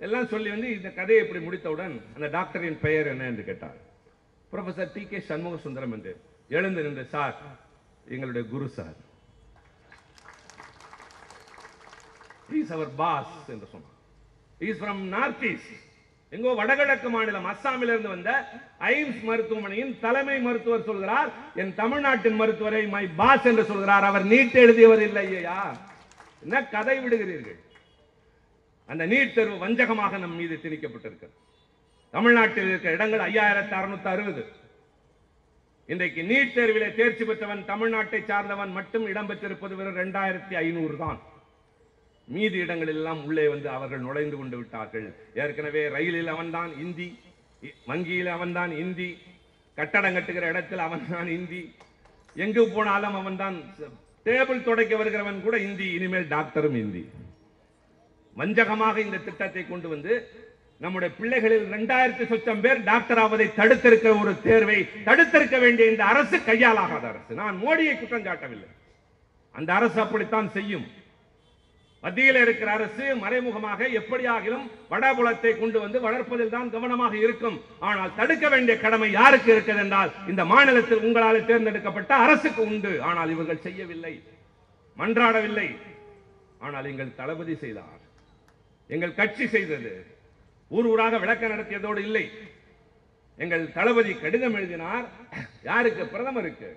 [0.00, 3.78] எல்லாம் சொல்லி வந்து இந்த கதையை இப்படி முடித்தவுடன் அந்த டாக்டரின் பெயர் என்ன என்று கேட்டார்.
[4.52, 6.12] Professor T K Shanmuga Sundaram என்று
[6.56, 7.36] எழுந்து நின்று சார்
[8.14, 8.96] எங்களுடைய குரு சார்.
[12.58, 13.98] இஸ் அவர் பாஸ் என்று சொன்னார்
[14.68, 15.78] இஸ் ஃப்ரம் நார்த் ஈஸ்ட்
[16.32, 18.30] எங்கோ வடகிழக்கு மாநிலம் அஸ்ஸாமில் இருந்து வந்த
[18.90, 21.30] ஐம்ஸ் மருத்துவமனையின் தலைமை மருத்துவர் சொல்கிறார்
[21.62, 24.04] என் தமிழ்நாட்டின் மருத்துவரை மை பாஸ் என்று சொல்கிறார்.
[24.10, 25.58] அவர் நீட் எழுதியவர் இல்லையா
[26.44, 27.58] என்ன கதை விடுகிறீர்கள்?
[28.88, 31.36] அந்த நீட் தேர்வு வஞ்சகமாக நம் மீது திணிக்கப்பட்டிருக்கிறது.
[32.10, 34.42] தமிழ்நாட்டில் இருக்கிற இடங்கள் ஐயாயிரத்தி அறுநூத்தி அறுபது.
[35.88, 41.20] இன்றைக்கு நீட் தேர்விலே தேர்ச்சி பெற்றவன் தமிழ்நாட்டை சார்ந்தவன் மட்டும் இடம்பெற்றிருப்பது வெறும் இரண்டாயிரத்தி ஐநூறு தான்.
[42.28, 45.06] மீதி இடங்களில் எல்லாம் உள்ளே வந்து அவர்கள் நுழைந்து கொண்டு விட்டார்கள்.
[45.42, 47.08] ஏற்கனவே ரயிலில் அவன்தான் இந்தி
[47.88, 49.08] வங்கியில் அவன்தான் இந்தி
[49.78, 51.62] கட்டடம் கட்டுகிற இடத்தில் அவன்தான் இந்தி.
[52.36, 53.56] எங்கு போனாலும் அவன்தான்
[54.26, 57.02] டேபிள் துடைக்க வருகிறவன் கூட இந்தி இனிமேல் டாக்டரும் இந்தி.
[58.36, 60.12] வஞ்சகமாக இந்த திட்டத்தை கொண்டு வந்து
[60.80, 67.04] நம்முடைய பிள்ளைகளில் இரண்டாயிரத்தி சொச்சம் பேர் டாக்டர் ஆவதை தடுத்திருக்க ஒரு தேர்வை தடுத்திருக்க வேண்டிய இந்த அரசு கையாலாகாத
[67.12, 67.32] அரசு.
[67.42, 68.70] நான் மோடியை குற்றம் காட்டவில்லை
[69.54, 70.86] அந்த அரசு அப்படித்தான் செய்யும்.
[72.04, 77.58] மத்தியில் இருக்கிற அரசு மறைமுகமாக எப்படியாகிலும் வடபுலத்தை கொண்டு வந்து வளர்ப்பதில் தான் கவனமாக இருக்கும்.
[77.88, 82.92] ஆனால் தடுக்க வேண்டிய கடமை யாருக்கு இருக்கிறது என்றால் இந்த மாநிலத்தில் உங்களால் தேர்ந்தெடுக்கப்பட்ட அரசுக்கு உண்டு.
[83.08, 84.14] ஆனால் இவர்கள் செய்யவில்லை.
[85.00, 85.68] மன்றாடவில்லை.
[86.66, 88.02] ஆனால் எங்கள் தளபதி செய்தார்.
[88.90, 89.94] எங்கள் கட்சி செய்தது.
[90.70, 92.26] ஊர் ஊராக விளக்க நடத்தியதோடு இல்லை.
[93.38, 95.06] எங்கள் தளபதி கடிதம் எழுதினார்.
[95.70, 96.02] யாருக்கு?
[96.06, 96.70] பிரதமருக்கு.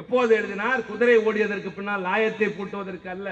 [0.00, 0.80] எப்போது எழுதினார்?
[0.90, 3.30] குதிரை ஓடியதற்கு பின்னால் லாயத்தை பூட்டுவதற்கு அல்ல.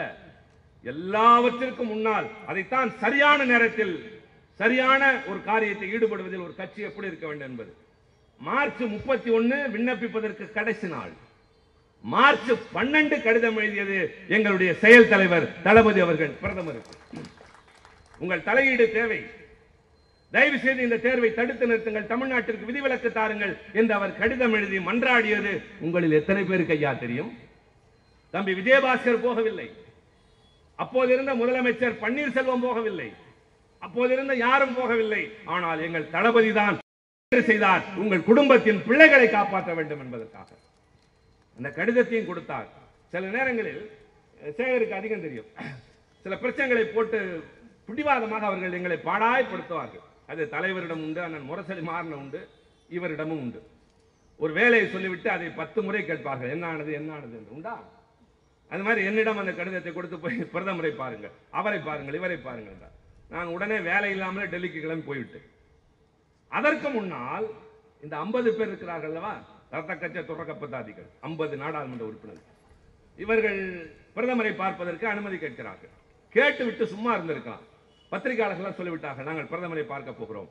[0.93, 3.95] எல்லாவற்றிற்கும் முன்னால் அதைத்தான் சரியான நேரத்தில்
[4.61, 7.73] சரியான ஒரு காரியத்தை ஈடுபடுவதில் ஒரு கட்சி எப்படி இருக்க வேண்டும் என்பது.
[8.49, 11.13] மார்ச் முப்பத்தி ஒன்று விண்ணப்பிப்பதற்கு கடைசி நாள்.
[12.15, 13.99] மார்ச் பன்னெண்டு கடிதம் எழுதியது
[14.37, 16.95] எங்களுடைய செயல் தலைவர் தளபதி அவர்கள் பிரதமருக்கு
[18.23, 19.21] உங்கள் தலையீடு தேவை.
[20.33, 22.07] தயவு செய்து இந்த தேர்வை தடுத்து நிறுத்துங்கள்.
[22.13, 25.53] தமிழ்நாட்டிற்கு விதிவிலக்கு தாருங்கள் என்று அவர் கடிதம் எழுதி மன்றாடியது
[25.87, 27.31] உங்களில் எத்தனை பேருக்கு ஐயா தெரியும்?
[28.35, 29.69] தம்பி விஜயபாஸ்கர் போகவில்லை.
[30.83, 33.09] அப்போது இருந்த முதலமைச்சர் பன்னீர்செல்வம் போகவில்லை.
[33.87, 35.23] அப்போது இருந்த யாரும் போகவில்லை.
[35.55, 36.77] ஆனால் எங்கள் தளபதி தான்
[37.51, 37.85] செய்தார்.
[38.03, 40.51] உங்கள் குடும்பத்தின் பிள்ளைகளை காப்பாற்ற வேண்டும் என்பதற்காக.
[41.59, 42.69] அந்த கடிதத்தையும் கொடுத்தார்.
[43.13, 43.83] சில நேரங்களில்
[44.59, 45.49] சேகருக்கு அதிகம் தெரியும்.
[46.25, 47.19] சில பிரச்சனைகளை போட்டு
[47.89, 52.41] பிடிவாதமாக அவர்கள் எங்களை பாடாய்படுத்துவார்கள் அது தலைவரிடம் உண்டு அண்ணன் முரசலி மாறின உண்டு
[52.97, 53.61] இவரிடமும் உண்டு.
[54.43, 56.53] ஒரு வேலையை சொல்லிவிட்டு அதை பத்து முறை கேட்பார்கள்.
[56.57, 57.75] என்ன ஆனது என்ன ஆனது என்று உண்டா?
[58.73, 62.97] அது மாதிரி என்னிடம் அந்த கடிதத்தை கொடுத்து போய் பிரதமரை பாருங்கள் அவரை பாருங்கள் இவரை பாருங்கள்
[63.35, 65.47] நான் உடனே வேலை இல்லாமல் டெல்லிக்கு கிளம்பி போய்விட்டேன்.
[66.59, 67.47] அதற்கு முன்னால்
[68.05, 69.33] இந்த 50 பேர் இருக்கிறார்கள் அல்லவா?
[69.75, 72.47] ரத்த கச்ச துறக்கப்பத்தாதிகள் 50 நாடாளுமன்ற உறுப்பினர்கள்.
[73.19, 73.61] இவர்கள்
[74.17, 75.93] பிரதமரை பார்ப்பதற்கு அனுமதி கேட்கிறார்கள்.
[76.35, 77.65] கேட்டுவிட்டு சும்மா இருந்திருக்கலாம்.
[78.13, 80.49] பத்திரிகையாளர்கள் சொல்லிவிட்டார்கள் நாங்கள் பிரதமரை பார்க்க போகிறோம்.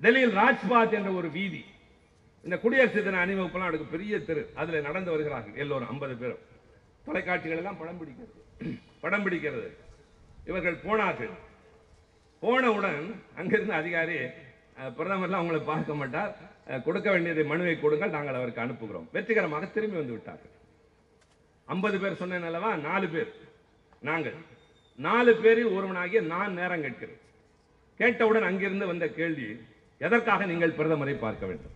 [0.00, 1.62] டெல்லியில் ராஜ்பாத் என்ற ஒரு வீதி
[2.44, 4.42] இந்த குடியரசு தின அணிவகுப்பெல்லாம் அதுக்கு பெரிய தெரு.
[4.60, 6.42] அதில் நடந்து வருகிறார்கள் எல்லோரும் 50 பேரும்.
[7.04, 8.40] தொலைக்காட்சிகள் எல்லாம் படம் பிடிக்கிறது.
[9.00, 9.68] படம் பிடிக்கிறது.
[10.44, 11.34] இவர்கள் போனார்கள்.
[12.40, 14.16] போனவுடன் அங்கிருந்த அதிகாரி
[14.98, 16.32] பிரதமர்லாம் அவங்களை பார்க்க மாட்டார்.
[16.84, 19.06] கொடுக்க வேண்டியதை மனுவை கொடுங்கள் நாங்கள் அவருக்கு அனுப்புகிறோம்.
[19.12, 20.52] வெற்றிகரமாக திரும்பி வந்து விட்டார்கள்.
[21.64, 22.76] ஐம்பது பேர் சொன்னேன் அல்லவா?
[22.76, 23.30] நாலு பேர்.
[24.00, 24.34] நாங்கள்.
[24.98, 27.20] நாலு பேரில் ஒருவனாகிய நான் நேரம் கேட்கிறேன்.
[27.96, 29.48] கேட்டவுடன் அங்கிருந்து வந்த கேள்வி
[29.98, 31.74] எதற்காக நீங்கள் பிரதமரை பார்க்க வேண்டும்?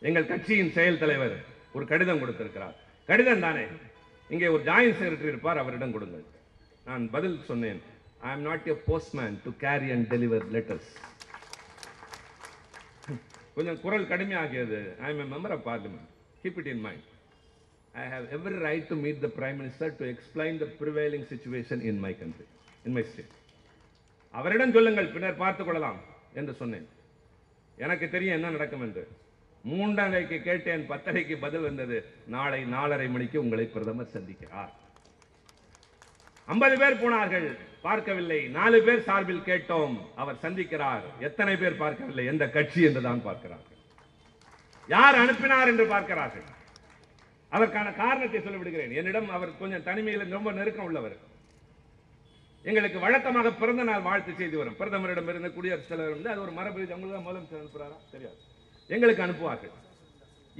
[0.00, 1.36] எங்கள் கட்சியின் செயல் தலைவர்
[1.72, 2.76] ஒரு கடிதம் கொடுத்திருக்கிறார்.
[3.06, 3.64] கடிதம் தானே?
[4.28, 6.24] இங்கே ஒரு ஜாயின்ட் செக்ரட்டரி இருப்பார் அவரிடம் கொடுங்கள்.
[6.84, 7.82] நான் பதில் சொன்னேன்.
[8.20, 10.90] I am not a postman to carry and deliver letters
[13.54, 14.98] கொஞ்சம் குரல் கடுமையாகியது.
[14.98, 16.08] I am a member of parliament
[16.42, 17.06] keep it in mind
[17.92, 21.98] I have every right to meet the prime minister to explain the prevailing situation in
[21.98, 22.44] my country
[22.84, 23.34] in my state
[24.30, 26.00] அவரிடம் சொல்லுங்கள் பின்னர் பார்த்துக் கொள்ளலாம்
[26.34, 26.88] என்று சொன்னேன்.
[27.76, 29.08] எனக்கு தெரியும் என்ன நடக்கும் என்று.
[29.68, 32.04] மூன்றரைக்கு கேட்டேன் பத்தரைக்கு பதில் வந்தது.
[32.26, 34.72] நாளை நாலரை மணிக்கு உங்களை பிரதமர் சந்திக்கிறார்.
[36.46, 38.48] ஐம்பது பேர் போனார்கள் பார்க்கவில்லை.
[38.48, 41.02] நாலு பேர் சார்பில் கேட்டோம் அவர் சந்திக்கிறார்.
[41.18, 42.26] எத்தனை பேர் பார்க்கவில்லை?
[42.26, 43.78] எந்த கட்சி என்று தான் பார்க்கிறார்கள்.
[44.88, 46.46] யார் அனுப்பினார் என்று பார்க்கிறார்கள்.
[47.48, 48.92] அதற்கான காரணத்தை சொல்லிவிடுகிறேன்.
[48.92, 51.16] என்னிடம் அவர் கொஞ்சம் தனிமையில் ரொம்ப நெருக்கம் உள்ளவர்.
[52.62, 54.76] எங்களுக்கு வழக்கமாக பிறந்த நாள் வாழ்த்து செய்தி வரும்.
[54.78, 57.98] பிரதமரிடம் இருந்து குடியரசுத் தலைவர் அது ஒரு மரபு அவங்களுக்கு முதலமைச்சர் அனுப்புறாரா?
[58.10, 58.54] தெரியாது.
[58.94, 59.74] எங்களுக்கு அனுப்புவார்கள்.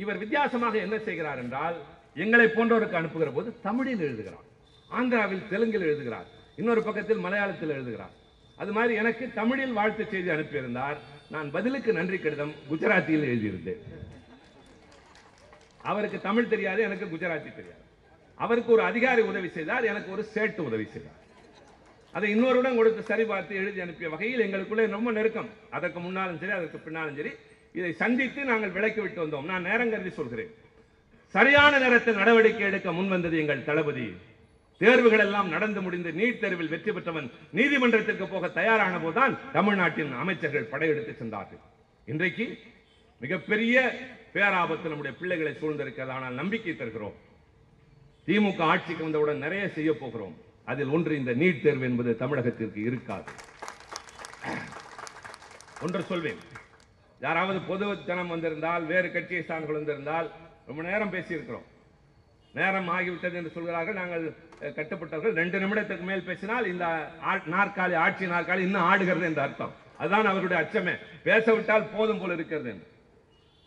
[0.02, 1.76] இவர் வித்தியாசமாக என்ன செய்கிறார் என்றால்
[2.24, 4.46] எங்களை போன்றவருக்கு அனுப்புகிற போது தமிழில் எழுதுகிறார்.
[4.90, 6.28] ஆந்திராவில் தெலுங்கில் எழுதுகிறார்.
[6.60, 8.14] இன்னொரு பக்கத்தில் மலையாளத்தில் எழுதுகிறார்.
[8.62, 10.98] அது மாதிரி எனக்கு தமிழில் வாழ்த்து செய்தி அனுப்பியிருந்தார்.
[11.34, 13.82] நான் பதிலுக்கு நன்றி கடிதம் குஜராத்தியில் எழுதியிருந்தேன்.
[15.90, 17.82] அவருக்கு தமிழ் தெரியாது எனக்கு குஜராத்தி தெரியாது.
[18.44, 21.20] அவருக்கு ஒரு அதிகாரி உதவி செய்தார் எனக்கு ஒரு சேட்டு உதவி செய்தார்.
[22.16, 25.50] அதை இன்னொருடன் கொடுத்து சரிபார்த்து எழுதி அனுப்பிய வகையில் எங்களுக்குள்ளே ரொம்ப நெருக்கம்.
[25.76, 27.32] அதற்கு முன்னாலும் சரி அதற்கு பின்னாலும் சரி
[27.78, 29.48] இதை சந்தித்து நாங்கள் விலக்கி விட்டு வந்தோம்.
[29.50, 30.52] நான் நேரம் கருதி சொல்கிறேன்.
[31.34, 34.06] சரியான நேரத்தில் நடவடிக்கை எடுக்க முன்வந்தது எங்கள் தளபதி.
[34.80, 41.12] தேர்வுகள் எல்லாம் நடந்து முடிந்து நீட் தேர்வில் வெற்றி பெற்றவன் நீதிமன்றத்திற்கு போக தயாரான போதுதான் தமிழ்நாட்டின் அமைச்சர்கள் படையெடுத்து
[41.20, 41.62] சென்றார்கள்.
[42.12, 42.46] இன்றைக்கு
[43.20, 43.76] மிகப்பெரிய
[44.34, 46.14] பேராபத்து நம்முடைய பிள்ளைகளை சூழ்ந்திருக்கிறது.
[46.16, 47.16] ஆனால் நம்பிக்கை தருகிறோம்.
[48.26, 50.36] திமுக ஆட்சிக்கு வந்தவுடன் நிறைய செய்ய போகிறோம்.
[50.72, 53.30] அதில் ஒன்று இந்த நீட் தேர்வு என்பது தமிழகத்திற்கு இருக்காது.
[55.84, 56.42] ஒன்று சொல்வேன்.
[57.20, 60.30] யாராவது பொது ஜனம் வந்திருந்தால் வேறு கட்சியை சார்ந்து வந்திருந்தால்
[60.66, 61.66] ரொம்ப நேரம் பேசியிருக்கிறோம்.
[62.52, 63.94] நேரம் ஆகிவிட்டது என்று சொல்கிறார்கள்.
[63.94, 65.34] நாங்கள் கட்டுப்பட்டவர்கள்.
[65.34, 66.86] ரெண்டு நிமிடத்துக்கு மேல் பேசினால் இந்த
[67.50, 69.72] நாற்காலி ஆட்சி நாற்காலி இன்னும் ஆடுகிறது என்று அர்த்தம்.
[69.98, 70.94] அதுதான் அவருடைய அச்சமே.
[71.22, 72.86] பேசவிட்டால் போதும் போல இருக்கிறது என்று.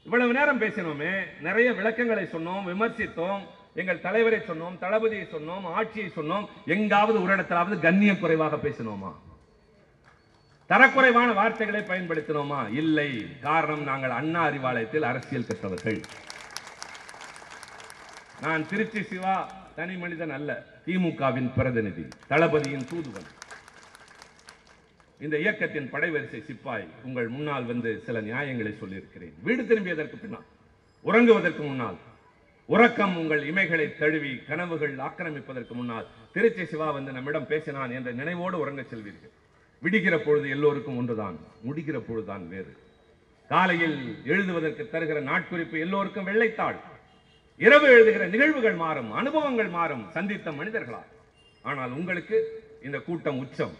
[0.03, 3.41] இவ்வளவு நேரம் பேசினோமே நிறைய விளக்கங்களை சொன்னோம் விமர்சித்தோம்.
[3.73, 6.47] எங்கள் தலைவரை சொன்னோம் தளபதியை சொன்னோம் ஆட்சியை சொன்னோம்.
[6.65, 9.11] எங்காவது ஒரு இடத்திலாவது கண்ணிய குறைவாக பேசினோமா?
[10.69, 12.71] தரக்குறைவான வார்த்தைகளை பயன்படுத்தினோமா?
[12.71, 13.39] இல்லை.
[13.41, 16.01] காரணம் நாங்கள் அண்ணா அறிவாலயத்தில் அரசியல் கற்றவர்கள்.
[18.41, 23.27] நான் திருச்சி சிவா தனி மனிதன் அல்ல திமுகவின் பிரதிநிதி தளபதியின் தூதுவன்.
[25.19, 29.33] இந்த இயக்கத்தின் படைவரிசை சிப்பாய் உங்கள் முன்னால் வந்து சில நியாயங்களை சொல்லியிருக்கிறேன்.
[29.43, 30.47] வீடு திரும்பியதற்கு பின்னால்
[31.05, 31.97] உறங்குவதற்கு முன்னால்
[32.65, 38.89] உறக்கம் உங்கள் இமைகளை தழுவி கனவுகள் ஆக்கிரமிப்பதற்கு முன்னால் திருச்சி சிவா வந்து நம்மிடம் பேசினான் என்ற நினைவோடு உறங்கச்
[38.93, 39.35] செல்வீர்கள்.
[39.81, 42.77] விடுகிற பொழுது எல்லோருக்கும் ஒன்றுதான் முடிகிற பொழுதுதான் வேறு.
[43.47, 46.79] காலையில் எழுதுவதற்கு தருகிற நாட்குறிப்பு எல்லோருக்கும் வெள்ளைத்தாள்.
[47.57, 51.03] இரவு எழுதுகிற நிகழ்வுகள் மாறும் அனுபவங்கள் மாறும் சந்தித்த மனிதர்களா
[51.61, 53.75] ஆனால் உங்களுக்கு இந்த கூட்டம் உச்சம்.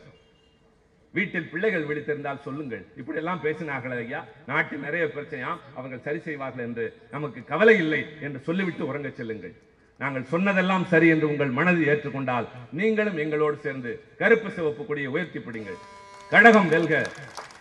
[1.12, 2.86] வீட்டில் பிள்ளைகள் விழித்திருந்தால் சொல்லுங்கள்.
[2.98, 4.26] இப்படி எல்லாம் பேசினார்கள் ஐயா.
[4.48, 5.60] நாட்டில் நிறைய பிரச்சனையாம்.
[5.76, 9.54] அவர்கள் சரி செய்வார்கள் என்று நமக்கு கவலை இல்லை என்று சொல்லிவிட்டு உறங்கச் செல்லுங்கள்.
[10.00, 15.78] நாங்கள் சொன்னதெல்லாம் சரி என்று உங்கள் மனதில் ஏற்றுக்கொண்டால் நீங்களும் எங்களோடு சேர்ந்து கருப்பு சிவப்பு கொடியை உயர்த்தி பிடிங்கள்.
[16.30, 17.08] கழகம் வெல்க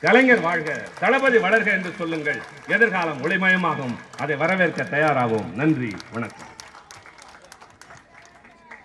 [0.01, 2.41] கலைஞர் வாழ்க தளபதி வளர்க என்று சொல்லுங்கள்.
[2.69, 3.97] எதிர்காலம் ஒளிமயமாகும்.
[4.19, 6.47] அதை வரவேற்க தயாராகும் நன்றி வணக்கம்.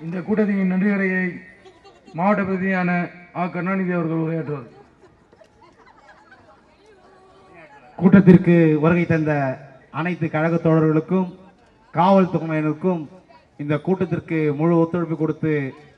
[0.01, 1.41] இந்த கூட்டத்தின் நன்றியுரையை
[2.14, 3.45] மாவட்ட பிரதியான ஆ.
[3.45, 4.70] கருணாநிதி அவர்கள் உரையாற்றுவார்.
[7.95, 9.58] கூட்டத்திற்கு வருகை தந்த
[9.91, 11.39] அனைத்து கழக தோழர்களுக்கும்
[11.93, 13.08] காவல்துறையினருக்கும்
[13.62, 15.51] இந்த கூட்டத்திற்கு முழு ஒத்துழைப்பு கொடுத்து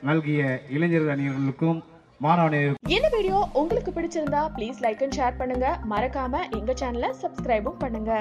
[0.08, 0.41] நல்கிய
[0.76, 1.78] இளைஞர் அணியர்களுக்கும்
[2.26, 2.60] மாணவ
[2.95, 5.68] இந்த வீடியோ உங்களுக்கு பிடிச்சிருந்தா ப்ளீஸ் லைக் அண்ட் ஷேர் பண்ணுங்க.
[5.93, 8.12] மறக்காம எங்க சேனலை சப்ஸ்கிரைபும் பண்ணுங்க.